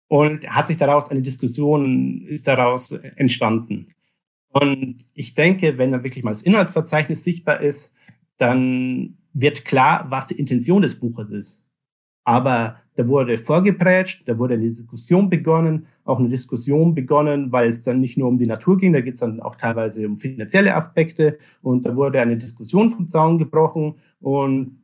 und 0.07 0.47
hat 0.47 0.67
sich 0.67 0.77
daraus 0.77 1.09
eine 1.09 1.21
Diskussion, 1.21 2.21
ist 2.21 2.47
daraus 2.47 2.91
entstanden. 2.91 3.93
Und 4.49 5.05
ich 5.15 5.33
denke, 5.33 5.77
wenn 5.77 5.91
dann 5.91 6.03
wirklich 6.03 6.23
mal 6.23 6.31
das 6.31 6.41
Inhaltsverzeichnis 6.41 7.23
sichtbar 7.23 7.61
ist, 7.61 7.95
dann 8.37 9.17
wird 9.33 9.65
klar, 9.65 10.05
was 10.09 10.27
die 10.27 10.37
Intention 10.37 10.81
des 10.81 10.99
Buches 10.99 11.31
ist. 11.31 11.69
Aber 12.25 12.75
da 12.95 13.07
wurde 13.07 13.37
vorgeprätscht, 13.37 14.27
da 14.27 14.37
wurde 14.37 14.55
eine 14.55 14.63
Diskussion 14.63 15.29
begonnen, 15.29 15.85
auch 16.03 16.19
eine 16.19 16.27
Diskussion 16.27 16.93
begonnen, 16.93 17.51
weil 17.51 17.69
es 17.69 17.81
dann 17.81 18.01
nicht 18.01 18.17
nur 18.17 18.27
um 18.27 18.37
die 18.37 18.45
Natur 18.45 18.77
ging, 18.77 18.93
da 18.93 19.01
geht 19.01 19.13
es 19.13 19.21
dann 19.21 19.39
auch 19.39 19.55
teilweise 19.55 20.05
um 20.07 20.17
finanzielle 20.17 20.75
Aspekte 20.75 21.37
und 21.61 21.85
da 21.85 21.95
wurde 21.95 22.19
eine 22.19 22.37
Diskussion 22.37 22.89
vom 22.89 23.07
Zaun 23.07 23.37
gebrochen 23.37 23.95
und 24.19 24.77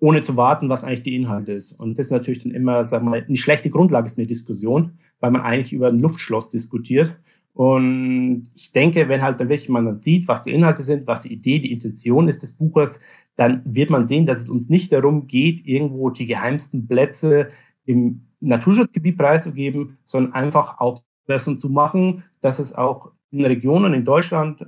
ohne 0.00 0.20
zu 0.20 0.36
warten, 0.36 0.68
was 0.68 0.82
eigentlich 0.82 1.04
die 1.04 1.14
Inhalte 1.14 1.52
ist. 1.52 1.72
Und 1.72 1.96
das 1.96 2.06
ist 2.06 2.12
natürlich 2.12 2.42
dann 2.42 2.50
immer, 2.50 2.90
wir 2.90 3.00
mal, 3.00 3.22
eine 3.22 3.36
schlechte 3.36 3.70
Grundlage 3.70 4.08
für 4.08 4.16
eine 4.16 4.26
Diskussion, 4.26 4.98
weil 5.20 5.30
man 5.30 5.42
eigentlich 5.42 5.72
über 5.72 5.88
ein 5.88 6.00
Luftschloss 6.00 6.48
diskutiert 6.48 7.20
und 7.54 8.44
ich 8.54 8.72
denke, 8.72 9.08
wenn 9.08 9.22
halt 9.22 9.38
dann 9.38 9.48
wirklich 9.48 9.68
man 9.68 9.84
dann 9.84 9.96
sieht, 9.96 10.26
was 10.26 10.42
die 10.42 10.52
Inhalte 10.52 10.82
sind, 10.82 11.06
was 11.06 11.22
die 11.22 11.32
Idee, 11.32 11.58
die 11.58 11.72
Intention 11.72 12.28
ist 12.28 12.42
des 12.42 12.54
Buches, 12.54 13.00
dann 13.36 13.62
wird 13.64 13.90
man 13.90 14.06
sehen, 14.06 14.26
dass 14.26 14.40
es 14.40 14.48
uns 14.48 14.70
nicht 14.70 14.92
darum 14.92 15.26
geht, 15.26 15.66
irgendwo 15.66 16.10
die 16.10 16.26
geheimsten 16.26 16.86
Plätze 16.86 17.48
im 17.84 18.26
Naturschutzgebiet 18.40 19.18
preiszugeben, 19.18 19.98
sondern 20.04 20.32
einfach 20.32 20.78
aufmerksam 20.78 21.56
zu 21.56 21.68
machen, 21.68 22.24
dass 22.40 22.58
es 22.58 22.74
auch 22.74 23.12
in 23.30 23.44
Regionen 23.44 23.94
in 23.94 24.04
Deutschland 24.04 24.66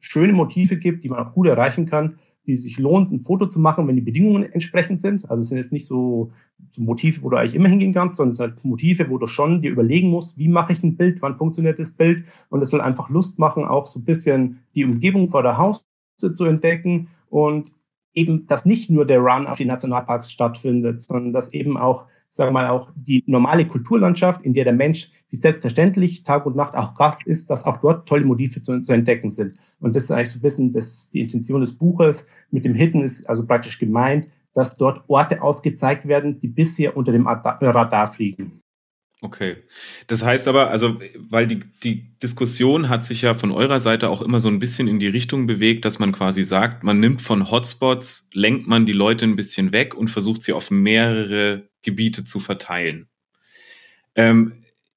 schöne 0.00 0.32
Motive 0.32 0.76
gibt, 0.76 1.04
die 1.04 1.08
man 1.08 1.24
auch 1.24 1.32
gut 1.32 1.46
erreichen 1.46 1.86
kann, 1.86 2.18
die 2.46 2.56
sich 2.56 2.78
lohnt, 2.78 3.10
ein 3.10 3.20
Foto 3.20 3.46
zu 3.46 3.60
machen, 3.60 3.86
wenn 3.88 3.96
die 3.96 4.02
Bedingungen 4.02 4.44
entsprechend 4.44 5.00
sind. 5.00 5.28
Also 5.30 5.40
es 5.42 5.48
sind 5.48 5.58
jetzt 5.58 5.72
nicht 5.72 5.86
so, 5.86 6.30
so 6.70 6.82
Motive, 6.82 7.22
wo 7.22 7.30
du 7.30 7.36
eigentlich 7.36 7.54
immer 7.54 7.68
hingehen 7.68 7.92
kannst, 7.92 8.16
sondern 8.16 8.30
es 8.30 8.36
sind 8.36 8.46
halt 8.46 8.64
Motive, 8.64 9.10
wo 9.10 9.18
du 9.18 9.26
schon 9.26 9.60
dir 9.60 9.70
überlegen 9.70 10.10
musst, 10.10 10.38
wie 10.38 10.48
mache 10.48 10.72
ich 10.72 10.82
ein 10.82 10.96
Bild, 10.96 11.22
wann 11.22 11.36
funktioniert 11.36 11.78
das 11.78 11.90
Bild. 11.90 12.24
Und 12.48 12.60
es 12.62 12.70
soll 12.70 12.80
einfach 12.80 13.10
Lust 13.10 13.38
machen, 13.38 13.64
auch 13.64 13.86
so 13.86 14.00
ein 14.00 14.04
bisschen 14.04 14.60
die 14.74 14.84
Umgebung 14.84 15.28
vor 15.28 15.42
der 15.42 15.58
Haustür 15.58 16.34
zu 16.34 16.44
entdecken 16.44 17.08
und 17.28 17.70
eben, 18.14 18.46
dass 18.46 18.64
nicht 18.64 18.90
nur 18.90 19.04
der 19.04 19.20
Run 19.20 19.46
auf 19.46 19.58
die 19.58 19.64
Nationalparks 19.64 20.32
stattfindet, 20.32 21.00
sondern 21.00 21.32
dass 21.32 21.52
eben 21.52 21.76
auch 21.76 22.06
sagen 22.30 22.48
wir 22.48 22.62
mal, 22.62 22.68
auch 22.68 22.90
die 22.94 23.22
normale 23.26 23.66
Kulturlandschaft, 23.66 24.44
in 24.44 24.54
der 24.54 24.64
der 24.64 24.74
Mensch 24.74 25.08
wie 25.30 25.36
selbstverständlich 25.36 26.22
Tag 26.22 26.46
und 26.46 26.56
Nacht 26.56 26.74
auch 26.74 26.94
Gast 26.94 27.26
ist, 27.26 27.50
dass 27.50 27.64
auch 27.64 27.78
dort 27.78 28.08
tolle 28.08 28.24
Motive 28.24 28.62
zu, 28.62 28.80
zu 28.80 28.92
entdecken 28.92 29.30
sind. 29.30 29.56
Und 29.80 29.94
das 29.94 30.04
ist 30.04 30.10
eigentlich 30.10 30.30
so 30.30 30.38
ein 30.38 30.42
bisschen 30.42 30.70
das, 30.70 31.10
die 31.10 31.20
Intention 31.20 31.60
des 31.60 31.76
Buches. 31.76 32.26
Mit 32.50 32.64
dem 32.64 32.74
Hidden 32.74 33.02
ist 33.02 33.28
also 33.28 33.44
praktisch 33.44 33.78
gemeint, 33.78 34.26
dass 34.54 34.76
dort 34.76 35.04
Orte 35.08 35.42
aufgezeigt 35.42 36.08
werden, 36.08 36.40
die 36.40 36.48
bisher 36.48 36.96
unter 36.96 37.12
dem 37.12 37.26
Radar 37.26 38.06
fliegen. 38.06 38.62
Okay. 39.22 39.56
Das 40.08 40.22
heißt 40.22 40.46
aber, 40.46 40.70
also, 40.70 41.00
weil 41.16 41.46
die, 41.46 41.60
die 41.82 42.18
Diskussion 42.18 42.88
hat 42.90 43.04
sich 43.06 43.22
ja 43.22 43.32
von 43.32 43.50
eurer 43.50 43.80
Seite 43.80 44.10
auch 44.10 44.20
immer 44.20 44.40
so 44.40 44.48
ein 44.48 44.58
bisschen 44.58 44.88
in 44.88 44.98
die 44.98 45.08
Richtung 45.08 45.46
bewegt, 45.46 45.86
dass 45.86 45.98
man 45.98 46.12
quasi 46.12 46.42
sagt, 46.42 46.84
man 46.84 47.00
nimmt 47.00 47.22
von 47.22 47.50
Hotspots, 47.50 48.28
lenkt 48.34 48.66
man 48.66 48.84
die 48.84 48.92
Leute 48.92 49.24
ein 49.24 49.36
bisschen 49.36 49.72
weg 49.72 49.94
und 49.94 50.08
versucht 50.08 50.42
sie 50.42 50.52
auf 50.52 50.70
mehrere 50.70 51.66
Gebiete 51.86 52.24
zu 52.24 52.40
verteilen. 52.40 53.08
Ähm, 54.14 54.52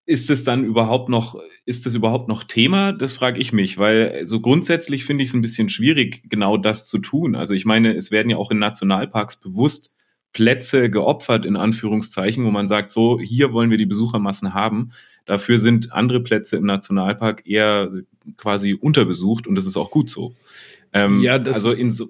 ist 0.06 0.32
es 0.32 0.44
dann 0.44 0.64
überhaupt 0.66 1.08
noch, 1.08 1.40
ist 1.66 1.86
es 1.86 1.94
überhaupt 1.94 2.28
noch 2.28 2.44
Thema? 2.44 2.94
Das 2.94 3.14
frage 3.14 3.40
ich 3.40 3.54
mich, 3.54 3.78
weil 3.78 4.26
so 4.26 4.40
grundsätzlich 4.40 5.06
finde 5.06 5.24
ich 5.24 5.30
es 5.30 5.36
ein 5.36 5.44
bisschen 5.44 5.70
schwierig, 5.70 6.24
genau 6.28 6.58
das 6.58 6.86
zu 6.86 6.98
tun. 6.98 7.36
Also 7.36 7.54
ich 7.54 7.64
meine, 7.64 7.96
es 7.96 8.10
werden 8.10 8.32
ja 8.32 8.38
auch 8.38 8.50
in 8.50 8.58
Nationalparks 8.58 9.40
bewusst 9.40 9.96
Plätze 10.34 10.90
geopfert, 10.90 11.46
in 11.46 11.56
Anführungszeichen, 11.56 12.44
wo 12.44 12.50
man 12.50 12.68
sagt, 12.68 12.92
so, 12.92 13.20
hier 13.20 13.54
wollen 13.54 13.70
wir 13.70 13.78
die 13.78 13.86
Besuchermassen 13.86 14.56
haben. 14.56 14.92
Dafür 15.26 15.60
sind 15.60 15.94
andere 15.94 16.22
Plätze 16.22 16.58
im 16.58 16.66
Nationalpark 16.66 17.48
eher 17.48 17.92
quasi 18.38 18.74
unterbesucht 18.74 19.46
und 19.46 19.54
das 19.54 19.68
ist 19.68 19.78
auch 19.78 19.92
gut 19.92 20.10
so. 20.10 20.34
Ähm, 20.92 21.22
ja, 21.22 21.36
also 21.36 21.72
in 21.72 21.92
so 21.92 22.10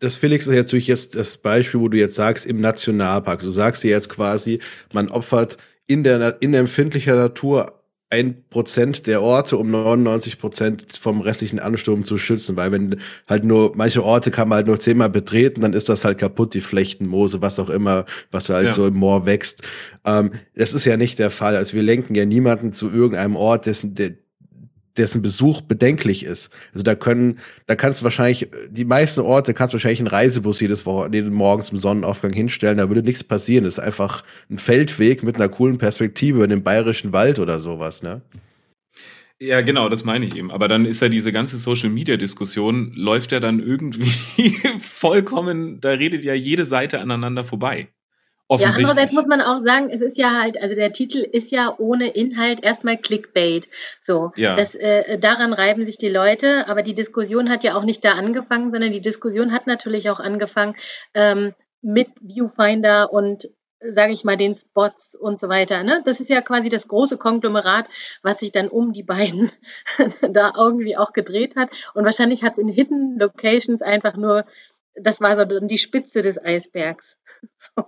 das 0.00 0.16
Felix 0.16 0.46
ist 0.46 0.56
natürlich 0.56 0.86
jetzt 0.86 1.14
das 1.14 1.36
Beispiel, 1.36 1.80
wo 1.80 1.88
du 1.88 1.98
jetzt 1.98 2.14
sagst, 2.14 2.46
im 2.46 2.60
Nationalpark. 2.60 3.40
Du 3.40 3.50
sagst 3.50 3.84
dir 3.84 3.90
jetzt 3.90 4.08
quasi, 4.08 4.58
man 4.92 5.08
opfert 5.08 5.58
in 5.86 6.02
der, 6.04 6.40
in 6.40 6.54
empfindlicher 6.54 7.14
Natur 7.14 7.80
ein 8.12 8.42
Prozent 8.50 9.06
der 9.06 9.22
Orte, 9.22 9.56
um 9.56 9.70
99 9.70 10.40
Prozent 10.40 10.84
vom 10.98 11.20
restlichen 11.20 11.60
Ansturm 11.60 12.02
zu 12.02 12.18
schützen, 12.18 12.56
weil 12.56 12.72
wenn 12.72 13.00
halt 13.28 13.44
nur 13.44 13.72
manche 13.76 14.04
Orte 14.04 14.32
kann 14.32 14.48
man 14.48 14.56
halt 14.56 14.66
nur 14.66 14.80
zehnmal 14.80 15.10
betreten, 15.10 15.60
dann 15.60 15.74
ist 15.74 15.88
das 15.88 16.04
halt 16.04 16.18
kaputt, 16.18 16.54
die 16.54 16.60
Flechten, 16.60 17.06
Moose, 17.06 17.40
was 17.40 17.60
auch 17.60 17.70
immer, 17.70 18.06
was 18.32 18.48
halt 18.48 18.66
ja. 18.66 18.72
so 18.72 18.88
im 18.88 18.94
Moor 18.94 19.26
wächst. 19.26 19.62
Ähm, 20.04 20.32
das 20.56 20.72
ist 20.72 20.86
ja 20.86 20.96
nicht 20.96 21.20
der 21.20 21.30
Fall. 21.30 21.54
Also 21.54 21.74
wir 21.74 21.84
lenken 21.84 22.16
ja 22.16 22.24
niemanden 22.24 22.72
zu 22.72 22.90
irgendeinem 22.90 23.36
Ort, 23.36 23.66
dessen, 23.66 23.94
der, 23.94 24.14
dessen 24.96 25.22
Besuch 25.22 25.60
bedenklich 25.60 26.24
ist. 26.24 26.52
Also 26.72 26.82
da 26.82 26.94
können, 26.94 27.38
da 27.66 27.74
kannst 27.74 28.00
du 28.00 28.04
wahrscheinlich, 28.04 28.48
die 28.68 28.84
meisten 28.84 29.20
Orte 29.20 29.54
kannst 29.54 29.72
du 29.72 29.76
wahrscheinlich 29.76 30.00
einen 30.00 30.08
Reisebus 30.08 30.60
jedes 30.60 30.84
jeden 31.12 31.32
Morgen 31.32 31.62
zum 31.62 31.78
Sonnenaufgang 31.78 32.32
hinstellen, 32.32 32.78
da 32.78 32.88
würde 32.88 33.02
nichts 33.02 33.24
passieren. 33.24 33.64
Das 33.64 33.78
ist 33.78 33.84
einfach 33.84 34.24
ein 34.50 34.58
Feldweg 34.58 35.22
mit 35.22 35.36
einer 35.36 35.48
coolen 35.48 35.78
Perspektive 35.78 36.42
in 36.44 36.50
den 36.50 36.62
bayerischen 36.62 37.12
Wald 37.12 37.38
oder 37.38 37.60
sowas, 37.60 38.02
ne? 38.02 38.22
Ja, 39.42 39.62
genau, 39.62 39.88
das 39.88 40.04
meine 40.04 40.26
ich 40.26 40.36
eben. 40.36 40.50
Aber 40.50 40.68
dann 40.68 40.84
ist 40.84 41.00
ja 41.00 41.08
diese 41.08 41.32
ganze 41.32 41.56
Social-Media-Diskussion, 41.56 42.92
läuft 42.94 43.32
ja 43.32 43.40
dann 43.40 43.58
irgendwie 43.58 44.52
vollkommen, 44.80 45.80
da 45.80 45.90
redet 45.90 46.24
ja 46.24 46.34
jede 46.34 46.66
Seite 46.66 47.00
aneinander 47.00 47.42
vorbei. 47.42 47.88
Ja, 48.58 48.70
andererseits 48.70 49.12
muss 49.12 49.26
man 49.26 49.40
auch 49.40 49.60
sagen, 49.60 49.90
es 49.90 50.00
ist 50.00 50.18
ja 50.18 50.40
halt, 50.40 50.60
also 50.60 50.74
der 50.74 50.92
Titel 50.92 51.18
ist 51.18 51.52
ja 51.52 51.74
ohne 51.78 52.08
Inhalt 52.08 52.64
erstmal 52.64 52.96
Clickbait. 52.96 53.68
So, 54.00 54.32
ja. 54.34 54.56
das, 54.56 54.74
äh, 54.74 55.18
daran 55.18 55.52
reiben 55.52 55.84
sich 55.84 55.98
die 55.98 56.08
Leute, 56.08 56.66
aber 56.68 56.82
die 56.82 56.94
Diskussion 56.94 57.48
hat 57.48 57.62
ja 57.62 57.76
auch 57.76 57.84
nicht 57.84 58.04
da 58.04 58.12
angefangen, 58.12 58.70
sondern 58.70 58.92
die 58.92 59.00
Diskussion 59.00 59.52
hat 59.52 59.66
natürlich 59.66 60.10
auch 60.10 60.18
angefangen 60.18 60.74
ähm, 61.14 61.54
mit 61.80 62.08
Viewfinder 62.20 63.12
und 63.12 63.48
sage 63.82 64.12
ich 64.12 64.24
mal, 64.24 64.36
den 64.36 64.54
Spots 64.54 65.14
und 65.14 65.40
so 65.40 65.48
weiter. 65.48 65.82
Ne? 65.82 66.02
Das 66.04 66.20
ist 66.20 66.28
ja 66.28 66.42
quasi 66.42 66.68
das 66.68 66.88
große 66.88 67.16
Konglomerat, 67.16 67.88
was 68.22 68.40
sich 68.40 68.52
dann 68.52 68.68
um 68.68 68.92
die 68.92 69.02
beiden 69.02 69.50
da 70.30 70.52
irgendwie 70.56 70.96
auch 70.96 71.12
gedreht 71.12 71.56
hat. 71.56 71.70
Und 71.94 72.04
wahrscheinlich 72.04 72.42
hat 72.42 72.58
in 72.58 72.68
Hidden 72.68 73.18
Locations 73.18 73.80
einfach 73.80 74.16
nur 74.16 74.44
das 74.94 75.20
war 75.20 75.36
so 75.36 75.44
die 75.60 75.78
Spitze 75.78 76.22
des 76.22 76.42
Eisbergs. 76.42 77.18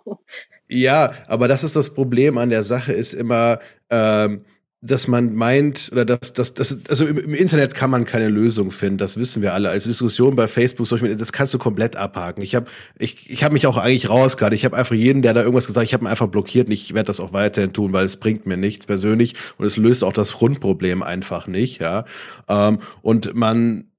Ja, 0.68 1.12
aber 1.26 1.48
das 1.48 1.64
ist 1.64 1.76
das 1.76 1.92
Problem 1.92 2.38
an 2.38 2.48
der 2.48 2.64
Sache, 2.64 2.94
ist 2.94 3.12
immer, 3.12 3.60
ähm, 3.90 4.46
dass 4.80 5.06
man 5.06 5.34
meint, 5.34 5.90
oder 5.92 6.04
dass, 6.04 6.32
dass, 6.32 6.54
dass 6.54 6.78
also 6.88 7.06
im, 7.06 7.18
im, 7.18 7.34
Internet 7.34 7.74
kann 7.74 7.90
man 7.90 8.04
keine 8.06 8.28
Lösung 8.28 8.72
finden, 8.72 8.96
das 8.96 9.18
wissen 9.18 9.42
wir 9.42 9.52
alle. 9.52 9.68
Als 9.68 9.84
Diskussion 9.84 10.34
bei 10.34 10.48
Facebook, 10.48 10.88
das 10.88 11.32
kannst 11.32 11.52
du 11.54 11.58
komplett 11.58 11.96
abhaken. 11.96 12.42
Ich 12.42 12.54
habe 12.54 12.66
ich, 12.98 13.30
ich 13.30 13.44
hab 13.44 13.52
mich 13.52 13.66
auch 13.66 13.76
eigentlich 13.76 14.08
rausgehalten. 14.08 14.56
Ich 14.56 14.64
habe 14.64 14.76
einfach 14.76 14.94
jeden, 14.94 15.20
der 15.20 15.34
da 15.34 15.40
irgendwas 15.40 15.66
gesagt 15.66 15.84
hat, 15.84 15.88
ich 15.88 15.94
habe 15.94 16.04
ihn 16.04 16.08
einfach 16.08 16.28
blockiert 16.28 16.66
und 16.68 16.72
ich 16.72 16.94
werde 16.94 17.06
das 17.06 17.20
auch 17.20 17.32
weiterhin 17.32 17.72
tun, 17.72 17.92
weil 17.92 18.06
es 18.06 18.16
bringt 18.16 18.46
mir 18.46 18.56
nichts 18.56 18.86
persönlich 18.86 19.34
und 19.58 19.66
es 19.66 19.76
löst 19.76 20.02
auch 20.02 20.12
das 20.12 20.32
Grundproblem 20.32 21.02
einfach 21.02 21.46
nicht, 21.46 21.80
ja. 21.80 22.04
Ähm, 22.48 22.80
und 23.02 23.34
man 23.34 23.91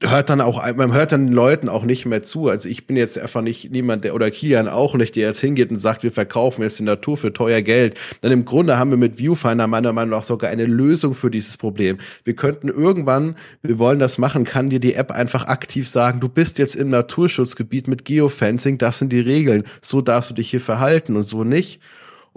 hört 0.00 0.30
dann 0.30 0.40
auch, 0.40 0.64
man 0.76 0.92
hört 0.92 1.10
dann 1.10 1.26
den 1.26 1.32
Leuten 1.32 1.68
auch 1.68 1.84
nicht 1.84 2.06
mehr 2.06 2.22
zu. 2.22 2.48
Also 2.48 2.68
ich 2.68 2.86
bin 2.86 2.96
jetzt 2.96 3.18
einfach 3.18 3.40
nicht 3.42 3.72
niemand, 3.72 4.04
der, 4.04 4.14
oder 4.14 4.30
Kilian 4.30 4.68
auch 4.68 4.94
nicht, 4.94 5.16
der 5.16 5.28
jetzt 5.28 5.40
hingeht 5.40 5.70
und 5.72 5.80
sagt, 5.80 6.04
wir 6.04 6.12
verkaufen 6.12 6.62
jetzt 6.62 6.78
die 6.78 6.84
Natur 6.84 7.16
für 7.16 7.32
teuer 7.32 7.62
Geld. 7.62 7.98
Dann 8.20 8.30
im 8.30 8.44
Grunde 8.44 8.78
haben 8.78 8.90
wir 8.90 8.96
mit 8.96 9.18
Viewfinder 9.18 9.66
meiner 9.66 9.92
Meinung 9.92 10.10
nach 10.10 10.22
sogar 10.22 10.50
eine 10.50 10.66
Lösung 10.66 11.14
für 11.14 11.30
dieses 11.30 11.56
Problem. 11.56 11.98
Wir 12.22 12.36
könnten 12.36 12.68
irgendwann, 12.68 13.34
wir 13.62 13.80
wollen 13.80 13.98
das 13.98 14.18
machen, 14.18 14.44
kann 14.44 14.70
dir 14.70 14.80
die 14.80 14.94
App 14.94 15.10
einfach 15.10 15.48
aktiv 15.48 15.88
sagen, 15.88 16.20
du 16.20 16.28
bist 16.28 16.58
jetzt 16.58 16.76
im 16.76 16.90
Naturschutzgebiet 16.90 17.88
mit 17.88 18.04
Geofencing, 18.04 18.78
das 18.78 19.00
sind 19.00 19.12
die 19.12 19.20
Regeln. 19.20 19.64
So 19.82 20.00
darfst 20.00 20.30
du 20.30 20.34
dich 20.34 20.50
hier 20.50 20.60
verhalten 20.60 21.16
und 21.16 21.24
so 21.24 21.42
nicht. 21.42 21.80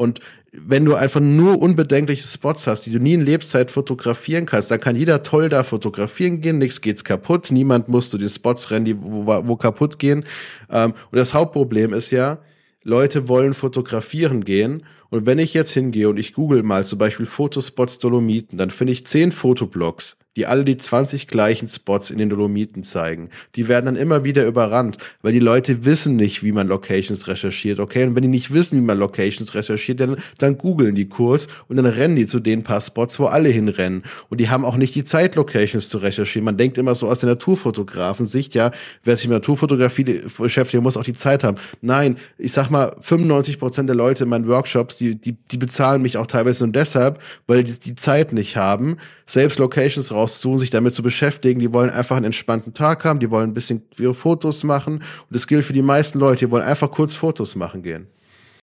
Und 0.02 0.20
wenn 0.52 0.84
du 0.84 0.95
einfach 0.95 1.20
nur 1.20 1.62
unbedenkliche 1.62 2.28
Spots 2.28 2.66
hast, 2.66 2.88
die 2.88 2.91
du 2.91 2.97
nie 2.97 3.14
in 3.14 3.22
Lebzeit 3.22 3.70
fotografieren 3.70 4.47
kannst, 4.47 4.72
dann 4.72 4.80
kann 4.80 4.95
jeder 4.95 5.22
toll 5.22 5.47
da 5.47 5.64
fotografieren 5.64 6.41
gehen, 6.41 6.58
nichts 6.58 6.82
geht's 6.82 7.04
kaputt, 7.04 7.52
niemand 7.52 7.88
muss 7.88 8.10
zu 8.10 8.18
den 8.18 8.28
Spots 8.28 8.72
rennen, 8.72 8.86
die 8.86 8.99
wo, 8.99 9.28
wo 9.28 9.56
kaputt 9.58 9.99
gehen. 9.99 10.26
Ähm, 10.72 10.95
und 11.12 11.18
das 11.20 11.36
Hauptproblem 11.36 11.93
ist 11.93 12.10
ja, 12.10 12.39
Leute 12.84 13.30
wollen 13.30 13.54
fotografieren 13.54 14.43
gehen 14.43 14.84
und 15.12 15.28
wenn 15.28 15.38
ich 15.38 15.54
jetzt 15.54 15.72
hingehe 15.72 16.10
und 16.10 16.18
ich 16.18 16.34
google 16.34 16.64
mal 16.64 16.84
zum 16.84 16.97
Beispiel 16.97 17.28
Fotospots 17.28 17.99
Dolomiten, 17.99 18.58
dann 18.58 18.72
finde 18.72 18.93
ich 18.93 19.06
zehn 19.06 19.32
Fotoblogs, 19.32 20.18
die 20.38 20.46
alle 20.46 20.64
die 20.64 20.78
20 20.78 21.28
gleichen 21.28 21.68
Spots 21.68 22.10
in 22.10 22.18
den 22.18 22.30
Dolomiten 22.30 22.84
zeigen. 22.84 23.30
Die 23.56 23.68
werden 23.68 23.86
dann 23.88 23.96
immer 23.96 24.24
wieder 24.24 24.46
überrannt, 24.46 24.98
weil 25.22 25.34
die 25.34 25.40
Leute 25.40 25.84
wissen 25.84 26.16
nicht, 26.16 26.42
wie 26.44 26.54
man 26.54 26.68
Locations 26.68 27.28
recherchiert. 27.28 27.80
Okay, 27.80 28.06
und 28.06 28.16
wenn 28.16 28.22
die 28.22 28.30
nicht 28.30 28.54
wissen, 28.54 28.78
wie 28.78 28.86
man 28.86 28.98
Locations 28.98 29.54
recherchiert, 29.54 30.00
dann, 30.00 30.16
dann 30.38 30.58
googeln 30.58 30.96
die 30.96 31.10
Kurs 31.10 31.48
und 31.68 31.76
dann 31.76 31.86
rennen 31.86 32.16
die 32.16 32.28
zu 32.28 32.40
den 32.40 32.64
paar 32.64 32.80
Spots, 32.80 33.20
wo 33.20 33.26
alle 33.26 33.50
hinrennen. 33.50 34.04
Und 34.30 34.40
die 34.40 34.50
haben 34.50 34.64
auch 34.64 34.78
nicht 34.78 34.96
die 34.96 35.04
Zeit, 35.04 35.36
Locations 35.36 35.90
zu 35.90 35.98
recherchieren. 35.98 36.46
Man 36.46 36.58
denkt 36.58 36.78
immer 36.78 36.96
so 36.96 37.10
aus 37.10 37.20
der 37.20 37.30
Naturfotografen-Sicht, 37.30 38.56
ja, 38.56 38.72
wer 39.04 39.18
sich 39.18 39.28
mit 39.28 39.36
Naturfotografie 39.36 40.22
beschäftigt, 40.38 40.82
muss 40.82 40.96
auch 40.96 41.04
die 41.04 41.14
Zeit 41.14 41.44
haben. 41.44 41.58
Nein, 41.82 42.18
ich 42.38 42.54
sag 42.54 42.70
mal, 42.70 42.96
95 43.02 43.60
Prozent 43.60 43.90
der 43.90 43.98
Leute 43.98 44.24
in 44.24 44.30
meinen 44.30 44.48
Workshops, 44.48 44.96
die, 44.96 45.16
die, 45.16 45.34
die 45.34 45.58
bezahlen 45.58 46.02
mich 46.02 46.18
auch 46.18 46.28
teilweise 46.28 46.64
nur 46.64 46.72
deshalb, 46.72 47.22
weil 47.48 47.66
die 47.66 47.78
die 47.78 47.96
Zeit 47.96 48.32
nicht 48.32 48.56
haben, 48.56 48.98
selbst 49.26 49.60
Locations 49.60 50.12
rauszusuchen, 50.22 50.60
sich 50.60 50.70
damit 50.70 50.94
zu 50.94 51.04
beschäftigen. 51.04 51.60
Die 51.60 51.74
wollen 51.74 51.90
einfach 51.90 52.16
einen 52.16 52.26
entspannten 52.26 52.74
Tag 52.74 53.04
haben, 53.04 53.20
die 53.20 53.30
wollen 53.32 53.50
ein 53.50 53.54
bisschen 53.54 53.84
ihre 53.98 54.14
Fotos 54.14 54.64
machen. 54.64 54.96
Und 54.96 55.04
das 55.30 55.48
gilt 55.48 55.66
für 55.66 55.74
die 55.74 55.82
meisten 55.82 56.20
Leute, 56.20 56.46
die 56.46 56.52
wollen 56.52 56.64
einfach 56.64 56.92
kurz 56.92 57.16
Fotos 57.16 57.56
machen 57.56 57.84
gehen. 57.84 58.08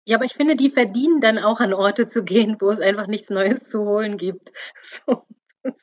Ja, 0.07 0.17
aber 0.17 0.25
ich 0.25 0.33
finde, 0.33 0.57
die 0.57 0.71
verdienen 0.71 1.21
dann 1.21 1.39
auch 1.39 1.61
an 1.61 1.75
Orte 1.75 2.07
zu 2.07 2.25
gehen, 2.25 2.57
wo 2.61 2.71
es 2.71 2.81
einfach 2.81 3.09
nichts 3.09 3.29
Neues 3.29 3.69
zu 3.69 3.81
holen 3.81 4.17
gibt. 4.17 4.53
So. 5.07 5.25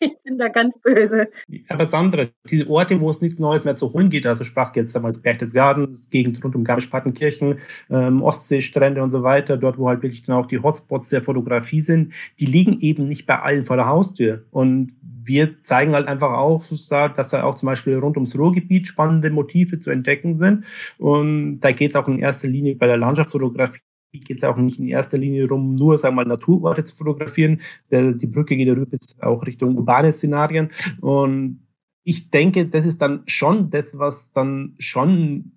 Ich 0.04 0.18
bin 0.24 0.40
da 0.40 0.48
ganz 0.48 0.80
böse. 0.80 1.30
Aber 1.70 1.88
Sandra, 1.88 2.26
diese 2.50 2.68
Orte, 2.70 3.00
wo 3.00 3.12
es 3.12 3.22
nichts 3.22 3.38
Neues 3.38 3.66
mehr 3.66 3.76
zu 3.76 3.94
holen 3.94 4.10
geht, 4.10 4.26
also 4.26 4.44
sprach 4.44 4.76
jetzt 4.76 4.96
damals 4.96 5.22
Berchtesgaden, 5.22 5.86
das 5.86 6.10
Gegend 6.10 6.44
rund 6.44 6.56
um 6.56 6.64
Garmisch-Partenkirchen, 6.64 7.60
ähm, 7.92 8.24
Ostseestrände 8.24 9.04
und 9.04 9.12
so 9.12 9.22
weiter, 9.22 9.58
dort, 9.58 9.78
wo 9.78 9.88
halt 9.88 10.02
wirklich 10.02 10.24
dann 10.24 10.38
auch 10.38 10.48
die 10.48 10.58
Hotspots 10.58 11.10
der 11.10 11.22
Fotografie 11.22 11.82
sind, 11.82 12.14
die 12.40 12.48
liegen 12.48 12.80
eben 12.82 13.06
nicht 13.06 13.28
bei 13.28 13.40
allen 13.40 13.64
vor 13.64 13.76
der 13.76 13.86
Haustür. 13.86 14.44
Und 14.50 14.96
wir 15.24 15.62
zeigen 15.62 15.94
halt 15.94 16.08
einfach 16.08 16.34
auch, 16.34 16.64
dass 16.64 17.30
da 17.30 17.44
auch 17.44 17.54
zum 17.54 17.68
Beispiel 17.68 17.96
rund 17.98 18.18
ums 18.18 18.38
Ruhrgebiet 18.38 18.88
spannende 18.88 19.30
Motive 19.30 19.78
zu 19.78 19.92
entdecken 19.92 20.36
sind. 20.36 20.66
Und 20.98 21.60
da 21.60 21.72
geht 21.72 21.92
es 21.92 21.96
auch 21.96 22.08
in 22.08 22.18
erster 22.18 22.48
Linie 22.48 22.76
bei 22.76 22.88
der 22.88 22.98
Landschaftsfotografie 22.98 23.82
geht 24.20 24.38
es 24.38 24.44
auch 24.44 24.58
nicht 24.58 24.80
in 24.80 24.88
erster 24.88 25.18
Linie 25.18 25.48
darum, 25.48 25.76
nur 25.76 25.98
sagen 25.98 26.16
wir 26.16 26.24
mal 26.24 26.30
Naturorte 26.30 26.84
zu 26.84 26.96
fotografieren. 26.96 27.62
Die 27.92 28.28
Brücke 28.28 28.58
geht 28.58 28.68
darüber 28.68 28.86
bis 28.86 29.18
auch 29.22 29.46
Richtung 29.46 29.78
urbane 29.78 30.12
Szenarien. 30.12 30.70
Und 31.02 31.66
ich 32.04 32.30
denke, 32.30 32.68
das 32.68 32.86
ist 32.86 33.02
dann 33.02 33.24
schon 33.28 33.70
das, 33.70 33.98
was 33.98 34.32
dann 34.32 34.76
schon 34.80 35.54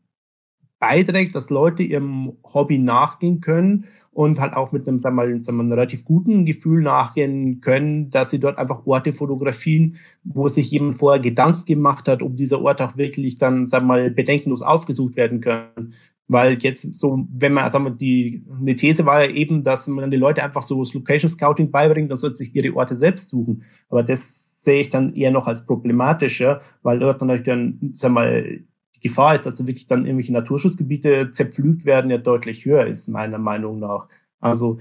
beiträgt, 0.87 1.35
dass 1.35 1.49
Leute 1.49 1.83
ihrem 1.83 2.35
Hobby 2.53 2.79
nachgehen 2.79 3.41
können 3.41 3.87
und 4.13 4.39
halt 4.39 4.53
auch 4.53 4.71
mit 4.71 4.87
einem, 4.87 4.99
sagen 4.99 5.17
wir 5.17 5.25
mal, 5.25 5.43
sagen 5.43 5.57
wir, 5.57 5.63
einem 5.63 5.73
relativ 5.73 6.05
guten 6.05 6.45
Gefühl 6.45 6.83
nachgehen 6.83 7.63
können, 7.63 8.11
dass 8.11 8.31
sie 8.31 8.39
dort 8.39 8.59
einfach 8.59 8.85
Orte 8.85 9.15
fotografieren, 9.15 9.97
wo 10.25 10.47
sich 10.47 10.71
jemand 10.71 10.99
vorher 10.99 11.23
Gedanken 11.23 11.65
gemacht 11.65 12.07
hat, 12.07 12.23
ob 12.23 12.37
dieser 12.37 12.61
Ort 12.61 12.83
auch 12.83 12.99
wirklich 12.99 13.39
dann, 13.39 13.65
sagen 13.65 13.87
wir 13.87 13.95
mal, 13.95 14.11
bedenkenlos 14.11 14.61
aufgesucht 14.61 15.17
werden 15.17 15.41
kann. 15.41 15.95
Weil 16.29 16.59
jetzt 16.61 16.95
so, 16.95 17.27
wenn 17.33 17.55
man, 17.55 17.71
sagen 17.71 17.85
wir, 17.87 17.91
die, 17.93 18.45
eine 18.61 18.77
These 18.77 19.07
war 19.07 19.25
ja 19.25 19.31
eben, 19.31 19.63
dass 19.63 19.89
man 19.89 20.11
die 20.11 20.19
Leute 20.19 20.45
einfach 20.45 20.63
so 20.63 20.81
das 20.81 20.93
Location 20.93 21.31
Scouting 21.31 21.71
beibringt, 21.71 22.11
dann 22.11 22.19
sollten 22.19 22.37
sich 22.37 22.55
ihre 22.55 22.77
Orte 22.77 22.95
selbst 22.95 23.31
suchen. 23.31 23.63
Aber 23.89 24.03
das 24.03 24.63
sehe 24.63 24.83
ich 24.83 24.91
dann 24.91 25.15
eher 25.15 25.31
noch 25.31 25.47
als 25.47 25.65
problematischer, 25.65 26.61
weil 26.83 26.99
dort 26.99 27.23
natürlich 27.23 27.45
dann, 27.45 27.79
sagen 27.95 28.15
wir 28.15 28.21
mal, 28.21 28.61
Gefahr 29.05 29.35
ist, 29.35 29.45
dass 29.45 29.59
wirklich 29.59 29.87
dann 29.87 30.07
irgendwelche 30.07 30.33
Naturschutzgebiete 30.33 31.31
zerpflügt 31.31 31.85
werden, 31.85 32.11
ja 32.11 32.17
deutlich 32.17 32.65
höher 32.65 32.87
ist, 32.87 33.07
meiner 33.07 33.39
Meinung 33.39 33.79
nach. 33.79 34.09
Also, 34.41 34.79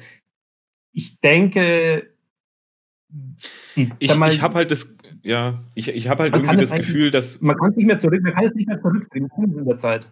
ich 0.93 1.19
denke, 1.19 2.09
die, 3.75 3.91
ich, 3.99 4.09
ich 4.09 4.41
habe 4.41 4.55
halt 4.55 4.71
das, 4.71 4.95
ja, 5.23 5.61
ich, 5.75 5.89
ich 5.89 6.07
habe 6.07 6.23
halt 6.23 6.35
irgendwie 6.35 6.55
das 6.55 6.71
Gefühl, 6.71 7.11
dass. 7.11 7.41
Man 7.41 7.57
kann 7.57 7.71
es 7.71 7.75
nicht 7.75 7.85
mehr 7.85 7.99
zurück, 7.99 8.23
man 8.23 8.33
kann 8.33 8.45
es 8.45 8.53
nicht 8.53 8.67
mehr 8.67 8.81
zurückdrehen 8.81 9.29
in 9.37 9.65
der 9.65 9.77
Zeit. 9.77 10.07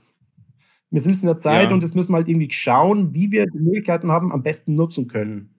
Wir 0.90 1.00
sind 1.00 1.22
in 1.22 1.28
der 1.28 1.40
Zeit 1.40 1.70
ja. 1.70 1.74
und 1.74 1.82
jetzt 1.82 1.96
müssen 1.96 2.12
wir 2.12 2.18
halt 2.18 2.28
irgendwie 2.28 2.52
schauen, 2.52 3.14
wie 3.14 3.32
wir 3.32 3.46
die 3.46 3.60
Möglichkeiten 3.60 4.12
haben, 4.12 4.34
am 4.34 4.44
besten 4.44 4.74
nutzen 4.74 5.08
können. 5.08 5.56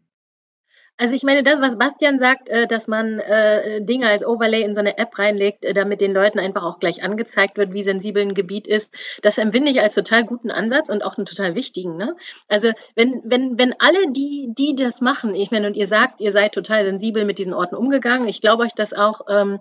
Also 1.02 1.16
ich 1.16 1.24
meine, 1.24 1.42
das, 1.42 1.60
was 1.60 1.78
Bastian 1.78 2.20
sagt, 2.20 2.48
äh, 2.48 2.68
dass 2.68 2.86
man 2.86 3.18
äh, 3.18 3.82
Dinge 3.82 4.08
als 4.08 4.24
Overlay 4.24 4.62
in 4.62 4.76
so 4.76 4.78
eine 4.78 4.98
App 4.98 5.18
reinlegt, 5.18 5.64
äh, 5.64 5.72
damit 5.72 6.00
den 6.00 6.12
Leuten 6.12 6.38
einfach 6.38 6.62
auch 6.62 6.78
gleich 6.78 7.02
angezeigt 7.02 7.56
wird, 7.56 7.72
wie 7.72 7.82
sensibel 7.82 8.22
ein 8.22 8.34
Gebiet 8.34 8.68
ist, 8.68 8.94
das 9.20 9.36
empfinde 9.36 9.72
ich 9.72 9.80
als 9.80 9.96
total 9.96 10.24
guten 10.24 10.52
Ansatz 10.52 10.90
und 10.90 11.04
auch 11.04 11.16
einen 11.16 11.26
total 11.26 11.56
wichtigen. 11.56 11.96
Ne? 11.96 12.14
Also 12.46 12.70
wenn, 12.94 13.20
wenn, 13.24 13.58
wenn 13.58 13.74
alle, 13.80 14.12
die, 14.12 14.54
die 14.56 14.76
das 14.76 15.00
machen, 15.00 15.34
ich 15.34 15.50
meine, 15.50 15.66
und 15.66 15.74
ihr 15.74 15.88
sagt, 15.88 16.20
ihr 16.20 16.30
seid 16.30 16.54
total 16.54 16.84
sensibel 16.84 17.24
mit 17.24 17.38
diesen 17.38 17.52
Orten 17.52 17.74
umgegangen, 17.74 18.28
ich 18.28 18.40
glaube 18.40 18.62
euch 18.62 18.74
das 18.76 18.92
auch, 18.92 19.22
ähm, 19.28 19.58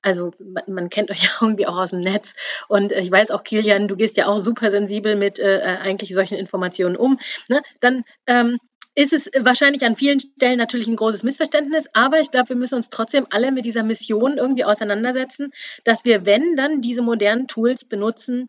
also 0.00 0.30
man, 0.38 0.64
man 0.66 0.88
kennt 0.88 1.10
euch 1.10 1.24
ja 1.24 1.30
irgendwie 1.42 1.66
auch 1.66 1.76
aus 1.76 1.90
dem 1.90 2.00
Netz 2.00 2.36
und 2.68 2.90
ich 2.90 3.12
weiß 3.12 3.32
auch, 3.32 3.44
Kilian, 3.44 3.86
du 3.86 3.96
gehst 3.96 4.16
ja 4.16 4.28
auch 4.28 4.38
super 4.38 4.70
sensibel 4.70 5.14
mit 5.14 5.38
äh, 5.38 5.60
eigentlich 5.82 6.14
solchen 6.14 6.38
Informationen 6.38 6.96
um, 6.96 7.18
ne? 7.48 7.60
dann 7.80 8.04
ähm, 8.26 8.56
ist 8.94 9.12
es 9.12 9.30
wahrscheinlich 9.38 9.84
an 9.84 9.96
vielen 9.96 10.20
Stellen 10.20 10.58
natürlich 10.58 10.86
ein 10.86 10.96
großes 10.96 11.22
Missverständnis, 11.22 11.86
aber 11.92 12.20
ich 12.20 12.30
glaube, 12.30 12.50
wir 12.50 12.56
müssen 12.56 12.76
uns 12.76 12.90
trotzdem 12.90 13.26
alle 13.30 13.50
mit 13.52 13.64
dieser 13.64 13.82
Mission 13.82 14.38
irgendwie 14.38 14.64
auseinandersetzen, 14.64 15.50
dass 15.84 16.04
wir, 16.04 16.26
wenn, 16.26 16.56
dann 16.56 16.80
diese 16.80 17.02
modernen 17.02 17.48
Tools 17.48 17.84
benutzen, 17.84 18.48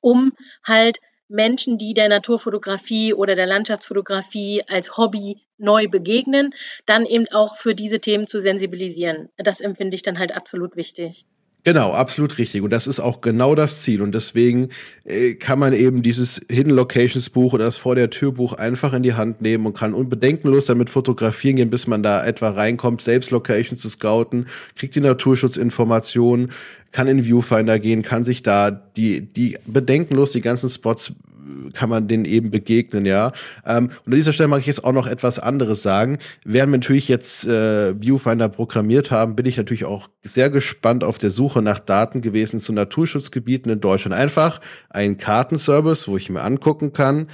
um 0.00 0.32
halt 0.64 0.98
Menschen, 1.28 1.78
die 1.78 1.94
der 1.94 2.08
Naturfotografie 2.08 3.14
oder 3.14 3.34
der 3.34 3.46
Landschaftsfotografie 3.46 4.62
als 4.68 4.96
Hobby 4.96 5.40
neu 5.56 5.88
begegnen, 5.88 6.54
dann 6.86 7.06
eben 7.06 7.26
auch 7.32 7.56
für 7.56 7.74
diese 7.74 8.00
Themen 8.00 8.26
zu 8.26 8.38
sensibilisieren. 8.40 9.30
Das 9.36 9.60
empfinde 9.60 9.94
ich 9.94 10.02
dann 10.02 10.18
halt 10.18 10.32
absolut 10.32 10.76
wichtig. 10.76 11.24
Genau, 11.64 11.92
absolut 11.92 12.38
richtig. 12.38 12.62
Und 12.62 12.70
das 12.70 12.88
ist 12.88 12.98
auch 12.98 13.20
genau 13.20 13.54
das 13.54 13.82
Ziel. 13.82 14.02
Und 14.02 14.12
deswegen 14.12 14.70
äh, 15.04 15.34
kann 15.34 15.60
man 15.60 15.72
eben 15.72 16.02
dieses 16.02 16.40
Hidden 16.50 16.72
Locations 16.72 17.30
Buch 17.30 17.52
oder 17.52 17.66
das 17.66 17.76
Vor 17.76 17.94
der 17.94 18.10
Tür 18.10 18.32
Buch 18.32 18.54
einfach 18.54 18.92
in 18.94 19.04
die 19.04 19.14
Hand 19.14 19.42
nehmen 19.42 19.66
und 19.66 19.76
kann 19.76 19.94
unbedenkenlos 19.94 20.66
damit 20.66 20.90
fotografieren 20.90 21.54
gehen, 21.54 21.70
bis 21.70 21.86
man 21.86 22.02
da 22.02 22.26
etwa 22.26 22.50
reinkommt, 22.50 23.00
selbst 23.00 23.30
Locations 23.30 23.80
zu 23.80 23.88
scouten, 23.88 24.46
kriegt 24.74 24.96
die 24.96 25.00
Naturschutzinformationen, 25.00 26.50
kann 26.90 27.06
in 27.06 27.22
Viewfinder 27.24 27.78
gehen, 27.78 28.02
kann 28.02 28.24
sich 28.24 28.42
da 28.42 28.72
die, 28.72 29.20
die 29.20 29.56
bedenkenlos 29.64 30.32
die 30.32 30.40
ganzen 30.40 30.68
Spots 30.68 31.12
kann 31.72 31.88
man 31.88 32.08
denen 32.08 32.24
eben 32.24 32.50
begegnen, 32.50 33.06
ja. 33.06 33.32
Ähm, 33.66 33.86
und 34.04 34.12
an 34.12 34.16
dieser 34.16 34.32
Stelle 34.32 34.48
mag 34.48 34.60
ich 34.60 34.66
jetzt 34.66 34.84
auch 34.84 34.92
noch 34.92 35.06
etwas 35.06 35.38
anderes 35.38 35.82
sagen. 35.82 36.18
Während 36.44 36.72
wir 36.72 36.78
natürlich 36.78 37.08
jetzt 37.08 37.46
äh, 37.46 37.94
Viewfinder 38.00 38.48
programmiert 38.48 39.10
haben, 39.10 39.36
bin 39.36 39.46
ich 39.46 39.56
natürlich 39.56 39.84
auch 39.84 40.08
sehr 40.22 40.50
gespannt 40.50 41.04
auf 41.04 41.18
der 41.18 41.30
Suche 41.30 41.62
nach 41.62 41.80
Daten 41.80 42.20
gewesen 42.20 42.60
zu 42.60 42.72
Naturschutzgebieten 42.72 43.70
in 43.72 43.80
Deutschland. 43.80 44.14
Einfach 44.14 44.60
ein 44.90 45.16
Kartenservice, 45.16 46.08
wo 46.08 46.16
ich 46.16 46.30
mir 46.30 46.42
angucken 46.42 46.92
kann, 46.92 47.28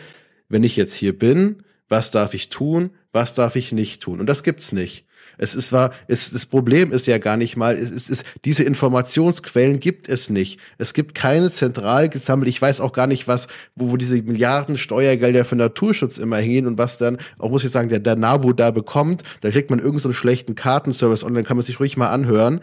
wenn 0.48 0.62
ich 0.62 0.76
jetzt 0.76 0.94
hier 0.94 1.18
bin, 1.18 1.62
was 1.88 2.10
darf 2.10 2.34
ich 2.34 2.48
tun, 2.48 2.90
was 3.12 3.34
darf 3.34 3.56
ich 3.56 3.72
nicht 3.72 4.02
tun. 4.02 4.20
Und 4.20 4.26
das 4.26 4.42
gibt's 4.42 4.72
nicht. 4.72 5.07
Es 5.38 5.54
ist 5.54 5.72
war, 5.72 5.92
es, 6.08 6.30
das 6.30 6.46
Problem 6.46 6.92
ist 6.92 7.06
ja 7.06 7.18
gar 7.18 7.36
nicht 7.36 7.56
mal, 7.56 7.76
es 7.76 7.90
ist, 7.90 8.10
es, 8.10 8.24
diese 8.44 8.64
Informationsquellen 8.64 9.80
gibt 9.80 10.08
es 10.08 10.28
nicht. 10.30 10.60
Es 10.76 10.92
gibt 10.92 11.14
keine 11.14 11.50
zentral 11.50 12.08
gesammelt. 12.08 12.48
Ich 12.48 12.60
weiß 12.60 12.80
auch 12.80 12.92
gar 12.92 13.06
nicht, 13.06 13.28
was, 13.28 13.48
wo, 13.76 13.92
wo 13.92 13.96
diese 13.96 14.20
Milliarden 14.20 14.76
Steuergelder 14.76 15.44
für 15.44 15.56
Naturschutz 15.56 16.18
immer 16.18 16.38
hingehen 16.38 16.66
und 16.66 16.78
was 16.78 16.98
dann, 16.98 17.18
auch 17.38 17.50
muss 17.50 17.64
ich 17.64 17.70
sagen, 17.70 17.88
der, 17.88 18.00
der 18.00 18.16
NABU 18.16 18.52
da 18.52 18.70
bekommt. 18.70 19.22
Da 19.40 19.50
kriegt 19.50 19.70
man 19.70 19.78
irgendeinen 19.78 20.00
so 20.00 20.12
schlechten 20.12 20.54
Kartenservice 20.54 21.22
und 21.22 21.34
dann 21.34 21.44
kann 21.44 21.56
man 21.56 21.64
sich 21.64 21.80
ruhig 21.80 21.96
mal 21.96 22.08
anhören, 22.08 22.60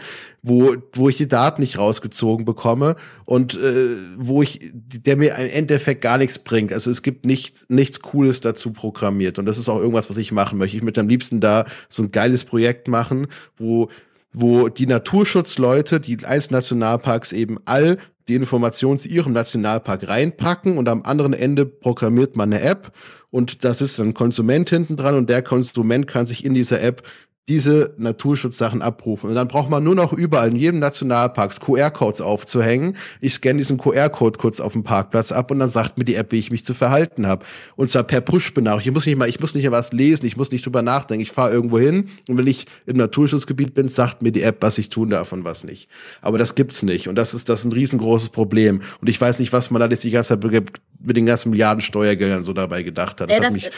wo, 0.47 0.75
wo 0.93 1.09
ich 1.09 1.17
die 1.17 1.27
Daten 1.27 1.61
nicht 1.61 1.79
rausgezogen 1.79 2.45
bekomme 2.45 2.97
und 3.25 3.55
äh, 3.55 3.95
wo 4.15 4.43
ich, 4.43 4.71
der 4.73 5.17
mir 5.17 5.35
im 5.35 5.49
Endeffekt 5.49 6.01
gar 6.01 6.19
nichts 6.19 6.37
bringt. 6.37 6.71
Also 6.71 6.91
es 6.91 7.01
gibt 7.01 7.25
nicht, 7.25 7.65
nichts 7.67 7.99
Cooles 7.99 8.41
dazu 8.41 8.71
programmiert. 8.71 9.39
Und 9.39 9.47
das 9.47 9.57
ist 9.57 9.69
auch 9.69 9.79
irgendwas, 9.79 10.07
was 10.07 10.17
ich 10.17 10.31
machen 10.31 10.59
möchte. 10.59 10.77
Ich 10.77 10.83
möchte 10.83 11.01
am 11.01 11.09
liebsten 11.09 11.39
da 11.39 11.65
so 11.89 12.03
ein 12.03 12.11
geiles 12.11 12.45
Projekt 12.45 12.87
machen, 12.87 13.25
wo, 13.57 13.89
wo 14.33 14.69
die 14.69 14.85
Naturschutzleute, 14.85 15.99
die 15.99 16.23
einzelnen 16.23 16.57
Nationalparks 16.57 17.31
eben 17.31 17.57
all 17.65 17.97
die 18.27 18.35
Informationen 18.35 18.99
zu 18.99 19.07
ihrem 19.07 19.33
Nationalpark 19.33 20.07
reinpacken 20.07 20.77
und 20.77 20.87
am 20.89 21.01
anderen 21.03 21.33
Ende 21.33 21.65
programmiert 21.65 22.35
man 22.35 22.53
eine 22.53 22.61
App 22.61 22.91
und 23.35 23.65
das 23.65 23.81
ist 23.81 23.99
ein 23.99 24.13
Konsument 24.13 24.69
hinten 24.69 24.95
dran 24.95 25.15
und 25.15 25.29
der 25.29 25.41
Konsument 25.41 26.07
kann 26.07 26.25
sich 26.25 26.45
in 26.45 26.53
dieser 26.53 26.81
App 26.81 27.03
diese 27.47 27.93
Naturschutzsachen 27.97 28.81
abrufen. 28.81 29.29
Und 29.29 29.35
dann 29.35 29.47
braucht 29.47 29.69
man 29.69 29.83
nur 29.83 29.93
noch 29.93 30.13
überall 30.13 30.49
in 30.49 30.55
jedem 30.55 30.79
Nationalpark 30.79 31.59
QR-Codes 31.59 32.19
aufzuhängen. 32.21 32.97
Ich 33.21 33.33
scanne 33.33 33.59
diesen 33.59 33.77
QR-Code 33.77 34.39
kurz 34.39 34.59
auf 34.59 34.73
dem 34.73 34.83
Parkplatz 34.83 35.31
ab 35.31 35.51
und 35.51 35.59
dann 35.59 35.67
sagt 35.67 35.97
mir 35.99 36.05
die 36.05 36.15
App, 36.15 36.31
wie 36.31 36.39
ich 36.39 36.49
mich 36.49 36.65
zu 36.65 36.73
verhalten 36.73 37.27
habe. 37.27 37.45
Und 37.75 37.89
zwar 37.89 38.03
per 38.03 38.21
Push-Benachrichtigung. 38.21 38.95
Ich 38.95 38.95
muss 38.95 39.05
nicht 39.05 39.17
mal, 39.17 39.29
ich 39.29 39.39
muss 39.39 39.53
nicht 39.53 39.63
mehr 39.63 39.71
was 39.71 39.93
lesen, 39.93 40.25
ich 40.25 40.37
muss 40.37 40.51
nicht 40.51 40.65
drüber 40.65 40.81
nachdenken. 40.81 41.21
Ich 41.21 41.31
fahre 41.31 41.51
irgendwo 41.51 41.77
hin 41.77 42.09
und 42.27 42.37
wenn 42.37 42.47
ich 42.47 42.65
im 42.87 42.97
Naturschutzgebiet 42.97 43.75
bin, 43.75 43.89
sagt 43.89 44.23
mir 44.23 44.31
die 44.31 44.41
App, 44.41 44.57
was 44.61 44.79
ich 44.79 44.89
tun 44.89 45.09
darf 45.09 45.31
und 45.31 45.43
was 45.43 45.63
nicht. 45.63 45.87
Aber 46.21 46.39
das 46.39 46.55
gibt's 46.55 46.81
nicht. 46.81 47.07
Und 47.07 47.15
das 47.15 47.35
ist, 47.35 47.47
das 47.47 47.59
ist 47.59 47.65
ein 47.65 47.73
riesengroßes 47.73 48.29
Problem. 48.29 48.81
Und 49.01 49.07
ich 49.07 49.21
weiß 49.21 49.37
nicht, 49.37 49.53
was 49.53 49.69
man 49.69 49.79
da 49.79 49.87
jetzt 49.87 50.03
die 50.03 50.09
ganze 50.09 50.39
Zeit 50.39 50.51
mit 50.99 51.15
den 51.15 51.27
ganzen 51.27 51.51
Milliarden 51.51 51.81
Steuergeldern 51.81 52.43
so 52.43 52.53
dabei 52.53 52.81
gedacht 52.81 53.21
hat. 53.21 53.29
Das, 53.29 53.37
ja, 53.37 53.43
hat 53.43 53.53
mich 53.53 53.69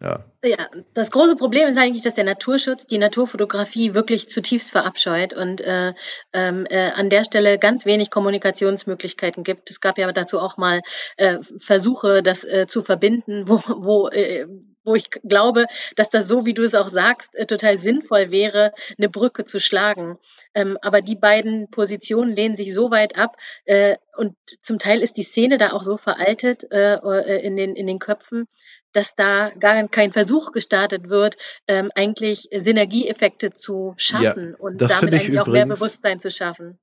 ja. 0.00 0.24
ja, 0.44 0.68
das 0.94 1.10
große 1.10 1.34
Problem 1.34 1.68
ist 1.68 1.76
eigentlich, 1.76 2.04
dass 2.04 2.14
der 2.14 2.22
Naturschutz 2.24 2.86
die 2.86 2.98
Naturfotografie 2.98 3.94
wirklich 3.94 4.28
zutiefst 4.28 4.70
verabscheut 4.70 5.34
und 5.34 5.60
äh, 5.60 5.92
ähm, 6.32 6.66
äh, 6.70 6.90
an 6.92 7.10
der 7.10 7.24
Stelle 7.24 7.58
ganz 7.58 7.84
wenig 7.84 8.10
Kommunikationsmöglichkeiten 8.10 9.42
gibt. 9.42 9.70
Es 9.70 9.80
gab 9.80 9.98
ja 9.98 10.10
dazu 10.12 10.38
auch 10.38 10.56
mal 10.56 10.82
äh, 11.16 11.38
Versuche, 11.58 12.22
das 12.22 12.44
äh, 12.44 12.66
zu 12.68 12.82
verbinden, 12.82 13.48
wo, 13.48 13.60
wo, 13.66 14.08
äh, 14.08 14.46
wo 14.84 14.94
ich 14.94 15.10
glaube, 15.10 15.66
dass 15.96 16.08
das 16.10 16.28
so, 16.28 16.46
wie 16.46 16.54
du 16.54 16.62
es 16.62 16.74
auch 16.74 16.88
sagst, 16.88 17.36
äh, 17.36 17.46
total 17.46 17.76
sinnvoll 17.76 18.30
wäre, 18.30 18.72
eine 18.96 19.08
Brücke 19.08 19.44
zu 19.44 19.58
schlagen. 19.60 20.16
Ähm, 20.54 20.78
aber 20.80 21.02
die 21.02 21.16
beiden 21.16 21.70
Positionen 21.70 22.36
lehnen 22.36 22.56
sich 22.56 22.72
so 22.72 22.90
weit 22.90 23.16
ab 23.16 23.36
äh, 23.64 23.96
und 24.16 24.36
zum 24.62 24.78
Teil 24.78 25.02
ist 25.02 25.16
die 25.16 25.22
Szene 25.22 25.58
da 25.58 25.72
auch 25.72 25.82
so 25.82 25.96
veraltet 25.96 26.64
äh, 26.72 26.98
in, 27.40 27.56
den, 27.56 27.76
in 27.76 27.86
den 27.86 27.98
Köpfen, 27.98 28.46
dass 28.92 29.14
da 29.14 29.50
gar 29.58 29.86
kein 29.88 30.12
Versuch 30.12 30.52
gestartet 30.52 31.08
wird, 31.08 31.36
ähm, 31.66 31.90
eigentlich 31.94 32.48
Synergieeffekte 32.56 33.50
zu 33.50 33.94
schaffen 33.96 34.50
ja, 34.52 34.58
und 34.58 34.80
damit 34.80 34.92
eigentlich 34.92 35.28
übrigens, 35.28 35.40
auch 35.40 35.52
mehr 35.52 35.66
Bewusstsein 35.66 36.20
zu 36.20 36.30
schaffen. 36.30 36.78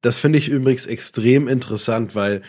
Das 0.00 0.18
finde 0.18 0.38
ich 0.38 0.48
übrigens 0.48 0.86
extrem 0.86 1.48
interessant, 1.48 2.14
weil 2.14 2.42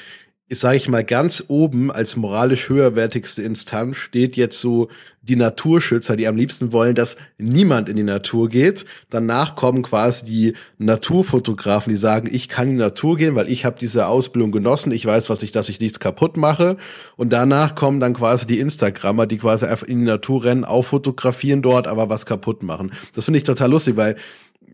sage 0.52 0.78
ich 0.78 0.89
mal, 0.89 1.04
ganz 1.04 1.43
oben 1.47 1.91
als 1.91 2.16
moralisch 2.16 2.70
höherwertigste 2.70 3.43
Instanz 3.43 3.97
steht 3.97 4.36
jetzt 4.36 4.60
so 4.60 4.89
die 5.22 5.36
Naturschützer, 5.36 6.16
die 6.16 6.28
am 6.28 6.36
liebsten 6.36 6.72
wollen, 6.72 6.95
dass 6.95 7.18
niemand 7.38 7.88
in 7.88 7.95
die 7.95 8.04
Natur 8.04 8.50
geht. 8.50 8.86
Danach 9.12 9.56
kommen 9.56 9.84
quasi 9.84 10.26
die 10.26 10.54
Naturfotografen, 10.80 11.91
die 11.91 11.97
sagen, 11.97 12.28
ich 12.32 12.50
kann 12.50 12.70
in 12.70 12.78
die 12.78 12.82
Natur 12.82 13.18
gehen, 13.18 13.36
weil 13.36 13.52
ich 13.52 13.64
habe 13.64 13.78
diese 13.80 14.08
Ausbildung 14.08 14.52
genossen, 14.52 14.91
ich 14.91 15.06
weiß, 15.06 15.30
was 15.30 15.43
ich, 15.43 15.52
dass 15.52 15.70
ich 15.70 15.80
nichts 15.80 16.00
kaputt 16.00 16.36
mache. 16.36 16.78
Und 17.16 17.32
danach 17.32 17.76
kommen 17.76 18.00
dann 18.00 18.16
quasi 18.16 18.47
die 18.47 18.60
Instagrammer, 18.60 19.28
die 19.28 19.38
quasi 19.38 19.66
einfach 19.66 19.88
in 19.88 20.00
die 20.00 20.06
Natur 20.06 20.45
rennen, 20.45 20.66
auch 20.66 20.84
fotografieren 20.84 21.62
dort, 21.62 21.86
aber 21.86 22.10
was 22.10 22.26
kaputt 22.26 22.64
machen. 22.64 22.91
Das 23.14 23.26
finde 23.26 23.38
ich 23.38 23.43
total 23.43 23.70
lustig, 23.70 23.97
weil 23.97 24.16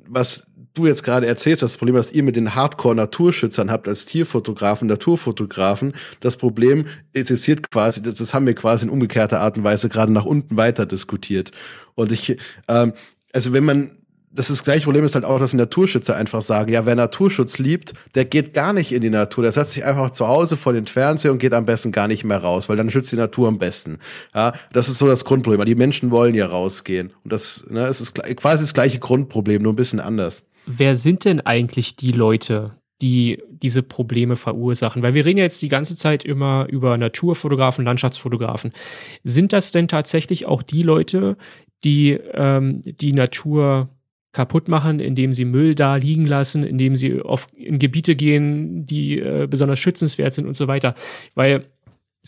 was 0.08 0.46
du 0.76 0.86
jetzt 0.86 1.04
gerade 1.04 1.26
erzählst, 1.26 1.64
das 1.64 1.78
Problem, 1.78 1.96
was 1.96 2.12
ihr 2.12 2.24
mit 2.24 2.36
den 2.36 2.56
Hardcore-Naturschützern 2.56 3.72
habt 3.72 3.88
als 3.88 4.06
Tierfotografen, 4.06 4.88
Naturfotografen, 4.88 5.94
das 6.20 6.38
Problem 6.38 6.86
existiert 7.14 7.70
quasi, 7.72 8.02
das, 8.02 8.16
das 8.16 8.34
haben 8.34 8.46
wir 8.46 8.56
quasi 8.56 8.86
in 8.86 8.92
umgekehrter 8.92 9.40
Art 9.40 9.58
und 9.58 9.64
Weise 9.64 9.90
gerade 9.90 10.12
nach 10.12 10.26
unten 10.26 10.58
weiter 10.58 10.86
diskutiert. 10.86 11.52
Und 11.96 12.12
ich, 12.12 12.38
ähm, 12.68 12.94
also 13.34 13.54
wenn 13.54 13.66
man 13.66 13.92
das 14.36 14.50
ist 14.50 14.60
das 14.60 14.66
gleiche 14.66 14.84
Problem 14.84 15.06
ist 15.06 15.16
halt 15.16 15.24
auch, 15.24 15.40
dass 15.40 15.52
die 15.52 15.58
Naturschützer 15.58 16.16
einfach 16.16 16.42
sagen, 16.42 16.72
ja, 16.72 16.86
wer 16.86 16.96
Naturschutz 16.96 17.58
liebt, 17.58 17.94
der 18.16 18.26
geht 18.26 18.54
gar 18.54 18.74
nicht 18.74 18.92
in 18.92 19.02
die 19.02 19.10
Natur. 19.10 19.44
Der 19.44 19.54
setzt 19.54 19.72
sich 19.72 19.86
einfach 19.86 20.10
zu 20.10 20.28
Hause 20.28 20.58
vor 20.58 20.74
den 20.74 20.88
Fernseher 20.88 21.32
und 21.32 21.40
geht 21.40 21.54
am 21.54 21.66
besten 21.66 21.94
gar 21.94 22.10
nicht 22.10 22.26
mehr 22.26 22.40
raus, 22.40 22.68
weil 22.68 22.76
dann 22.76 22.90
schützt 22.90 23.12
die 23.14 23.16
Natur 23.16 23.48
am 23.48 23.60
besten. 23.60 24.00
Ja, 24.34 24.52
das 24.74 24.90
ist 24.90 25.00
so 25.00 25.08
das 25.08 25.24
Grundproblem. 25.24 25.64
Die 25.66 25.76
Menschen 25.76 26.12
wollen 26.12 26.36
ja 26.36 26.48
rausgehen. 26.48 27.14
Und 27.24 27.32
das, 27.32 27.66
ne, 27.70 27.86
es 27.88 28.02
ist 28.02 28.14
quasi 28.14 28.64
das 28.64 28.74
gleiche 28.74 29.00
Grundproblem, 29.00 29.62
nur 29.62 29.72
ein 29.72 29.78
bisschen 29.78 30.02
anders. 30.02 30.44
Wer 30.66 30.96
sind 30.96 31.26
denn 31.26 31.42
eigentlich 31.42 31.96
die 31.96 32.12
Leute, 32.12 32.78
die 33.02 33.42
diese 33.50 33.84
Probleme 33.84 34.36
verursachen? 34.36 35.04
Weil 35.04 35.14
wir 35.14 35.26
reden 35.26 35.38
ja 35.38 35.44
jetzt 35.44 35.62
die 35.62 35.70
ganze 35.70 35.96
Zeit 35.96 36.24
immer 36.24 36.68
über 36.70 36.98
Naturfotografen, 36.98 37.86
Landschaftsfotografen. 37.86 38.74
Sind 39.24 39.54
das 39.54 39.72
denn 39.72 39.88
tatsächlich 39.88 40.46
auch 40.46 40.64
die 40.64 40.82
Leute, 40.82 41.38
die 41.84 42.12
ähm, 42.12 42.82
die 42.84 43.14
Natur 43.14 43.90
kaputt 44.32 44.68
machen, 44.68 45.00
indem 45.00 45.32
sie 45.32 45.46
Müll 45.46 45.76
da 45.76 45.96
liegen 45.96 46.26
lassen, 46.26 46.64
indem 46.64 46.96
sie 46.96 47.22
auf, 47.22 47.48
in 47.56 47.80
Gebiete 47.80 48.16
gehen, 48.16 48.86
die 48.86 49.20
äh, 49.20 49.48
besonders 49.50 49.80
schützenswert 49.80 50.34
sind 50.34 50.46
und 50.46 50.56
so 50.56 50.68
weiter? 50.68 50.94
Weil 51.36 51.68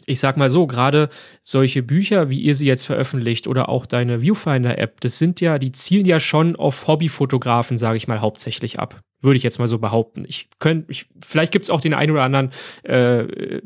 ich 0.07 0.19
sag 0.19 0.37
mal 0.37 0.49
so, 0.49 0.65
gerade 0.65 1.09
solche 1.41 1.83
Bücher, 1.83 2.29
wie 2.29 2.39
ihr 2.39 2.55
sie 2.55 2.65
jetzt 2.65 2.85
veröffentlicht 2.85 3.45
oder 3.45 3.69
auch 3.69 3.85
deine 3.85 4.21
Viewfinder-App, 4.21 5.01
das 5.01 5.17
sind 5.17 5.41
ja, 5.41 5.59
die 5.59 5.73
zielen 5.73 6.05
ja 6.05 6.19
schon 6.19 6.55
auf 6.55 6.87
Hobbyfotografen, 6.87 7.77
sage 7.77 7.97
ich 7.97 8.07
mal, 8.07 8.21
hauptsächlich 8.21 8.79
ab. 8.79 9.01
Würde 9.19 9.37
ich 9.37 9.43
jetzt 9.43 9.59
mal 9.59 9.67
so 9.67 9.79
behaupten. 9.79 10.23
Ich 10.27 10.47
könnte, 10.59 10.89
ich, 10.89 11.07
vielleicht 11.23 11.51
gibt 11.51 11.65
es 11.65 11.69
auch 11.69 11.81
den 11.81 11.93
einen 11.93 12.11
oder 12.11 12.23
anderen 12.23 12.51
äh, 12.83 13.61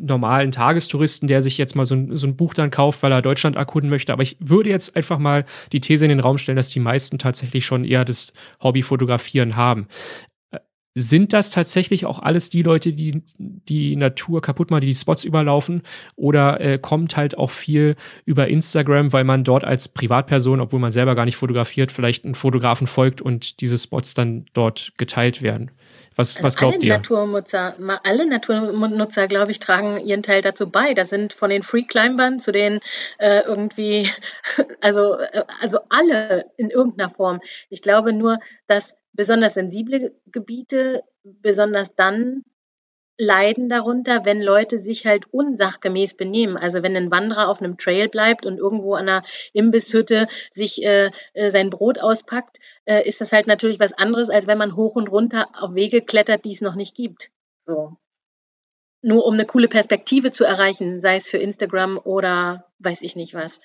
normalen 0.00 0.50
Tagestouristen, 0.50 1.28
der 1.28 1.42
sich 1.42 1.58
jetzt 1.58 1.76
mal 1.76 1.84
so 1.84 1.94
ein, 1.94 2.14
so 2.16 2.26
ein 2.26 2.36
Buch 2.36 2.54
dann 2.54 2.70
kauft, 2.70 3.02
weil 3.02 3.12
er 3.12 3.22
Deutschland 3.22 3.56
erkunden 3.56 3.90
möchte. 3.90 4.12
Aber 4.12 4.22
ich 4.22 4.36
würde 4.40 4.70
jetzt 4.70 4.96
einfach 4.96 5.18
mal 5.18 5.44
die 5.72 5.80
These 5.80 6.04
in 6.04 6.10
den 6.10 6.20
Raum 6.20 6.38
stellen, 6.38 6.56
dass 6.56 6.70
die 6.70 6.80
meisten 6.80 7.18
tatsächlich 7.18 7.66
schon 7.66 7.84
eher 7.84 8.04
das 8.04 8.32
Hobby 8.62 8.82
fotografieren 8.82 9.56
haben. 9.56 9.86
Sind 11.00 11.32
das 11.32 11.50
tatsächlich 11.50 12.06
auch 12.06 12.18
alles 12.18 12.50
die 12.50 12.62
Leute, 12.62 12.92
die 12.92 13.22
die 13.38 13.94
Natur 13.94 14.42
kaputt 14.42 14.70
machen, 14.70 14.80
die 14.80 14.88
die 14.88 14.94
Spots 14.94 15.22
überlaufen? 15.22 15.82
Oder 16.16 16.60
äh, 16.60 16.78
kommt 16.78 17.16
halt 17.16 17.38
auch 17.38 17.50
viel 17.50 17.94
über 18.24 18.48
Instagram, 18.48 19.12
weil 19.12 19.24
man 19.24 19.44
dort 19.44 19.64
als 19.64 19.88
Privatperson, 19.88 20.60
obwohl 20.60 20.80
man 20.80 20.90
selber 20.90 21.14
gar 21.14 21.24
nicht 21.24 21.36
fotografiert, 21.36 21.92
vielleicht 21.92 22.24
einen 22.24 22.34
Fotografen 22.34 22.86
folgt 22.86 23.22
und 23.22 23.60
diese 23.60 23.78
Spots 23.78 24.14
dann 24.14 24.46
dort 24.54 24.92
geteilt 24.96 25.40
werden? 25.40 25.70
Was, 26.16 26.36
also 26.36 26.46
was 26.46 26.56
glaubt 26.56 26.74
alle 26.74 26.84
ihr? 26.84 26.94
Naturnutzer, 26.94 27.76
alle 28.02 28.26
Naturnutzer, 28.26 29.28
glaube 29.28 29.52
ich, 29.52 29.60
tragen 29.60 29.98
ihren 30.00 30.24
Teil 30.24 30.42
dazu 30.42 30.68
bei. 30.68 30.92
Das 30.92 31.10
sind 31.10 31.32
von 31.32 31.48
den 31.48 31.62
Free-Climbern 31.62 32.40
zu 32.40 32.50
den 32.50 32.80
äh, 33.18 33.42
irgendwie, 33.42 34.10
also, 34.80 35.16
äh, 35.16 35.44
also 35.60 35.78
alle 35.90 36.46
in 36.56 36.70
irgendeiner 36.70 37.08
Form. 37.08 37.40
Ich 37.70 37.82
glaube 37.82 38.12
nur, 38.12 38.40
dass 38.66 38.96
besonders 39.18 39.54
sensible 39.54 40.14
Gebiete 40.30 41.02
besonders 41.24 41.96
dann 41.96 42.44
leiden 43.18 43.68
darunter, 43.68 44.24
wenn 44.24 44.40
Leute 44.40 44.78
sich 44.78 45.06
halt 45.06 45.24
unsachgemäß 45.32 46.16
benehmen. 46.16 46.56
Also 46.56 46.84
wenn 46.84 46.96
ein 46.96 47.10
Wanderer 47.10 47.48
auf 47.48 47.60
einem 47.60 47.76
Trail 47.78 48.08
bleibt 48.08 48.46
und 48.46 48.58
irgendwo 48.58 48.94
an 48.94 49.08
einer 49.08 49.24
Imbisshütte 49.52 50.28
sich 50.52 50.84
äh, 50.84 51.10
äh, 51.32 51.50
sein 51.50 51.68
Brot 51.68 51.98
auspackt, 51.98 52.58
äh, 52.84 53.06
ist 53.08 53.20
das 53.20 53.32
halt 53.32 53.48
natürlich 53.48 53.80
was 53.80 53.92
anderes, 53.92 54.30
als 54.30 54.46
wenn 54.46 54.56
man 54.56 54.76
hoch 54.76 54.94
und 54.94 55.10
runter 55.10 55.48
auf 55.52 55.74
Wege 55.74 56.00
klettert, 56.00 56.44
die 56.44 56.52
es 56.52 56.60
noch 56.60 56.76
nicht 56.76 56.94
gibt. 56.94 57.32
So. 57.66 57.96
Nur 59.02 59.26
um 59.26 59.34
eine 59.34 59.46
coole 59.46 59.66
Perspektive 59.66 60.30
zu 60.30 60.44
erreichen, 60.44 61.00
sei 61.00 61.16
es 61.16 61.28
für 61.28 61.38
Instagram 61.38 61.98
oder 61.98 62.70
weiß 62.78 63.02
ich 63.02 63.16
nicht 63.16 63.34
was. 63.34 63.58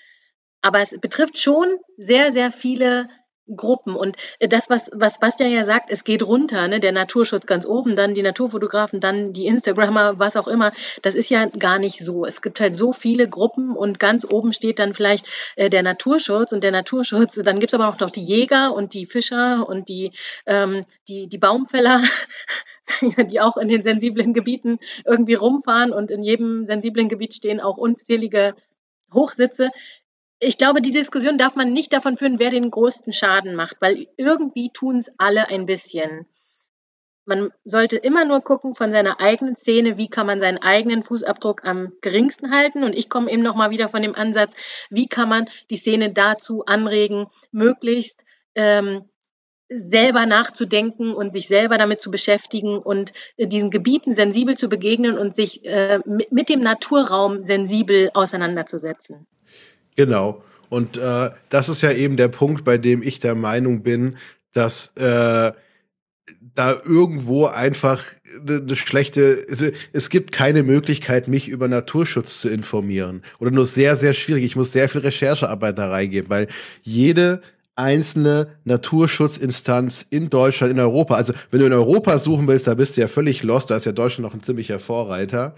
Aber 0.63 0.81
es 0.81 0.99
betrifft 0.99 1.37
schon 1.37 1.77
sehr, 1.97 2.31
sehr 2.31 2.51
viele 2.51 3.07
Gruppen. 3.55 3.95
Und 3.95 4.15
äh, 4.39 4.47
das, 4.47 4.69
was, 4.69 4.89
was 4.93 5.19
Bastian 5.19 5.51
ja 5.51 5.65
sagt, 5.65 5.89
es 5.89 6.03
geht 6.03 6.23
runter, 6.23 6.67
ne? 6.67 6.79
der 6.79 6.91
Naturschutz 6.91 7.45
ganz 7.45 7.65
oben, 7.65 7.95
dann 7.95 8.13
die 8.13 8.21
Naturfotografen, 8.21 8.99
dann 8.99 9.33
die 9.33 9.47
Instagrammer, 9.47 10.19
was 10.19 10.37
auch 10.37 10.47
immer. 10.47 10.71
Das 11.01 11.15
ist 11.15 11.29
ja 11.29 11.45
gar 11.47 11.79
nicht 11.79 11.99
so. 11.99 12.25
Es 12.25 12.41
gibt 12.41 12.59
halt 12.59 12.75
so 12.75 12.93
viele 12.93 13.27
Gruppen 13.27 13.75
und 13.75 13.99
ganz 13.99 14.25
oben 14.29 14.53
steht 14.53 14.79
dann 14.79 14.93
vielleicht 14.93 15.27
äh, 15.55 15.69
der 15.69 15.83
Naturschutz 15.83 16.53
und 16.53 16.63
der 16.63 16.71
Naturschutz. 16.71 17.35
Dann 17.35 17.59
gibt 17.59 17.73
es 17.73 17.79
aber 17.79 17.89
auch 17.89 17.99
noch 17.99 18.11
die 18.11 18.23
Jäger 18.23 18.73
und 18.73 18.93
die 18.93 19.05
Fischer 19.05 19.67
und 19.67 19.89
die, 19.89 20.11
ähm, 20.45 20.81
die, 21.07 21.27
die 21.27 21.37
Baumfäller. 21.37 22.01
die 23.29 23.39
auch 23.39 23.55
in 23.55 23.69
den 23.69 23.81
sensiblen 23.81 24.33
Gebieten 24.33 24.77
irgendwie 25.05 25.35
rumfahren 25.35 25.93
und 25.93 26.11
in 26.11 26.21
jedem 26.21 26.65
sensiblen 26.65 27.07
Gebiet 27.07 27.33
stehen 27.33 27.61
auch 27.61 27.77
unzählige 27.77 28.55
Hochsitze 29.13 29.69
ich 30.39 30.57
glaube, 30.57 30.81
die 30.81 30.91
Diskussion 30.91 31.37
darf 31.37 31.55
man 31.55 31.73
nicht 31.73 31.93
davon 31.93 32.17
führen, 32.17 32.39
wer 32.39 32.49
den 32.49 32.71
größten 32.71 33.13
Schaden 33.13 33.55
macht, 33.55 33.77
weil 33.79 34.07
irgendwie 34.17 34.71
tun 34.73 34.97
es 34.97 35.11
alle 35.17 35.47
ein 35.47 35.65
bisschen. 35.65 36.27
Man 37.25 37.51
sollte 37.63 37.95
immer 37.95 38.25
nur 38.25 38.41
gucken 38.41 38.75
von 38.75 38.91
seiner 38.91 39.21
eigenen 39.21 39.55
Szene, 39.55 39.97
wie 39.97 40.09
kann 40.09 40.27
man 40.27 40.41
seinen 40.41 40.57
eigenen 40.57 41.03
Fußabdruck 41.03 41.63
am 41.63 41.93
geringsten 42.01 42.51
halten. 42.51 42.83
Und 42.83 42.97
ich 42.97 43.09
komme 43.09 43.31
eben 43.31 43.41
nochmal 43.41 43.69
wieder 43.69 43.87
von 43.87 44.01
dem 44.01 44.13
Ansatz, 44.13 44.53
wie 44.89 45.07
kann 45.07 45.29
man 45.29 45.49
die 45.69 45.77
Szene 45.77 46.11
dazu 46.11 46.65
anregen, 46.65 47.27
möglichst 47.51 48.25
ähm, 48.55 49.05
selber 49.69 50.25
nachzudenken 50.25 51.13
und 51.13 51.31
sich 51.31 51.47
selber 51.47 51.77
damit 51.77 52.01
zu 52.01 52.11
beschäftigen 52.11 52.77
und 52.77 53.13
äh, 53.37 53.47
diesen 53.47 53.71
Gebieten 53.71 54.13
sensibel 54.13 54.57
zu 54.57 54.67
begegnen 54.67 55.17
und 55.17 55.33
sich 55.33 55.63
äh, 55.65 55.99
mit, 56.05 56.31
mit 56.33 56.49
dem 56.49 56.59
Naturraum 56.59 57.41
sensibel 57.41 58.11
auseinanderzusetzen. 58.13 59.25
Genau. 59.95 60.43
Und 60.69 60.97
äh, 60.97 61.29
das 61.49 61.69
ist 61.69 61.81
ja 61.81 61.91
eben 61.91 62.17
der 62.17 62.29
Punkt, 62.29 62.63
bei 62.63 62.77
dem 62.77 63.03
ich 63.03 63.19
der 63.19 63.35
Meinung 63.35 63.83
bin, 63.83 64.17
dass 64.53 64.95
äh, 64.97 65.51
da 66.55 66.81
irgendwo 66.85 67.45
einfach 67.45 68.03
eine 68.47 68.75
schlechte, 68.75 69.45
es 69.93 70.09
gibt 70.09 70.31
keine 70.31 70.63
Möglichkeit, 70.63 71.27
mich 71.27 71.47
über 71.47 71.67
Naturschutz 71.67 72.41
zu 72.41 72.49
informieren. 72.49 73.21
Oder 73.39 73.51
nur 73.51 73.65
sehr, 73.65 73.95
sehr 73.95 74.13
schwierig. 74.13 74.43
Ich 74.43 74.55
muss 74.55 74.71
sehr 74.71 74.89
viel 74.89 75.01
Recherchearbeit 75.01 75.77
da 75.77 75.89
reingeben, 75.89 76.29
weil 76.29 76.47
jede 76.81 77.41
einzelne 77.75 78.47
Naturschutzinstanz 78.65 80.05
in 80.09 80.29
Deutschland, 80.29 80.71
in 80.71 80.79
Europa, 80.79 81.15
also 81.15 81.33
wenn 81.51 81.59
du 81.59 81.65
in 81.65 81.73
Europa 81.73 82.19
suchen 82.19 82.47
willst, 82.47 82.67
da 82.67 82.75
bist 82.75 82.97
du 82.97 83.01
ja 83.01 83.07
völlig 83.07 83.43
lost, 83.43 83.71
da 83.71 83.75
ist 83.75 83.85
ja 83.85 83.91
Deutschland 83.91 84.27
noch 84.27 84.33
ein 84.33 84.43
ziemlicher 84.43 84.79
Vorreiter. 84.79 85.55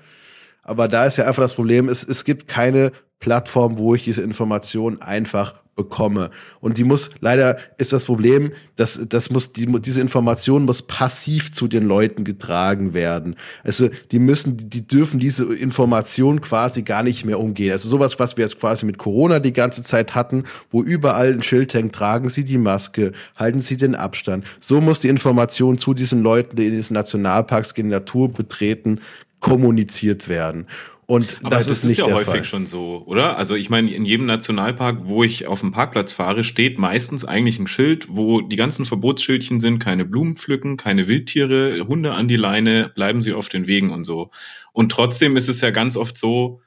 Aber 0.64 0.88
da 0.88 1.06
ist 1.06 1.18
ja 1.18 1.26
einfach 1.26 1.44
das 1.44 1.54
Problem, 1.54 1.90
es, 1.90 2.04
es 2.04 2.26
gibt 2.26 2.48
keine 2.48 2.92
Plattform, 3.20 3.78
wo 3.78 3.96
ich 3.96 4.04
diese 4.04 4.22
Information 4.22 5.02
einfach 5.02 5.56
bekomme. 5.76 6.32
Und 6.62 6.78
die 6.78 6.84
muss, 6.84 7.10
leider 7.20 7.58
ist 7.78 7.92
das 7.94 8.06
Problem, 8.06 8.54
dass 8.76 9.00
das 9.08 9.30
muss, 9.30 9.52
die, 9.52 9.66
diese 9.82 10.02
Information 10.02 10.64
muss 10.64 10.82
passiv 10.82 11.52
zu 11.52 11.68
den 11.68 11.86
Leuten 11.86 12.24
getragen 12.24 12.94
werden. 12.94 13.36
Also 13.64 13.90
die 14.12 14.20
müssen, 14.20 14.70
die 14.70 14.88
dürfen 14.88 15.20
diese 15.20 15.54
Information 15.54 16.42
quasi 16.42 16.84
gar 16.84 17.04
nicht 17.04 17.26
mehr 17.26 17.40
umgehen. 17.40 17.72
Also 17.72 17.90
sowas, 17.90 18.20
was 18.20 18.38
wir 18.38 18.46
jetzt 18.46 18.60
quasi 18.60 18.86
mit 18.86 18.98
Corona 18.98 19.40
die 19.40 19.54
ganze 19.54 19.84
Zeit 19.84 20.16
hatten, 20.16 20.46
wo 20.72 20.82
überall 20.82 21.34
ein 21.34 21.44
Schild 21.44 21.74
hängt, 21.74 21.94
tragen 21.94 22.30
Sie 22.30 22.46
die 22.46 22.58
Maske, 22.58 23.12
halten 23.36 23.60
Sie 23.60 23.76
den 23.76 23.96
Abstand. 23.96 24.46
So 24.60 24.80
muss 24.80 25.02
die 25.02 25.10
Information 25.10 25.78
zu 25.78 25.94
diesen 25.94 26.24
Leuten, 26.24 26.56
die 26.56 26.68
in 26.68 26.76
diesen 26.76 26.94
Nationalparks 26.94 27.74
gehen, 27.74 27.90
Natur 27.90 28.32
betreten, 28.32 29.02
kommuniziert 29.46 30.28
werden. 30.28 30.66
Und 31.06 31.38
Aber 31.44 31.58
das, 31.58 31.68
das 31.68 31.84
ist, 31.84 31.92
ist 31.92 31.98
ja 31.98 32.06
häufig 32.06 32.26
Fall. 32.26 32.44
schon 32.44 32.66
so, 32.66 33.04
oder? 33.06 33.38
Also 33.38 33.54
ich 33.54 33.70
meine, 33.70 33.94
in 33.94 34.06
jedem 34.06 34.26
Nationalpark, 34.26 35.02
wo 35.04 35.24
ich 35.24 35.46
auf 35.46 35.60
dem 35.60 35.72
Parkplatz 35.72 36.14
fahre, 36.14 36.44
steht 36.44 36.80
meistens 36.80 37.26
eigentlich 37.26 37.60
ein 37.60 37.68
Schild, 37.68 38.08
wo 38.10 38.42
die 38.42 38.56
ganzen 38.56 38.86
Verbotsschildchen 38.86 39.60
sind, 39.60 39.78
keine 39.78 40.04
Blumen 40.04 40.36
pflücken, 40.36 40.78
keine 40.78 41.08
Wildtiere, 41.08 41.86
Hunde 41.88 42.14
an 42.14 42.28
die 42.28 42.38
Leine, 42.38 42.92
bleiben 42.96 43.22
sie 43.22 43.34
auf 43.34 43.50
den 43.50 43.68
Wegen 43.68 43.92
und 43.92 44.04
so. 44.04 44.32
Und 44.74 44.92
trotzdem 44.92 45.38
ist 45.38 45.48
es 45.48 45.62
ja 45.62 45.70
ganz 45.70 45.96
oft 45.96 46.18
so, 46.18 46.62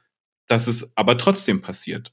dass 0.47 0.69
es 0.69 0.97
aber 0.97 1.19
trotzdem 1.19 1.61
passiert. 1.61 2.13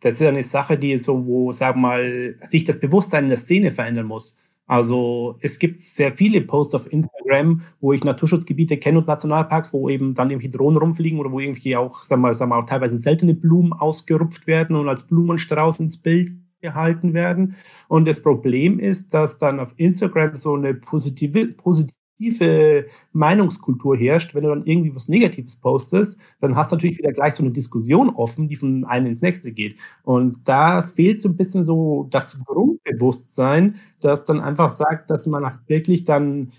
Das 0.00 0.14
ist 0.14 0.20
ja 0.20 0.28
eine 0.28 0.44
Sache, 0.44 0.78
die 0.78 0.96
so, 0.98 1.26
wo, 1.26 1.50
sag 1.50 1.74
mal, 1.74 2.36
sich 2.44 2.62
das 2.62 2.78
Bewusstsein 2.78 3.24
in 3.24 3.30
der 3.30 3.38
Szene 3.38 3.72
verändern 3.72 4.06
muss. 4.06 4.36
Also 4.68 5.36
es 5.40 5.58
gibt 5.58 5.82
sehr 5.82 6.12
viele 6.12 6.42
Posts 6.42 6.74
auf 6.74 6.92
Instagram, 6.92 7.62
wo 7.80 7.94
ich 7.94 8.04
Naturschutzgebiete 8.04 8.76
kenne 8.76 8.98
und 8.98 9.08
Nationalparks, 9.08 9.72
wo 9.72 9.88
eben 9.88 10.14
dann 10.14 10.30
irgendwie 10.30 10.50
Drohnen 10.50 10.78
rumfliegen 10.78 11.18
oder 11.18 11.32
wo 11.32 11.40
irgendwie 11.40 11.74
auch, 11.74 12.02
sagen 12.02 12.22
wir, 12.22 12.34
sagen 12.34 12.50
wir, 12.50 12.64
teilweise 12.66 12.98
seltene 12.98 13.34
Blumen 13.34 13.72
ausgerupft 13.72 14.46
werden 14.46 14.76
und 14.76 14.88
als 14.88 15.06
Blumenstrauß 15.06 15.80
ins 15.80 15.96
Bild 15.96 16.32
gehalten 16.60 17.14
werden. 17.14 17.56
Und 17.88 18.06
das 18.06 18.22
Problem 18.22 18.78
ist, 18.78 19.14
dass 19.14 19.38
dann 19.38 19.58
auf 19.58 19.72
Instagram 19.76 20.34
so 20.34 20.54
eine 20.54 20.74
positive, 20.74 21.48
positive 21.48 21.97
tiefe 22.18 22.86
Meinungskultur 23.12 23.96
herrscht, 23.96 24.34
wenn 24.34 24.42
du 24.42 24.50
dann 24.50 24.66
irgendwie 24.66 24.94
was 24.94 25.08
Negatives 25.08 25.56
postest, 25.56 26.18
dann 26.40 26.56
hast 26.56 26.72
du 26.72 26.76
natürlich 26.76 26.98
wieder 26.98 27.12
gleich 27.12 27.34
so 27.34 27.42
eine 27.42 27.52
Diskussion 27.52 28.10
offen, 28.10 28.48
die 28.48 28.56
von 28.56 28.84
einem 28.84 29.06
ins 29.06 29.22
nächste 29.22 29.52
geht. 29.52 29.78
Und 30.02 30.36
da 30.46 30.82
fehlt 30.82 31.20
so 31.20 31.28
ein 31.28 31.36
bisschen 31.36 31.62
so 31.62 32.08
das 32.10 32.38
Grundbewusstsein, 32.44 33.76
das 34.00 34.24
dann 34.24 34.40
einfach 34.40 34.68
sagt, 34.68 35.10
dass 35.10 35.26
man 35.26 35.58
wirklich 35.68 36.04
dann, 36.04 36.52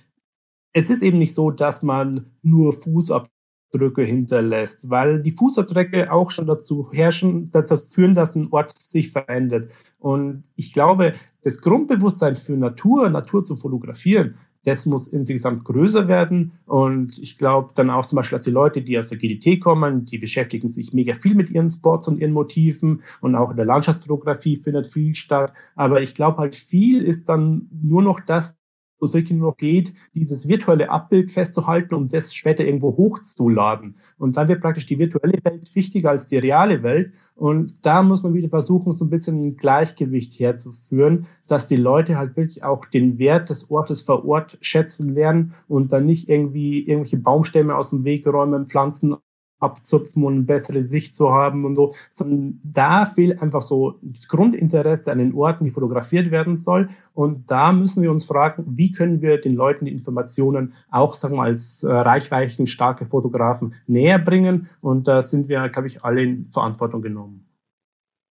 es 0.74 0.90
ist 0.90 1.04
eben 1.04 1.20
nicht 1.20 1.36
so, 1.36 1.52
dass 1.52 1.84
man 1.84 2.28
nur 2.42 2.72
Fußabdrücke 2.74 4.04
hinterlässt, 4.04 4.90
weil 4.90 5.22
die 5.22 5.32
Fußabdrücke 5.32 6.12
auch 6.12 6.32
schon 6.32 6.48
dazu 6.48 6.90
herrschen, 6.94 7.50
dazu 7.52 7.76
führen, 7.76 8.16
dass 8.16 8.36
ein 8.36 8.48
Ort 8.52 8.78
sich 8.78 9.12
verändert. 9.12 9.74
Und 9.98 10.44
ich 10.56 10.72
glaube, 10.72 11.14
das 11.44 11.60
Grundbewusstsein 11.62 12.38
für 12.38 12.54
Natur, 12.54 13.10
Natur 13.10 13.44
zu 13.44 13.56
fotografieren, 13.56 14.36
das 14.66 14.86
muss 14.86 15.08
insgesamt 15.08 15.64
größer 15.64 16.08
werden. 16.08 16.52
Und 16.66 17.18
ich 17.20 17.38
glaube 17.38 17.72
dann 17.76 17.90
auch 17.90 18.06
zum 18.06 18.18
Beispiel, 18.18 18.38
dass 18.38 18.46
die 18.46 18.52
Leute, 18.52 18.82
die 18.82 18.98
aus 18.98 19.10
der 19.10 19.18
GDT 19.18 19.60
kommen, 19.60 20.06
die 20.06 20.18
beschäftigen 20.18 20.68
sich 20.68 20.94
mega 20.94 21.14
viel 21.14 21.36
mit 21.36 21.50
ihren 21.50 21.70
Spots 21.70 22.08
und 22.08 22.20
ihren 22.20 22.34
Motiven. 22.34 23.02
Und 23.22 23.36
auch 23.36 23.52
in 23.52 23.58
der 23.58 23.66
Landschaftsfotografie 23.66 24.58
findet 24.58 24.88
viel 24.88 25.16
statt. 25.16 25.54
Aber 25.76 26.02
ich 26.02 26.14
glaube 26.14 26.40
halt, 26.40 26.56
viel 26.56 27.04
ist 27.04 27.30
dann 27.30 27.70
nur 27.82 28.04
noch 28.04 28.20
das, 28.20 28.59
wo 29.00 29.06
es 29.06 29.14
wirklich 29.14 29.38
nur 29.38 29.52
noch 29.52 29.58
geht, 29.58 29.94
dieses 30.14 30.48
virtuelle 30.48 30.90
Abbild 30.90 31.32
festzuhalten, 31.32 31.96
um 31.96 32.08
das 32.08 32.34
später 32.34 32.66
irgendwo 32.66 32.96
hochzuladen. 32.98 33.96
Und 34.18 34.38
dann 34.38 34.48
wird 34.48 34.62
praktisch 34.62 34.86
die 34.86 35.00
virtuelle 35.00 35.40
Welt 35.44 35.74
wichtiger 35.76 36.10
als 36.12 36.28
die 36.28 36.38
reale 36.38 36.84
Welt. 36.84 37.14
Und 37.36 37.86
da 37.86 38.04
muss 38.04 38.24
man 38.24 38.34
wieder 38.34 38.50
versuchen, 38.50 38.92
so 38.92 39.06
ein 39.06 39.10
bisschen 39.10 39.40
ein 39.40 39.56
Gleichgewicht 39.56 40.40
herzuführen, 40.40 41.28
dass 41.48 41.68
die 41.68 41.78
Leute 41.78 42.18
halt 42.18 42.36
wirklich 42.36 42.64
auch 42.64 42.86
den 42.86 43.18
Wert 43.18 43.50
des 43.50 43.72
Ortes 43.72 44.02
vor 44.02 44.26
Ort 44.26 44.58
schätzen 44.62 45.10
lernen 45.14 45.54
und 45.68 45.92
dann 45.92 46.06
nicht 46.06 46.30
irgendwie 46.30 46.80
irgendwelche 46.80 47.18
Baumstämme 47.18 47.76
aus 47.76 47.92
dem 47.92 48.04
Weg 48.04 48.28
räumen, 48.28 48.68
Pflanzen 48.68 49.16
abzupfen 49.60 50.24
und 50.24 50.34
eine 50.34 50.44
bessere 50.44 50.84
Sicht 50.84 51.16
zu 51.16 51.32
haben 51.32 51.66
und 51.66 51.76
so. 51.76 51.94
Sondern 52.10 52.60
da 52.64 53.06
fehlt 53.06 53.42
einfach 53.42 53.62
so 53.62 54.00
das 54.02 54.28
Grundinteresse 54.28 55.12
an 55.12 55.20
den 55.20 55.34
Orten, 55.34 55.66
die 55.66 55.72
fotografiert 55.72 56.32
werden 56.32 56.56
soll. 56.56 56.90
Und 57.14 57.50
da 57.52 57.72
müssen 57.72 58.02
wir 58.04 58.12
uns 58.12 58.26
fragen, 58.26 58.66
wie 58.78 58.92
können 58.92 59.22
wir 59.22 59.40
den 59.40 59.56
Leuten 59.56 59.86
die 59.86 59.92
Informationen 59.92 60.74
auch, 60.90 61.14
sagen 61.14 61.34
wir 61.34 61.38
mal, 61.38 61.50
als 61.50 61.84
äh, 61.84 61.92
reichweitenstarke 61.92 63.06
Fotografen 63.06 63.74
näher 63.88 64.20
bringen. 64.20 64.68
Und 64.82 65.08
da 65.08 65.22
sind 65.22 65.50
wir, 65.50 65.68
glaube 65.70 65.88
ich, 65.88 66.04
alle 66.04 66.24
in 66.24 66.50
Verantwortung 66.50 67.02
genommen. 67.02 67.46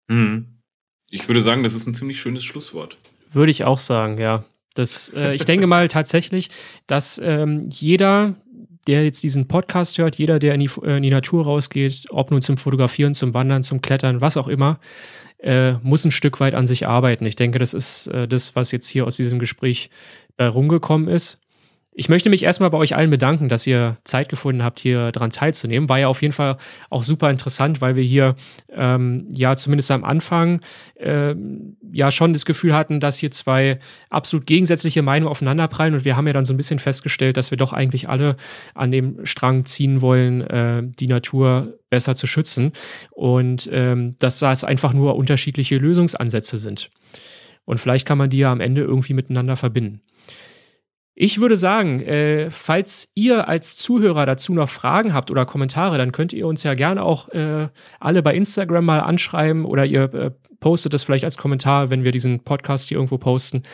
Mhm. 0.09 0.47
Ich 1.11 1.29
würde 1.29 1.41
sagen, 1.41 1.63
das 1.63 1.75
ist 1.75 1.87
ein 1.87 1.95
ziemlich 1.95 2.21
schönes 2.21 2.45
Schlusswort. 2.45 2.99
Würde 3.33 3.51
ich 3.51 3.65
auch 3.65 3.79
sagen, 3.79 4.19
ja. 4.19 4.45
Das, 4.75 5.13
äh, 5.15 5.35
ich 5.35 5.45
denke 5.45 5.67
mal 5.67 5.89
tatsächlich, 5.89 6.51
dass 6.87 7.21
ähm, 7.23 7.69
jeder, 7.71 8.37
der 8.89 9.05
jetzt 9.05 9.23
diesen 9.23 9.47
Podcast 9.47 9.99
hört, 9.99 10.17
jeder, 10.17 10.39
der 10.39 10.55
in 10.55 10.61
die, 10.61 10.71
äh, 10.83 10.97
in 10.97 11.03
die 11.03 11.11
Natur 11.11 11.45
rausgeht, 11.45 12.07
ob 12.11 12.31
nun 12.31 12.43
zum 12.43 12.57
Fotografieren, 12.57 13.15
zum 13.15 13.35
Wandern, 13.35 13.63
zum 13.63 13.81
Klettern, 13.83 14.21
was 14.21 14.37
auch 14.37 14.49
immer, 14.49 14.81
äh, 15.39 15.75
muss 15.83 16.05
ein 16.05 16.11
Stück 16.11 16.41
weit 16.41 16.55
an 16.55 16.67
sich 16.67 16.89
arbeiten. 16.89 17.25
Ich 17.27 17.37
denke, 17.37 17.59
das 17.59 17.75
ist 17.75 18.09
äh, 18.09 18.27
das, 18.27 18.57
was 18.57 18.73
jetzt 18.73 18.89
hier 18.89 19.07
aus 19.07 19.17
diesem 19.17 19.39
Gespräch 19.39 19.91
äh, 20.39 20.45
rumgekommen 20.45 21.07
ist. 21.07 21.39
Ich 22.01 22.09
möchte 22.09 22.31
mich 22.31 22.45
erstmal 22.45 22.71
bei 22.71 22.79
euch 22.79 22.95
allen 22.95 23.11
bedanken, 23.11 23.49
dass 23.49 23.67
ihr 23.67 23.97
Zeit 24.05 24.29
gefunden 24.29 24.63
habt, 24.63 24.79
hier 24.79 25.11
dran 25.11 25.31
teilzunehmen. 25.31 25.89
War 25.89 25.99
ja 25.99 26.07
auf 26.07 26.23
jeden 26.23 26.33
Fall 26.33 26.57
auch 26.91 27.03
super 27.03 27.29
interessant, 27.29 27.81
weil 27.81 27.97
wir 27.97 28.05
hier 28.05 28.37
ähm, 28.73 29.27
ja 29.35 29.57
zumindest 29.57 29.91
am 29.91 30.05
Anfang 30.05 30.61
äh, 30.95 31.35
ja 31.91 32.13
schon 32.13 32.35
das 32.35 32.45
Gefühl 32.45 32.73
hatten, 32.73 33.01
dass 33.01 33.19
hier 33.19 33.33
zwei 33.33 33.81
absolut 34.11 34.47
gegensätzliche 34.47 35.03
Meinungen 35.03 35.29
aufeinanderprallen. 35.29 35.95
Und 35.95 36.05
wir 36.05 36.17
haben 36.17 36.29
ja 36.29 36.33
dann 36.33 36.45
so 36.45 36.55
ein 36.55 36.57
bisschen 36.57 36.79
festgestellt, 36.79 37.37
dass 37.37 37.51
wir 37.51 37.59
doch 37.59 37.73
eigentlich 37.73 38.09
alle 38.09 38.37
an 38.77 38.93
dem 38.93 39.27
Strang 39.27 39.65
ziehen 39.65 40.01
wollen, 40.01 40.43
äh, 40.43 40.85
die 40.85 41.09
Natur 41.09 41.81
besser 41.91 42.15
zu 42.15 42.29
schützen. 42.29 42.75
Und 43.11 43.69
ähm, 43.73 44.15
dass 44.21 44.39
das 44.39 44.63
einfach 44.63 44.93
nur 44.93 45.17
unterschiedliche 45.17 45.79
Lösungsansätze 45.79 46.59
sind. 46.59 46.91
Und 47.65 47.81
vielleicht 47.81 48.07
kann 48.07 48.19
man 48.19 48.31
die 48.31 48.39
ja 48.39 48.53
am 48.53 48.61
Ende 48.61 48.83
irgendwie 48.83 49.15
miteinander 49.15 49.57
verbinden. 49.57 50.01
Ich 51.21 51.41
würde 51.41 51.57
sagen, 51.57 52.01
äh, 52.03 52.49
falls 52.53 53.11
ihr 53.17 53.49
als 53.49 53.77
Zuhörer 53.77 54.25
dazu 54.25 54.55
noch 54.55 54.69
Fragen 54.69 55.13
habt 55.13 55.33
oder 55.33 55.47
Kommentare, 55.47 55.99
dann 55.99 56.13
könnt 56.13 56.33
ihr 56.33 56.47
uns 56.47 56.63
ja 56.63 56.75
gerne 56.75 57.03
auch 57.03 57.29
äh, 57.31 57.67
alle 57.99 58.23
bei 58.23 58.37
Instagram 58.37 58.85
mal 58.85 59.01
anschreiben 59.01 59.65
oder 59.65 59.85
ihr 59.85 60.15
äh, 60.15 60.31
postet 60.61 60.95
das 60.95 61.03
vielleicht 61.03 61.25
als 61.25 61.37
Kommentar, 61.37 61.91
wenn 61.91 62.05
wir 62.05 62.13
diesen 62.13 62.45
Podcast 62.45 62.89
hier 62.89 62.99
irgendwo 62.99 63.19
posten. 63.19 63.65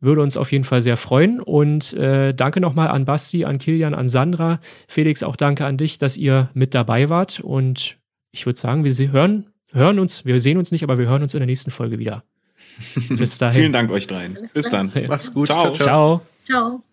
Würde 0.00 0.20
uns 0.20 0.36
auf 0.36 0.52
jeden 0.52 0.64
Fall 0.64 0.82
sehr 0.82 0.98
freuen. 0.98 1.40
Und 1.40 1.94
äh, 1.94 2.34
danke 2.34 2.60
nochmal 2.60 2.88
an 2.88 3.06
Basti, 3.06 3.46
an 3.46 3.56
Kilian, 3.56 3.94
an 3.94 4.10
Sandra. 4.10 4.60
Felix, 4.86 5.22
auch 5.22 5.36
danke 5.36 5.64
an 5.64 5.78
dich, 5.78 5.98
dass 5.98 6.18
ihr 6.18 6.50
mit 6.52 6.74
dabei 6.74 7.08
wart. 7.08 7.40
Und 7.40 7.96
ich 8.32 8.44
würde 8.44 8.60
sagen, 8.60 8.84
wir 8.84 9.12
hören, 9.12 9.46
hören 9.72 9.98
uns, 9.98 10.26
wir 10.26 10.38
sehen 10.40 10.58
uns 10.58 10.72
nicht, 10.72 10.82
aber 10.82 10.98
wir 10.98 11.06
hören 11.06 11.22
uns 11.22 11.32
in 11.32 11.40
der 11.40 11.46
nächsten 11.46 11.70
Folge 11.70 11.98
wieder. 11.98 12.22
Bis 13.08 13.38
dahin. 13.38 13.62
Vielen 13.62 13.72
Dank 13.72 13.90
euch 13.90 14.06
dreien. 14.06 14.36
Bis 14.52 14.68
dann. 14.68 14.92
Mach's 15.08 15.32
gut. 15.32 15.46
ciao. 15.46 15.72
ciao. 15.72 15.76
ciao. 15.76 16.22
Ciao. 16.44 16.84